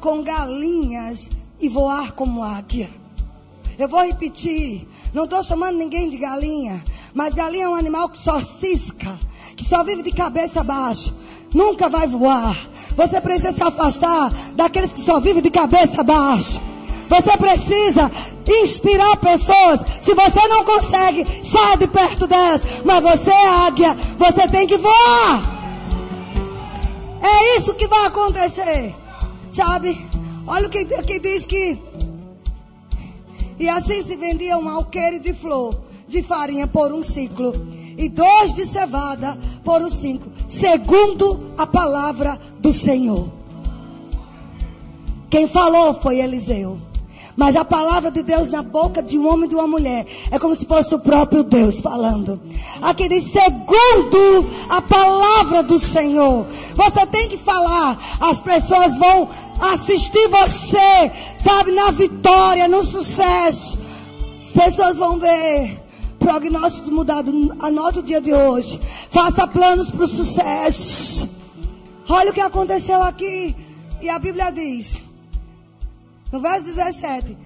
com 0.00 0.22
galinhas 0.22 1.28
e 1.62 1.68
voar 1.68 2.12
como 2.12 2.42
águia. 2.42 2.90
Eu 3.78 3.88
vou 3.88 4.04
repetir, 4.04 4.86
não 5.14 5.24
estou 5.24 5.42
chamando 5.42 5.78
ninguém 5.78 6.10
de 6.10 6.18
galinha, 6.18 6.84
mas 7.14 7.34
galinha 7.34 7.64
é 7.64 7.68
um 7.68 7.74
animal 7.76 8.08
que 8.08 8.18
só 8.18 8.40
cisca, 8.40 9.18
que 9.56 9.64
só 9.64 9.82
vive 9.84 10.02
de 10.02 10.12
cabeça 10.12 10.62
baixa, 10.62 11.14
nunca 11.54 11.88
vai 11.88 12.06
voar. 12.06 12.56
Você 12.96 13.20
precisa 13.20 13.52
se 13.52 13.62
afastar 13.62 14.30
daqueles 14.54 14.92
que 14.92 15.00
só 15.00 15.20
vivem 15.20 15.40
de 15.40 15.50
cabeça 15.50 16.02
baixa. 16.02 16.60
Você 17.08 17.36
precisa 17.36 18.10
inspirar 18.46 19.16
pessoas. 19.18 19.80
Se 20.00 20.14
você 20.14 20.48
não 20.48 20.64
consegue, 20.64 21.26
saia 21.44 21.76
de 21.76 21.86
perto 21.86 22.26
delas. 22.26 22.62
Mas 22.84 23.02
você 23.02 23.30
é 23.30 23.48
águia, 23.66 23.96
você 24.18 24.48
tem 24.48 24.66
que 24.66 24.78
voar. 24.78 25.42
É 27.22 27.56
isso 27.56 27.74
que 27.74 27.86
vai 27.86 28.06
acontecer. 28.06 28.94
Sabe? 29.50 30.11
Olha 30.46 30.66
o 30.66 30.70
que, 30.70 30.84
que 30.84 31.20
diz 31.20 31.46
que. 31.46 31.78
E 33.58 33.68
assim 33.68 34.02
se 34.02 34.16
vendia 34.16 34.58
um 34.58 34.68
alqueire 34.68 35.18
de 35.18 35.32
flor 35.32 35.78
de 36.08 36.22
farinha 36.22 36.66
por 36.66 36.92
um 36.92 37.02
ciclo 37.02 37.52
e 37.96 38.08
dois 38.08 38.52
de 38.52 38.66
cevada 38.66 39.38
por 39.64 39.80
um 39.80 39.88
cinco, 39.88 40.30
segundo 40.48 41.52
a 41.56 41.66
palavra 41.66 42.38
do 42.58 42.72
Senhor. 42.72 43.30
Quem 45.30 45.46
falou 45.46 45.94
foi 45.94 46.20
Eliseu. 46.20 46.78
Mas 47.36 47.56
a 47.56 47.64
palavra 47.64 48.10
de 48.10 48.22
Deus 48.22 48.48
na 48.48 48.62
boca 48.62 49.02
de 49.02 49.18
um 49.18 49.26
homem 49.26 49.46
e 49.46 49.48
de 49.48 49.54
uma 49.54 49.66
mulher 49.66 50.06
é 50.30 50.38
como 50.38 50.54
se 50.54 50.66
fosse 50.66 50.94
o 50.94 50.98
próprio 50.98 51.42
Deus 51.42 51.80
falando. 51.80 52.40
Aqui 52.80 53.08
diz, 53.08 53.24
segundo 53.24 54.46
a 54.68 54.82
palavra 54.82 55.62
do 55.62 55.78
Senhor. 55.78 56.46
Você 56.74 57.06
tem 57.06 57.28
que 57.28 57.38
falar, 57.38 57.98
as 58.20 58.40
pessoas 58.40 58.98
vão 58.98 59.28
assistir 59.60 60.28
você, 60.28 61.10
sabe, 61.42 61.72
na 61.72 61.90
vitória, 61.90 62.68
no 62.68 62.82
sucesso. 62.84 63.78
As 64.42 64.52
pessoas 64.52 64.98
vão 64.98 65.18
ver 65.18 65.80
prognósticos 66.18 66.90
mudados. 66.90 67.34
Anote 67.60 68.00
o 68.00 68.02
dia 68.02 68.20
de 68.20 68.32
hoje. 68.32 68.78
Faça 69.10 69.46
planos 69.46 69.90
para 69.90 70.04
o 70.04 70.08
sucesso. 70.08 71.28
Olha 72.08 72.30
o 72.30 72.34
que 72.34 72.40
aconteceu 72.40 73.02
aqui. 73.02 73.56
E 74.02 74.08
a 74.10 74.18
Bíblia 74.18 74.50
diz. 74.50 75.11
No 76.32 76.40
verso 76.40 76.64
17. 76.64 77.36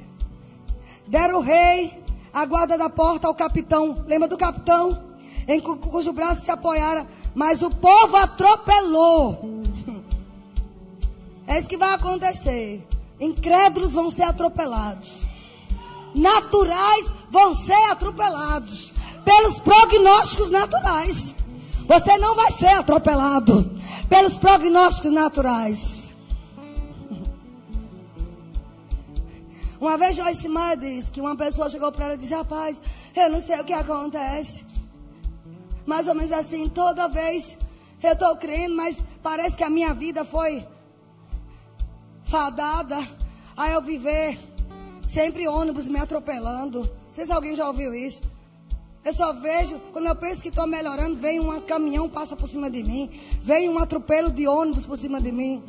Deram 1.08 1.40
o 1.40 1.42
rei, 1.42 2.02
a 2.32 2.46
guarda 2.46 2.78
da 2.78 2.88
porta 2.88 3.26
ao 3.26 3.34
capitão. 3.34 4.04
Lembra 4.06 4.28
do 4.28 4.38
capitão? 4.38 5.04
Em 5.48 5.60
cujo 5.60 6.12
braço 6.12 6.44
se 6.44 6.50
apoiara. 6.50 7.06
Mas 7.34 7.62
o 7.62 7.70
povo 7.70 8.16
atropelou. 8.16 9.62
É 11.48 11.58
isso 11.58 11.68
que 11.68 11.76
vai 11.76 11.94
acontecer. 11.94 12.84
Incrédulos 13.20 13.94
vão 13.94 14.10
ser 14.10 14.24
atropelados. 14.24 15.24
naturais 16.14 17.06
vão 17.30 17.54
ser 17.54 17.90
atropelados 17.90 18.92
pelos 19.24 19.58
prognósticos 19.60 20.50
naturais. 20.50 21.34
Você 21.86 22.18
não 22.18 22.34
vai 22.34 22.50
ser 22.52 22.70
atropelado 22.70 23.78
pelos 24.08 24.38
prognósticos 24.38 25.12
naturais. 25.12 26.05
Uma 29.80 29.98
vez 29.98 30.16
Joyce 30.16 30.48
Maia 30.48 30.76
disse 30.76 31.12
que 31.12 31.20
uma 31.20 31.36
pessoa 31.36 31.68
chegou 31.68 31.92
para 31.92 32.06
ela 32.06 32.14
e 32.14 32.18
disse: 32.18 32.34
Rapaz, 32.34 32.80
eu 33.14 33.30
não 33.30 33.40
sei 33.40 33.60
o 33.60 33.64
que 33.64 33.72
acontece. 33.72 34.64
Mais 35.84 36.08
ou 36.08 36.14
menos 36.14 36.32
assim, 36.32 36.68
toda 36.68 37.08
vez 37.08 37.56
eu 38.02 38.12
estou 38.12 38.36
crendo, 38.36 38.74
mas 38.74 39.02
parece 39.22 39.56
que 39.56 39.64
a 39.64 39.70
minha 39.70 39.92
vida 39.94 40.24
foi 40.24 40.66
fadada 42.24 42.96
a 43.56 43.70
eu 43.70 43.80
viver 43.80 44.38
sempre 45.06 45.46
ônibus 45.46 45.88
me 45.88 45.98
atropelando. 45.98 46.80
Não 46.80 47.12
sei 47.12 47.26
se 47.26 47.32
alguém 47.32 47.54
já 47.54 47.66
ouviu 47.66 47.94
isso. 47.94 48.22
Eu 49.04 49.12
só 49.12 49.32
vejo, 49.32 49.78
quando 49.92 50.06
eu 50.06 50.16
penso 50.16 50.42
que 50.42 50.48
estou 50.48 50.66
melhorando, 50.66 51.14
vem 51.14 51.38
um 51.38 51.60
caminhão, 51.60 52.08
passa 52.08 52.34
por 52.34 52.48
cima 52.48 52.68
de 52.68 52.82
mim. 52.82 53.08
Vem 53.40 53.68
um 53.68 53.78
atropelo 53.78 54.32
de 54.32 54.48
ônibus 54.48 54.84
por 54.84 54.96
cima 54.96 55.20
de 55.20 55.30
mim. 55.30 55.62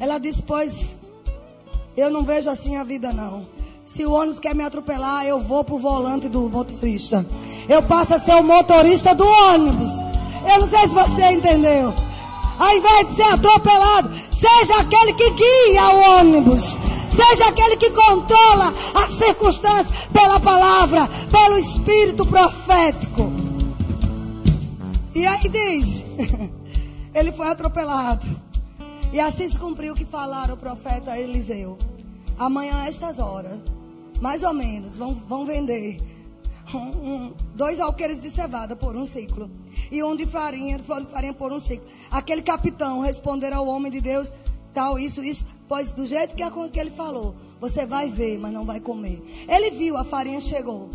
Ela 0.00 0.18
disse, 0.18 0.42
pois, 0.42 0.90
eu 1.96 2.10
não 2.10 2.24
vejo 2.24 2.50
assim 2.50 2.76
a 2.76 2.84
vida 2.84 3.12
não. 3.12 3.46
Se 3.86 4.04
o 4.04 4.12
ônibus 4.12 4.40
quer 4.40 4.54
me 4.54 4.64
atropelar, 4.64 5.26
eu 5.26 5.38
vou 5.38 5.62
pro 5.62 5.78
volante 5.78 6.28
do 6.28 6.48
motorista. 6.48 7.24
Eu 7.68 7.82
passo 7.82 8.14
a 8.14 8.18
ser 8.18 8.34
o 8.34 8.42
motorista 8.42 9.14
do 9.14 9.26
ônibus. 9.26 10.00
Eu 10.52 10.60
não 10.60 10.68
sei 10.68 10.80
se 10.80 10.94
você 10.94 11.30
entendeu. 11.32 11.94
Ao 12.58 12.76
invés 12.76 13.08
de 13.08 13.16
ser 13.16 13.34
atropelado, 13.34 14.10
seja 14.32 14.80
aquele 14.80 15.12
que 15.14 15.30
guia 15.30 15.90
o 15.90 16.18
ônibus. 16.18 16.78
Seja 17.14 17.48
aquele 17.48 17.76
que 17.76 17.90
controla 17.90 18.74
as 18.94 19.12
circunstâncias 19.12 19.88
pela 20.12 20.40
palavra, 20.40 21.08
pelo 21.30 21.58
espírito 21.58 22.26
profético. 22.26 23.32
E 25.14 25.26
aí 25.26 25.48
diz: 25.48 26.04
ele 27.14 27.30
foi 27.30 27.48
atropelado. 27.48 28.26
E 29.14 29.20
assim 29.20 29.48
se 29.48 29.56
cumpriu 29.56 29.92
o 29.92 29.96
que 29.96 30.04
falaram 30.04 30.54
o 30.54 30.56
profeta 30.56 31.16
Eliseu. 31.16 31.78
Amanhã, 32.36 32.78
a 32.78 32.88
estas 32.88 33.20
horas, 33.20 33.60
mais 34.20 34.42
ou 34.42 34.52
menos, 34.52 34.98
vão, 34.98 35.14
vão 35.14 35.46
vender 35.46 36.02
um, 36.74 36.78
um, 36.78 37.34
dois 37.54 37.78
alqueires 37.78 38.20
de 38.20 38.28
cevada 38.28 38.74
por 38.74 38.96
um 38.96 39.04
ciclo. 39.04 39.48
E 39.88 40.02
um 40.02 40.16
de 40.16 40.26
farinha, 40.26 40.78
de 40.78 40.82
farinha 40.82 41.32
por 41.32 41.52
um 41.52 41.60
ciclo. 41.60 41.86
Aquele 42.10 42.42
capitão 42.42 43.02
responderá 43.02 43.58
ao 43.58 43.68
homem 43.68 43.92
de 43.92 44.00
Deus 44.00 44.32
tal, 44.72 44.98
isso, 44.98 45.22
isso. 45.22 45.46
Pois 45.68 45.92
do 45.92 46.04
jeito 46.04 46.34
que, 46.34 46.42
que 46.70 46.80
ele 46.80 46.90
falou, 46.90 47.36
você 47.60 47.86
vai 47.86 48.10
ver, 48.10 48.36
mas 48.40 48.52
não 48.52 48.64
vai 48.64 48.80
comer. 48.80 49.22
Ele 49.48 49.70
viu, 49.70 49.96
a 49.96 50.02
farinha 50.02 50.40
chegou. 50.40 50.90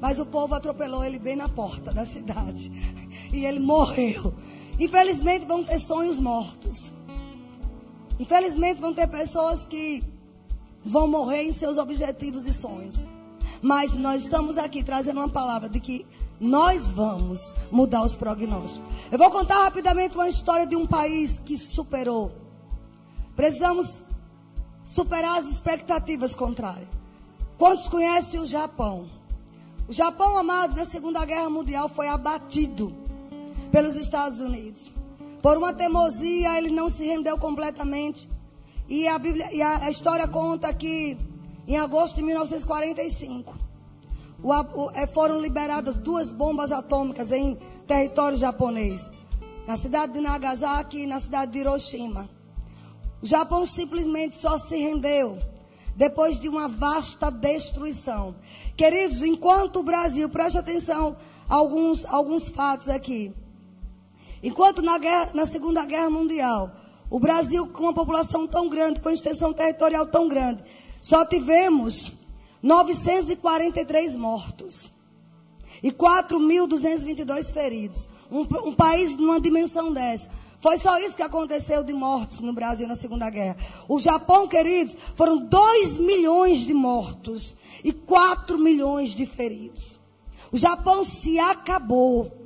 Mas 0.00 0.20
o 0.20 0.26
povo 0.26 0.54
atropelou 0.54 1.02
ele 1.02 1.18
bem 1.18 1.34
na 1.34 1.48
porta 1.48 1.92
da 1.92 2.06
cidade. 2.06 2.70
E 3.34 3.44
ele 3.44 3.58
morreu. 3.58 4.32
Infelizmente 4.78 5.44
vão 5.44 5.64
ter 5.64 5.80
sonhos 5.80 6.20
mortos. 6.20 6.92
Infelizmente 8.18 8.80
vão 8.80 8.94
ter 8.94 9.06
pessoas 9.06 9.66
que 9.66 10.02
vão 10.84 11.08
morrer 11.08 11.42
em 11.42 11.52
seus 11.52 11.78
objetivos 11.78 12.46
e 12.46 12.52
sonhos. 12.52 13.02
Mas 13.60 13.94
nós 13.94 14.22
estamos 14.22 14.58
aqui 14.58 14.82
trazendo 14.82 15.20
uma 15.20 15.28
palavra 15.28 15.68
de 15.68 15.80
que 15.80 16.06
nós 16.40 16.90
vamos 16.90 17.52
mudar 17.70 18.02
os 18.02 18.14
prognósticos. 18.14 18.82
Eu 19.10 19.18
vou 19.18 19.30
contar 19.30 19.62
rapidamente 19.62 20.16
uma 20.16 20.28
história 20.28 20.66
de 20.66 20.76
um 20.76 20.86
país 20.86 21.38
que 21.38 21.56
superou 21.56 22.44
Precisamos 23.36 24.02
superar 24.84 25.38
as 25.38 25.50
expectativas 25.50 26.34
contrárias. 26.34 26.88
Quantos 27.58 27.88
conhecem 27.88 28.40
o 28.40 28.46
Japão? 28.46 29.08
O 29.88 29.92
Japão, 29.92 30.38
amado, 30.38 30.76
na 30.76 30.84
Segunda 30.84 31.24
Guerra 31.24 31.50
Mundial 31.50 31.88
foi 31.88 32.08
abatido 32.08 32.94
pelos 33.70 33.96
Estados 33.96 34.40
Unidos. 34.40 34.92
Por 35.44 35.58
uma 35.58 35.74
teimosia, 35.74 36.56
ele 36.56 36.70
não 36.70 36.88
se 36.88 37.04
rendeu 37.04 37.36
completamente. 37.36 38.26
E 38.88 39.06
a, 39.06 39.18
Bíblia, 39.18 39.52
e 39.52 39.60
a, 39.60 39.90
história 39.90 40.26
conta 40.26 40.72
que 40.72 41.18
em 41.68 41.76
agosto 41.76 42.16
de 42.16 42.22
1945 42.22 43.54
o, 44.42 44.50
o, 44.50 44.90
é, 44.92 45.06
foram 45.06 45.38
liberadas 45.38 45.96
duas 45.96 46.32
bombas 46.32 46.72
atômicas 46.72 47.30
em 47.30 47.58
território 47.86 48.38
japonês. 48.38 49.10
Na 49.66 49.76
cidade 49.76 50.14
de 50.14 50.20
Nagasaki 50.22 51.00
e 51.00 51.06
na 51.06 51.20
cidade 51.20 51.52
de 51.52 51.58
Hiroshima. 51.58 52.26
O 53.22 53.26
Japão 53.26 53.66
simplesmente 53.66 54.36
só 54.36 54.56
se 54.56 54.78
rendeu 54.78 55.38
depois 55.94 56.38
de 56.38 56.48
uma 56.48 56.68
vasta 56.68 57.30
destruição. 57.30 58.34
Queridos, 58.78 59.22
enquanto 59.22 59.80
o 59.80 59.82
Brasil, 59.82 60.26
preste 60.30 60.56
atenção 60.56 61.18
a 61.46 61.54
alguns, 61.54 62.06
alguns 62.06 62.48
fatos 62.48 62.88
aqui. 62.88 63.30
Enquanto 64.44 64.82
na, 64.82 64.98
guerra, 64.98 65.30
na 65.32 65.46
Segunda 65.46 65.86
Guerra 65.86 66.10
Mundial, 66.10 66.70
o 67.08 67.18
Brasil, 67.18 67.66
com 67.66 67.84
uma 67.84 67.94
população 67.94 68.46
tão 68.46 68.68
grande, 68.68 69.00
com 69.00 69.08
uma 69.08 69.14
extensão 69.14 69.54
territorial 69.54 70.06
tão 70.06 70.28
grande, 70.28 70.62
só 71.00 71.24
tivemos 71.24 72.12
943 72.62 74.14
mortos 74.16 74.90
e 75.82 75.90
4.222 75.90 77.54
feridos. 77.54 78.06
Um, 78.30 78.42
um 78.68 78.74
país 78.74 79.16
numa 79.16 79.40
dimensão 79.40 79.90
dessa 79.90 80.28
foi 80.58 80.76
só 80.76 80.98
isso 80.98 81.16
que 81.16 81.22
aconteceu 81.22 81.82
de 81.82 81.94
mortes 81.94 82.40
no 82.40 82.52
Brasil 82.52 82.86
na 82.86 82.96
Segunda 82.96 83.30
Guerra. 83.30 83.56
O 83.88 83.98
Japão, 83.98 84.46
queridos, 84.46 84.94
foram 85.16 85.38
2 85.38 85.98
milhões 85.98 86.66
de 86.66 86.74
mortos 86.74 87.56
e 87.82 87.94
4 87.94 88.58
milhões 88.58 89.14
de 89.14 89.24
feridos. 89.24 89.98
O 90.52 90.58
Japão 90.58 91.02
se 91.02 91.38
acabou. 91.38 92.43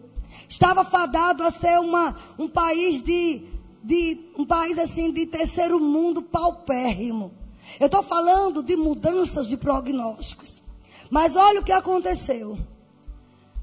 Estava 0.49 0.85
fadado 0.85 1.43
a 1.43 1.51
ser 1.51 1.79
uma, 1.79 2.17
um 2.39 2.49
país 2.49 3.03
de, 3.03 3.47
de 3.83 4.31
um 4.37 4.45
país 4.45 4.79
assim 4.79 5.13
de 5.13 5.27
terceiro 5.27 5.79
mundo 5.79 6.23
paupérrimo. 6.23 7.33
Eu 7.79 7.87
estou 7.87 8.03
falando 8.03 8.63
de 8.63 8.77
mudanças 8.77 9.47
de 9.47 9.57
prognósticos. 9.57 10.63
Mas 11.11 11.37
olha 11.37 11.61
o 11.61 11.65
que 11.65 11.73
aconteceu. 11.73 12.59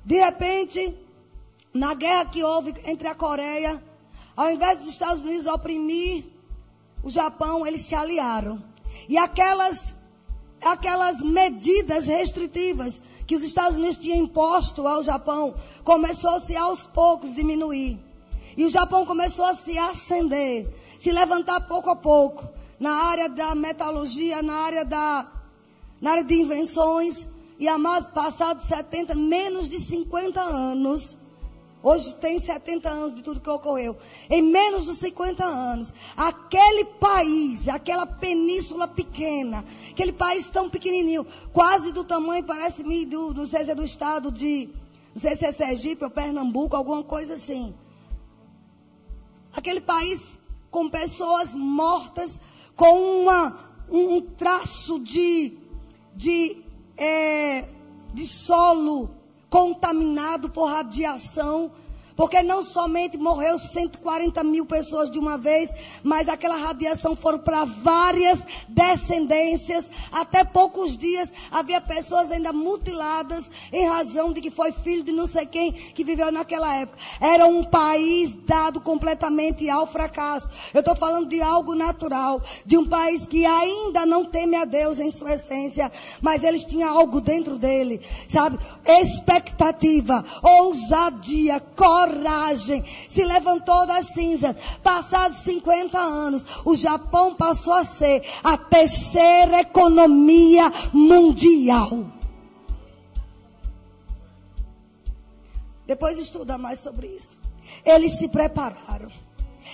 De 0.05 0.19
repente, 0.19 0.95
na 1.73 1.93
guerra 1.93 2.25
que 2.25 2.43
houve 2.43 2.75
entre 2.85 3.07
a 3.07 3.15
Coreia 3.15 3.81
ao 4.35 4.51
invés 4.51 4.79
dos 4.79 4.89
Estados 4.89 5.23
Unidos 5.23 5.47
oprimir 5.47 6.25
o 7.01 7.09
Japão, 7.09 7.65
eles 7.65 7.81
se 7.81 7.95
aliaram. 7.95 8.61
E 9.07 9.17
aquelas, 9.17 9.95
aquelas 10.61 11.21
medidas 11.21 12.07
restritivas 12.07 13.01
que 13.25 13.35
os 13.35 13.43
Estados 13.43 13.77
Unidos 13.77 13.97
tinham 13.97 14.17
imposto 14.17 14.87
ao 14.87 15.01
Japão, 15.01 15.55
começou-se 15.83 16.55
aos 16.55 16.85
poucos 16.85 17.33
diminuir. 17.33 17.99
E 18.55 18.65
o 18.65 18.69
Japão 18.69 19.05
começou 19.05 19.45
a 19.45 19.53
se 19.53 19.77
acender, 19.77 20.67
se 20.99 21.11
levantar 21.11 21.67
pouco 21.67 21.89
a 21.89 21.95
pouco, 21.95 22.47
na 22.79 22.91
área 22.91 23.27
da 23.27 23.55
metalurgia, 23.55 24.41
na 24.41 24.55
área 24.55 24.85
da, 24.85 25.27
na 25.99 26.11
área 26.11 26.23
de 26.23 26.35
invenções. 26.35 27.25
E 27.57 27.67
a 27.69 27.77
mais 27.77 28.05
passados 28.07 28.65
70, 28.65 29.15
menos 29.15 29.69
de 29.69 29.79
50 29.79 30.41
anos, 30.41 31.15
Hoje 31.87 32.15
tem 32.15 32.39
70 32.39 32.89
anos 32.89 33.13
de 33.13 33.21
tudo 33.21 33.39
que 33.39 33.47
ocorreu. 33.47 33.95
Em 34.27 34.41
menos 34.41 34.87
de 34.87 34.93
50 34.93 35.45
anos, 35.45 35.93
aquele 36.17 36.83
país, 36.83 37.67
aquela 37.67 38.07
península 38.07 38.87
pequena, 38.87 39.63
aquele 39.91 40.11
país 40.11 40.49
tão 40.49 40.67
pequenininho, 40.67 41.27
quase 41.53 41.91
do 41.91 42.03
tamanho, 42.03 42.43
parece-me, 42.43 43.05
do, 43.05 43.35
não 43.35 43.45
sei 43.45 43.65
se 43.65 43.69
é 43.69 43.75
do 43.75 43.83
estado 43.83 44.31
de, 44.31 44.67
não 45.13 45.21
sei 45.21 45.35
se 45.35 45.45
é 45.45 45.51
Sergipe 45.51 46.03
ou 46.03 46.09
Pernambuco, 46.09 46.75
alguma 46.75 47.03
coisa 47.03 47.35
assim. 47.35 47.75
Aquele 49.53 49.79
país 49.79 50.39
com 50.71 50.89
pessoas 50.89 51.53
mortas, 51.53 52.39
com 52.75 53.21
uma, 53.21 53.59
um, 53.91 54.21
traço 54.21 54.99
de, 54.99 55.59
de, 56.15 56.63
é, 56.97 57.69
de 58.11 58.25
solo 58.25 59.14
contaminado 59.55 60.49
por 60.49 60.65
radiação, 60.65 61.71
porque 62.15 62.41
não 62.41 62.63
somente 62.63 63.17
morreu 63.17 63.57
140 63.57 64.43
mil 64.43 64.65
pessoas 64.65 65.11
de 65.11 65.19
uma 65.19 65.37
vez, 65.37 65.69
mas 66.01 66.29
aquela 66.29 66.55
radiação 66.55 67.15
foram 67.15 67.39
para 67.39 67.65
várias 67.65 68.39
descendências. 68.67 69.89
Até 70.11 70.43
poucos 70.43 70.95
dias 70.95 71.31
havia 71.51 71.81
pessoas 71.81 72.31
ainda 72.31 72.53
mutiladas 72.53 73.51
em 73.71 73.87
razão 73.87 74.31
de 74.31 74.41
que 74.41 74.49
foi 74.49 74.71
filho 74.71 75.03
de 75.03 75.11
não 75.11 75.27
sei 75.27 75.45
quem 75.45 75.71
que 75.71 76.03
viveu 76.03 76.31
naquela 76.31 76.73
época. 76.73 76.97
Era 77.19 77.45
um 77.45 77.63
país 77.63 78.35
dado 78.45 78.79
completamente 78.79 79.69
ao 79.69 79.85
fracasso. 79.85 80.49
Eu 80.73 80.79
estou 80.79 80.95
falando 80.95 81.27
de 81.27 81.41
algo 81.41 81.75
natural, 81.75 82.41
de 82.65 82.77
um 82.77 82.87
país 82.87 83.27
que 83.27 83.45
ainda 83.45 84.05
não 84.05 84.25
teme 84.25 84.55
a 84.55 84.65
Deus 84.65 84.99
em 84.99 85.11
sua 85.11 85.33
essência, 85.33 85.91
mas 86.21 86.43
eles 86.43 86.63
tinham 86.63 86.97
algo 86.97 87.19
dentro 87.19 87.57
dele, 87.57 88.01
sabe? 88.29 88.57
Expectativa, 88.85 90.23
ousadia, 90.41 91.59
coragem 91.59 92.04
coragem, 92.05 92.83
se 93.09 93.23
levantou 93.23 93.85
das 93.85 94.07
cinzas. 94.07 94.55
Passados 94.83 95.39
50 95.39 95.97
anos, 95.97 96.45
o 96.63 96.75
Japão 96.75 97.35
passou 97.35 97.73
a 97.73 97.83
ser 97.83 98.23
a 98.43 98.57
terceira 98.57 99.61
economia 99.61 100.71
mundial. 100.93 102.05
Depois 105.85 106.17
estuda 106.17 106.57
mais 106.57 106.79
sobre 106.79 107.07
isso. 107.07 107.37
Eles 107.83 108.13
se 108.13 108.27
prepararam. 108.27 109.11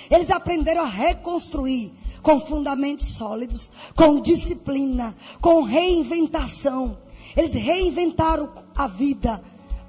Eles 0.10 0.30
aprenderam 0.30 0.84
a 0.84 0.88
reconstruir 0.88 1.94
com 2.22 2.40
fundamentos 2.40 3.08
sólidos, 3.08 3.72
com 3.96 4.20
disciplina, 4.20 5.16
com 5.40 5.64
reinventação. 5.64 6.98
Eles 7.36 7.54
reinventaram 7.54 8.52
a 8.76 8.88
vida. 8.88 9.42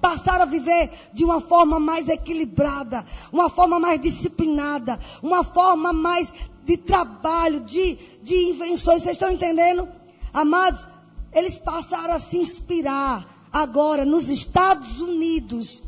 Passaram 0.03 0.42
a 0.42 0.46
viver 0.46 0.90
de 1.14 1.24
uma 1.24 1.40
forma 1.40 1.78
mais 1.78 2.09
equilibrada, 2.09 3.07
uma 3.32 3.48
forma 3.48 3.78
mais 3.78 4.00
disciplinada, 4.00 4.98
uma 5.22 5.42
forma 5.44 5.92
mais 5.92 6.30
de 6.64 6.76
trabalho, 6.76 7.61
de, 7.61 7.96
de 8.22 8.50
invenções. 8.50 9.03
Vocês 9.03 9.16
estão 9.16 9.30
entendendo? 9.30 9.88
Amados, 10.34 10.86
eles 11.32 11.57
passaram 11.57 12.14
a 12.14 12.18
se 12.18 12.36
inspirar 12.36 13.48
agora 13.53 14.05
nos 14.05 14.28
Estados 14.28 15.00
Unidos 15.00 15.82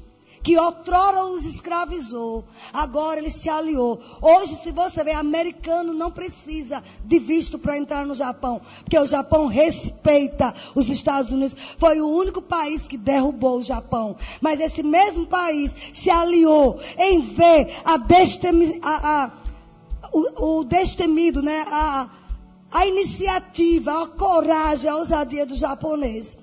que 0.45 0.59
outrora 0.59 1.25
os 1.25 1.47
escravizou, 1.47 2.45
agora 2.71 3.19
ele 3.19 3.31
se 3.31 3.49
aliou. 3.49 3.99
Hoje, 4.21 4.55
se 4.57 4.71
você 4.71 5.03
vê, 5.03 5.13
americano 5.13 5.95
não 5.95 6.11
precisa 6.11 6.85
de 7.03 7.19
visto 7.19 7.59
para 7.59 7.79
entrar 7.79 8.05
no 8.05 8.15
Japão, 8.15 8.61
porque 8.81 8.99
o 8.99 9.07
Japão 9.07 9.47
respeita 9.47 10.55
os 10.75 10.91
Estados 10.91 11.33
Unidos. 11.33 11.57
Foi 11.79 11.99
o 11.99 12.09
único 12.09 12.43
país 12.43 12.87
que 12.87 12.99
derrubou 12.99 13.59
o 13.59 13.63
Japão. 13.63 14.17
Mas 14.43 14.61
esse 14.61 14.83
mesmo 14.83 15.27
país 15.27 15.75
se 15.95 16.11
aliou 16.11 16.79
em 16.99 17.23
ver 17.23 17.75
a, 17.83 17.97
destemi, 17.97 18.79
a, 18.83 19.25
a 19.25 19.33
o, 20.13 20.59
o 20.59 20.65
destemido, 20.65 21.43
né? 21.43 21.65
A, 21.69 22.07
a 22.71 22.87
iniciativa, 22.87 24.03
a 24.03 24.07
coragem, 24.09 24.91
a 24.91 24.97
ousadia 24.97 25.47
do 25.47 25.55
japonês. 25.55 26.37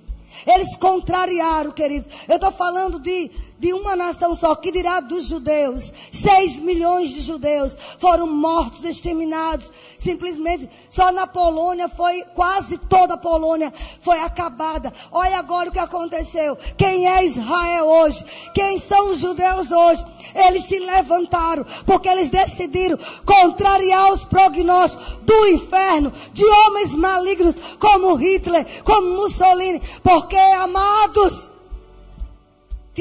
Eles 0.47 0.75
contrariaram, 0.75 1.71
queridos. 1.71 2.07
Eu 2.27 2.35
estou 2.35 2.51
falando 2.51 2.99
de, 2.99 3.29
de 3.61 3.73
uma 3.73 3.95
nação 3.95 4.33
só, 4.33 4.55
que 4.55 4.71
dirá 4.71 4.99
dos 4.99 5.25
judeus. 5.25 5.93
Seis 6.11 6.59
milhões 6.59 7.11
de 7.11 7.21
judeus 7.21 7.77
foram 7.99 8.25
mortos, 8.25 8.83
exterminados. 8.83 9.71
Simplesmente, 9.99 10.67
só 10.89 11.11
na 11.11 11.27
Polônia 11.27 11.87
foi, 11.87 12.23
quase 12.33 12.79
toda 12.79 13.13
a 13.13 13.17
Polônia 13.17 13.71
foi 13.99 14.19
acabada. 14.19 14.91
Olha 15.11 15.37
agora 15.37 15.69
o 15.69 15.71
que 15.71 15.77
aconteceu. 15.77 16.57
Quem 16.75 17.07
é 17.07 17.23
Israel 17.23 17.85
hoje? 17.85 18.25
Quem 18.55 18.79
são 18.79 19.11
os 19.11 19.19
judeus 19.19 19.71
hoje? 19.71 20.03
Eles 20.33 20.65
se 20.65 20.79
levantaram, 20.79 21.63
porque 21.85 22.09
eles 22.09 22.31
decidiram 22.31 22.97
contrariar 23.23 24.11
os 24.11 24.25
prognósticos 24.25 25.19
do 25.21 25.47
inferno, 25.49 26.11
de 26.33 26.43
homens 26.43 26.95
malignos 26.95 27.55
como 27.79 28.15
Hitler, 28.15 28.65
como 28.83 29.17
Mussolini. 29.17 29.79
Porque, 30.01 30.35
amados, 30.35 31.51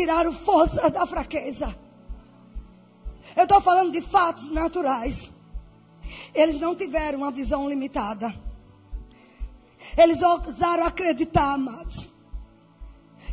tiraram 0.01 0.33
força 0.33 0.89
da 0.89 1.05
fraqueza. 1.05 1.77
Eu 3.37 3.43
estou 3.43 3.61
falando 3.61 3.93
de 3.93 4.01
fatos 4.01 4.51
naturais. 4.51 5.31
Eles 6.35 6.59
não 6.59 6.75
tiveram 6.75 7.19
uma 7.19 7.31
visão 7.31 7.69
limitada. 7.69 8.35
Eles 9.99 10.23
ousaram 10.23 10.85
acreditar, 10.85 11.53
amados, 11.53 12.09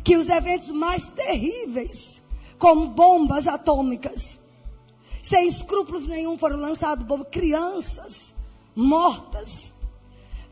que 0.04 0.16
os 0.16 0.28
eventos 0.28 0.70
mais 0.70 1.08
terríveis, 1.08 2.22
como 2.58 2.88
bombas 2.88 3.46
atômicas, 3.46 4.38
sem 5.22 5.48
escrúpulos 5.48 6.06
nenhum, 6.06 6.36
foram 6.36 6.58
lançados 6.58 7.04
bombas, 7.06 7.30
crianças 7.30 8.34
mortas, 8.76 9.72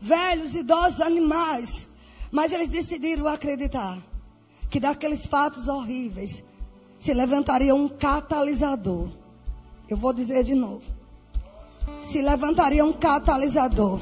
velhos, 0.01 0.55
idosos, 0.55 0.99
animais. 0.99 1.87
Mas 2.31 2.51
eles 2.51 2.69
decidiram 2.69 3.27
acreditar 3.27 4.01
que 4.69 4.79
daqueles 4.79 5.25
fatos 5.25 5.67
horríveis 5.67 6.43
se 6.97 7.13
levantaria 7.13 7.73
um 7.73 7.87
catalisador. 7.87 9.09
Eu 9.87 9.95
vou 9.95 10.11
dizer 10.13 10.43
de 10.43 10.55
novo. 10.55 10.83
Se 12.01 12.21
levantaria 12.21 12.83
um 12.83 12.93
catalisador 12.93 13.99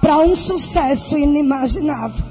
para 0.00 0.18
um 0.18 0.34
sucesso 0.34 1.18
inimaginável. 1.18 2.24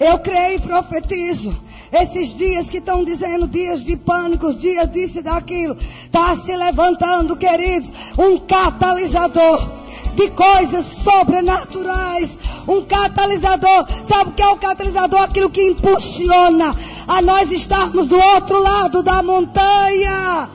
Eu 0.00 0.18
creio 0.18 0.56
e 0.56 0.60
profetizo. 0.60 1.56
Esses 1.92 2.34
dias 2.34 2.68
que 2.68 2.78
estão 2.78 3.04
dizendo 3.04 3.46
dias 3.46 3.84
de 3.84 3.96
pânico, 3.96 4.52
dias 4.54 4.90
disso 4.90 5.20
e 5.20 5.22
daquilo, 5.22 5.76
está 5.76 6.34
se 6.34 6.56
levantando, 6.56 7.36
queridos, 7.36 7.92
um 8.18 8.40
catalisador 8.40 9.83
de 10.14 10.30
coisas 10.30 10.86
sobrenaturais. 11.02 12.38
Um 12.66 12.84
catalisador. 12.84 13.86
Sabe 14.04 14.30
o 14.30 14.32
que 14.32 14.42
é 14.42 14.48
o 14.48 14.56
catalisador? 14.56 15.20
Aquilo 15.20 15.50
que 15.50 15.66
impulsiona 15.66 16.74
a 17.06 17.20
nós 17.20 17.50
estarmos 17.50 18.06
do 18.06 18.18
outro 18.18 18.62
lado 18.62 19.02
da 19.02 19.22
montanha. 19.22 20.50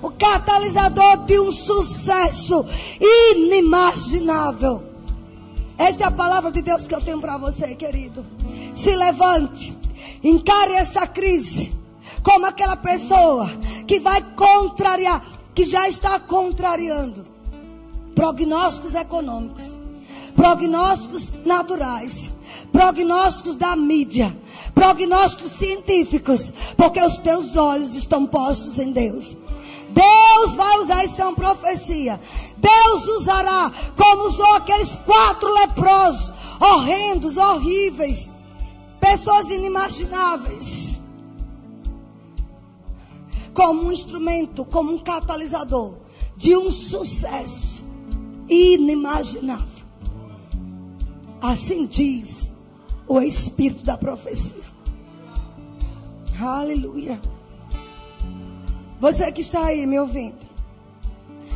O 0.00 0.10
catalisador 0.10 1.24
de 1.26 1.38
um 1.40 1.50
sucesso 1.50 2.64
inimaginável. 3.00 4.82
Esta 5.78 6.04
é 6.04 6.06
a 6.06 6.12
palavra 6.12 6.52
de 6.52 6.62
Deus 6.62 6.86
que 6.86 6.94
eu 6.94 7.00
tenho 7.00 7.20
para 7.20 7.38
você, 7.38 7.74
querido. 7.74 8.24
Se 8.74 8.94
levante, 8.94 9.76
encare 10.22 10.74
essa 10.74 11.06
crise 11.06 11.72
como 12.22 12.46
aquela 12.46 12.76
pessoa 12.76 13.48
que 13.86 13.98
vai 13.98 14.22
contrariar, 14.36 15.22
que 15.54 15.64
já 15.64 15.88
está 15.88 16.20
contrariando 16.20 17.31
prognósticos 18.14 18.94
econômicos, 18.94 19.78
prognósticos 20.36 21.32
naturais, 21.44 22.32
prognósticos 22.70 23.56
da 23.56 23.76
mídia, 23.76 24.36
prognósticos 24.74 25.52
científicos, 25.52 26.52
porque 26.76 27.00
os 27.00 27.16
teus 27.18 27.56
olhos 27.56 27.94
estão 27.94 28.26
postos 28.26 28.78
em 28.78 28.92
Deus. 28.92 29.36
Deus 29.90 30.56
vai 30.56 30.78
usar 30.78 31.04
isso 31.04 31.20
é 31.20 31.26
uma 31.26 31.34
profecia. 31.34 32.18
Deus 32.56 33.08
usará 33.08 33.70
como 33.96 34.24
usou 34.24 34.54
aqueles 34.54 34.96
quatro 34.98 35.52
leprosos, 35.52 36.32
horrendos, 36.60 37.36
horríveis, 37.36 38.30
pessoas 38.98 39.50
inimagináveis, 39.50 41.00
como 43.52 43.82
um 43.82 43.92
instrumento, 43.92 44.64
como 44.64 44.92
um 44.94 44.98
catalisador 44.98 45.96
de 46.36 46.56
um 46.56 46.70
sucesso 46.70 47.91
inimaginável. 48.52 49.86
Assim 51.40 51.86
diz 51.86 52.52
o 53.08 53.20
Espírito 53.20 53.82
da 53.84 53.96
profecia. 53.96 54.62
Aleluia. 56.38 57.20
Você 59.00 59.32
que 59.32 59.40
está 59.40 59.64
aí 59.64 59.86
me 59.86 59.98
ouvindo, 59.98 60.46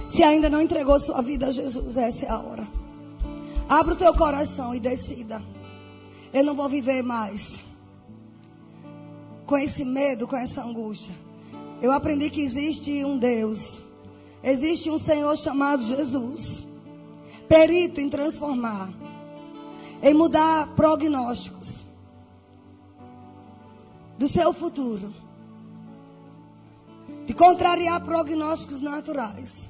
se 0.08 0.22
ainda 0.22 0.48
não 0.48 0.60
entregou 0.60 0.98
sua 0.98 1.20
vida 1.20 1.46
a 1.46 1.50
Jesus, 1.50 1.96
essa 1.96 2.26
é 2.26 2.30
a 2.30 2.38
hora. 2.38 2.66
Abra 3.68 3.94
o 3.94 3.96
teu 3.96 4.14
coração 4.14 4.74
e 4.74 4.80
decida. 4.80 5.42
Eu 6.32 6.44
não 6.44 6.54
vou 6.54 6.68
viver 6.68 7.02
mais 7.02 7.62
com 9.44 9.56
esse 9.56 9.84
medo, 9.84 10.26
com 10.26 10.36
essa 10.36 10.64
angústia. 10.64 11.14
Eu 11.80 11.92
aprendi 11.92 12.30
que 12.30 12.40
existe 12.40 13.04
um 13.04 13.18
Deus, 13.18 13.82
existe 14.42 14.90
um 14.90 14.98
Senhor 14.98 15.36
chamado 15.36 15.82
Jesus 15.84 16.64
perito 17.48 18.00
em 18.00 18.08
transformar, 18.08 18.88
em 20.02 20.14
mudar 20.14 20.74
prognósticos 20.74 21.84
do 24.18 24.28
seu 24.28 24.52
futuro, 24.52 25.14
de 27.26 27.34
contrariar 27.34 28.02
prognósticos 28.04 28.80
naturais. 28.80 29.68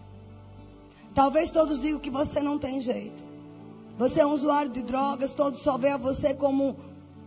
Talvez 1.15 1.51
todos 1.51 1.81
digam 1.81 1.99
que 1.99 2.11
você 2.11 2.41
não 2.41 2.59
tem 2.59 2.81
jeito. 2.81 3.25
Você 3.99 4.21
é 4.21 4.27
um 4.27 4.33
usuário 4.33 4.71
de 4.71 4.83
drogas, 4.83 5.33
todos 5.33 5.61
só 5.61 5.79
veem 5.79 5.95
a 5.95 5.97
você 5.97 6.35
como 6.35 6.77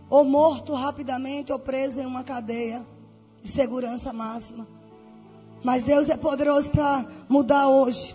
ou 0.08 0.24
morto 0.24 0.74
rapidamente 0.74 1.52
ou 1.52 1.58
preso 1.58 2.00
em 2.00 2.06
uma 2.06 2.22
cadeia 2.22 2.86
de 3.42 3.50
segurança 3.50 4.12
máxima. 4.12 4.66
Mas 5.62 5.82
Deus 5.82 6.08
é 6.08 6.16
poderoso 6.16 6.70
para 6.70 7.06
mudar 7.28 7.68
hoje. 7.68 8.14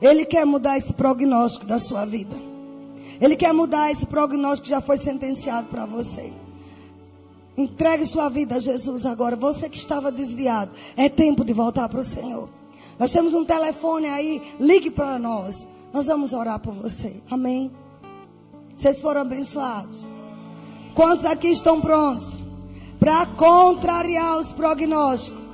Ele 0.00 0.24
quer 0.24 0.46
mudar 0.46 0.78
esse 0.78 0.92
prognóstico 0.92 1.66
da 1.66 1.78
sua 1.78 2.04
vida. 2.04 2.34
Ele 3.20 3.36
quer 3.36 3.52
mudar 3.52 3.90
esse 3.90 4.06
prognóstico 4.06 4.64
que 4.64 4.70
já 4.70 4.80
foi 4.80 4.96
sentenciado 4.96 5.68
para 5.68 5.84
você. 5.84 6.32
Entregue 7.56 8.06
sua 8.06 8.28
vida 8.28 8.56
a 8.56 8.58
Jesus 8.58 9.04
agora. 9.04 9.36
Você 9.36 9.68
que 9.68 9.76
estava 9.76 10.10
desviado. 10.10 10.72
É 10.96 11.08
tempo 11.08 11.44
de 11.44 11.52
voltar 11.52 11.88
para 11.88 12.00
o 12.00 12.04
Senhor. 12.04 12.48
Nós 12.98 13.12
temos 13.12 13.34
um 13.34 13.44
telefone 13.44 14.08
aí. 14.08 14.40
Ligue 14.58 14.90
para 14.90 15.18
nós. 15.18 15.66
Nós 15.92 16.06
vamos 16.06 16.32
orar 16.32 16.58
por 16.60 16.72
você. 16.72 17.20
Amém. 17.30 17.70
Vocês 18.74 19.02
foram 19.02 19.20
abençoados. 19.20 20.06
Quantos 20.94 21.26
aqui 21.26 21.48
estão 21.48 21.80
prontos 21.80 22.38
para 22.98 23.26
contrariar 23.26 24.38
os 24.38 24.52
prognósticos? 24.52 25.50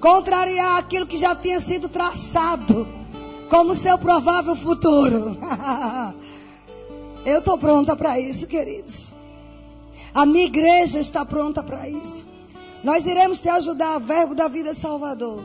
contrariar 0.00 0.78
aquilo 0.78 1.06
que 1.06 1.16
já 1.16 1.34
tinha 1.34 1.60
sido 1.60 1.88
traçado 1.88 2.97
como 3.48 3.74
seu 3.74 3.98
provável 3.98 4.54
futuro. 4.54 5.36
Eu 7.24 7.40
estou 7.40 7.58
pronta 7.58 7.96
para 7.96 8.18
isso, 8.18 8.46
queridos. 8.46 9.12
A 10.14 10.24
minha 10.24 10.46
igreja 10.46 10.98
está 10.98 11.24
pronta 11.24 11.62
para 11.62 11.88
isso. 11.88 12.26
Nós 12.82 13.06
iremos 13.06 13.40
te 13.40 13.48
ajudar, 13.48 13.98
Verbo 13.98 14.34
da 14.34 14.48
Vida 14.48 14.72
Salvador. 14.72 15.42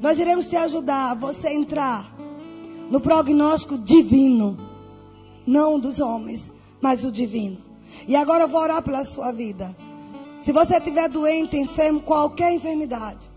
Nós 0.00 0.18
iremos 0.18 0.48
te 0.48 0.56
ajudar 0.56 1.10
a 1.10 1.14
você 1.14 1.50
entrar 1.50 2.12
no 2.90 3.00
prognóstico 3.00 3.78
divino. 3.78 4.58
Não 5.46 5.78
dos 5.78 6.00
homens, 6.00 6.50
mas 6.80 7.02
do 7.02 7.12
divino. 7.12 7.58
E 8.08 8.16
agora 8.16 8.44
eu 8.44 8.48
vou 8.48 8.60
orar 8.60 8.82
pela 8.82 9.04
sua 9.04 9.30
vida. 9.30 9.74
Se 10.40 10.52
você 10.52 10.78
estiver 10.78 11.08
doente, 11.08 11.56
enfermo, 11.56 12.00
qualquer 12.00 12.52
enfermidade, 12.52 13.30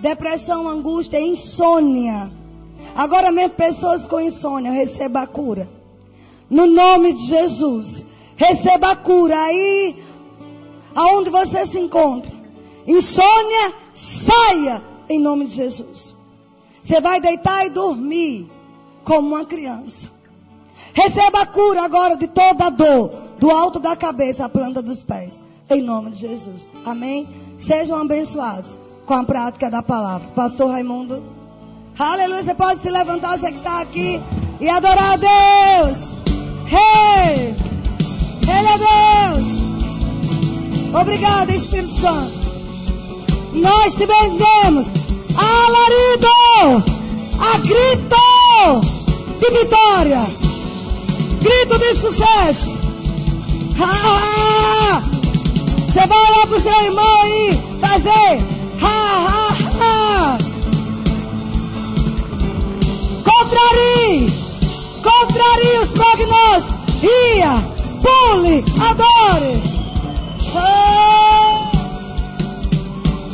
depressão, 0.00 0.68
angústia, 0.68 1.18
insônia. 1.18 2.30
Agora 2.94 3.30
mesmo 3.30 3.54
pessoas 3.54 4.06
com 4.06 4.20
insônia, 4.20 4.70
receba 4.70 5.22
a 5.22 5.26
cura. 5.26 5.68
No 6.48 6.66
nome 6.66 7.12
de 7.12 7.26
Jesus. 7.26 8.04
Receba 8.36 8.92
a 8.92 8.96
cura 8.96 9.38
aí 9.38 9.96
aonde 10.94 11.30
você 11.30 11.64
se 11.66 11.78
encontra. 11.78 12.32
Insônia, 12.86 13.72
saia 13.94 14.82
em 15.08 15.20
nome 15.20 15.46
de 15.46 15.54
Jesus. 15.54 16.14
Você 16.82 17.00
vai 17.00 17.20
deitar 17.20 17.66
e 17.66 17.70
dormir 17.70 18.50
como 19.04 19.28
uma 19.28 19.44
criança. 19.44 20.10
Receba 20.92 21.42
a 21.42 21.46
cura 21.46 21.82
agora 21.82 22.16
de 22.16 22.26
toda 22.26 22.66
a 22.66 22.70
dor, 22.70 23.10
do 23.38 23.50
alto 23.50 23.78
da 23.78 23.96
cabeça 23.96 24.44
à 24.44 24.48
planta 24.48 24.82
dos 24.82 25.02
pés, 25.02 25.42
em 25.70 25.80
nome 25.80 26.10
de 26.10 26.18
Jesus. 26.18 26.68
Amém? 26.84 27.28
Sejam 27.56 27.98
abençoados 27.98 28.78
com 29.06 29.14
a 29.14 29.24
prática 29.24 29.70
da 29.70 29.82
palavra. 29.82 30.28
Pastor 30.34 30.70
Raimundo. 30.70 31.22
Aleluia. 31.98 32.42
Você 32.42 32.54
pode 32.54 32.80
se 32.82 32.90
levantar, 32.90 33.38
você 33.38 33.50
que 33.50 33.58
está 33.58 33.80
aqui, 33.80 34.20
e 34.60 34.68
adorar 34.68 35.12
a 35.12 35.16
Deus. 35.16 36.10
Hey! 36.70 37.54
Ele 38.48 38.68
é 38.68 38.78
Deus. 38.78 39.46
Obrigado, 41.00 41.50
Espírito 41.50 41.92
Santo. 41.92 42.32
Nós 43.54 43.94
te 43.94 44.06
benzemos. 44.06 44.90
Alarido! 45.36 46.84
A 47.40 47.58
grito 47.58 48.16
de 49.40 49.50
vitória. 49.58 50.26
Grito 51.40 51.78
de 51.78 51.94
sucesso. 51.94 52.78
Ha, 53.78 55.02
Você 55.88 56.06
vai 56.06 56.18
olhar 56.18 56.46
pro 56.46 56.60
seu 56.60 56.82
irmão 56.84 57.20
aí, 57.22 57.58
fazer. 57.80 58.44
Ha, 58.80 58.86
ha, 58.86 59.48
ha. 59.48 59.51
Contrarie. 63.52 64.26
Contrarie 65.02 65.78
os 65.78 65.90
prognósticos. 65.90 67.02
Ia 67.02 67.62
pule, 68.00 68.64
adore. 68.80 69.62
Oh, 70.54 71.70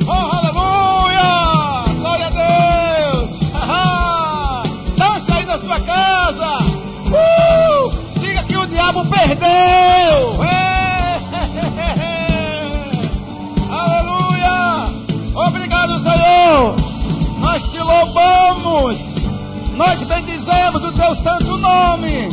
oh 0.08 0.26
aleluia! 0.36 1.30
Glória 2.00 2.26
a 2.26 2.30
Deus! 2.30 3.30
Dança 4.96 5.34
aí 5.36 5.44
na 5.46 5.58
sua 5.58 5.78
casa! 5.80 6.58
Uh! 7.06 7.92
Diga 8.18 8.42
que 8.42 8.56
o 8.56 8.66
diabo 8.66 9.04
perdeu! 9.06 10.38
Aleluia! 13.70 14.92
Obrigado, 15.46 16.02
Senhor! 16.02 16.74
Nós 17.38 17.62
te 17.62 17.78
louvamos! 17.78 19.07
Nós 19.78 20.02
bendizemos 20.02 20.82
o 20.82 20.92
teu 20.92 21.14
santo 21.14 21.56
nome! 21.56 22.28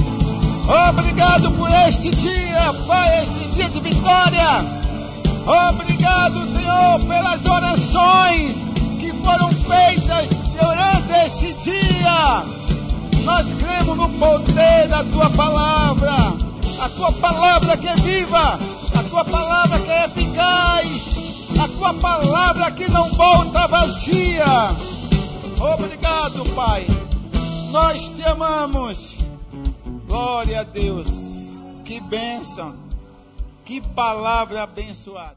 Obrigado 0.89 1.51
por 1.51 1.69
este 1.87 2.09
dia, 2.09 2.73
Pai, 2.87 3.21
este 3.21 3.49
dia 3.49 3.69
de 3.69 3.81
vitória. 3.81 4.65
Obrigado, 5.69 6.43
Senhor, 6.57 6.99
pelas 7.01 7.45
orações 7.45 8.55
que 8.99 9.13
foram 9.23 9.51
feitas 9.51 10.27
durante 10.59 11.25
este 11.27 11.53
dia. 11.63 12.43
Nós 13.23 13.45
cremos 13.59 13.95
no 13.95 14.09
poder 14.09 14.87
da 14.87 15.03
tua 15.03 15.29
palavra. 15.29 16.33
A 16.81 16.89
tua 16.89 17.11
palavra 17.11 17.77
que 17.77 17.87
é 17.87 17.95
viva, 17.97 18.59
a 18.97 19.03
tua 19.03 19.23
palavra 19.23 19.77
que 19.77 19.91
é 19.91 20.05
eficaz, 20.05 21.59
a 21.63 21.67
tua 21.67 21.93
palavra 21.93 22.71
que 22.71 22.89
não 22.89 23.07
volta 23.11 23.67
vazia. 23.67 24.75
Obrigado, 25.59 26.43
Pai. 26.55 26.87
Nós 27.75 28.07
te 28.07 28.23
amamos. 28.23 29.17
Glória 30.07 30.61
a 30.61 30.63
Deus. 30.63 31.09
Que 31.83 31.99
bênção. 31.99 32.73
Que 33.65 33.81
palavra 33.81 34.63
abençoada. 34.63 35.35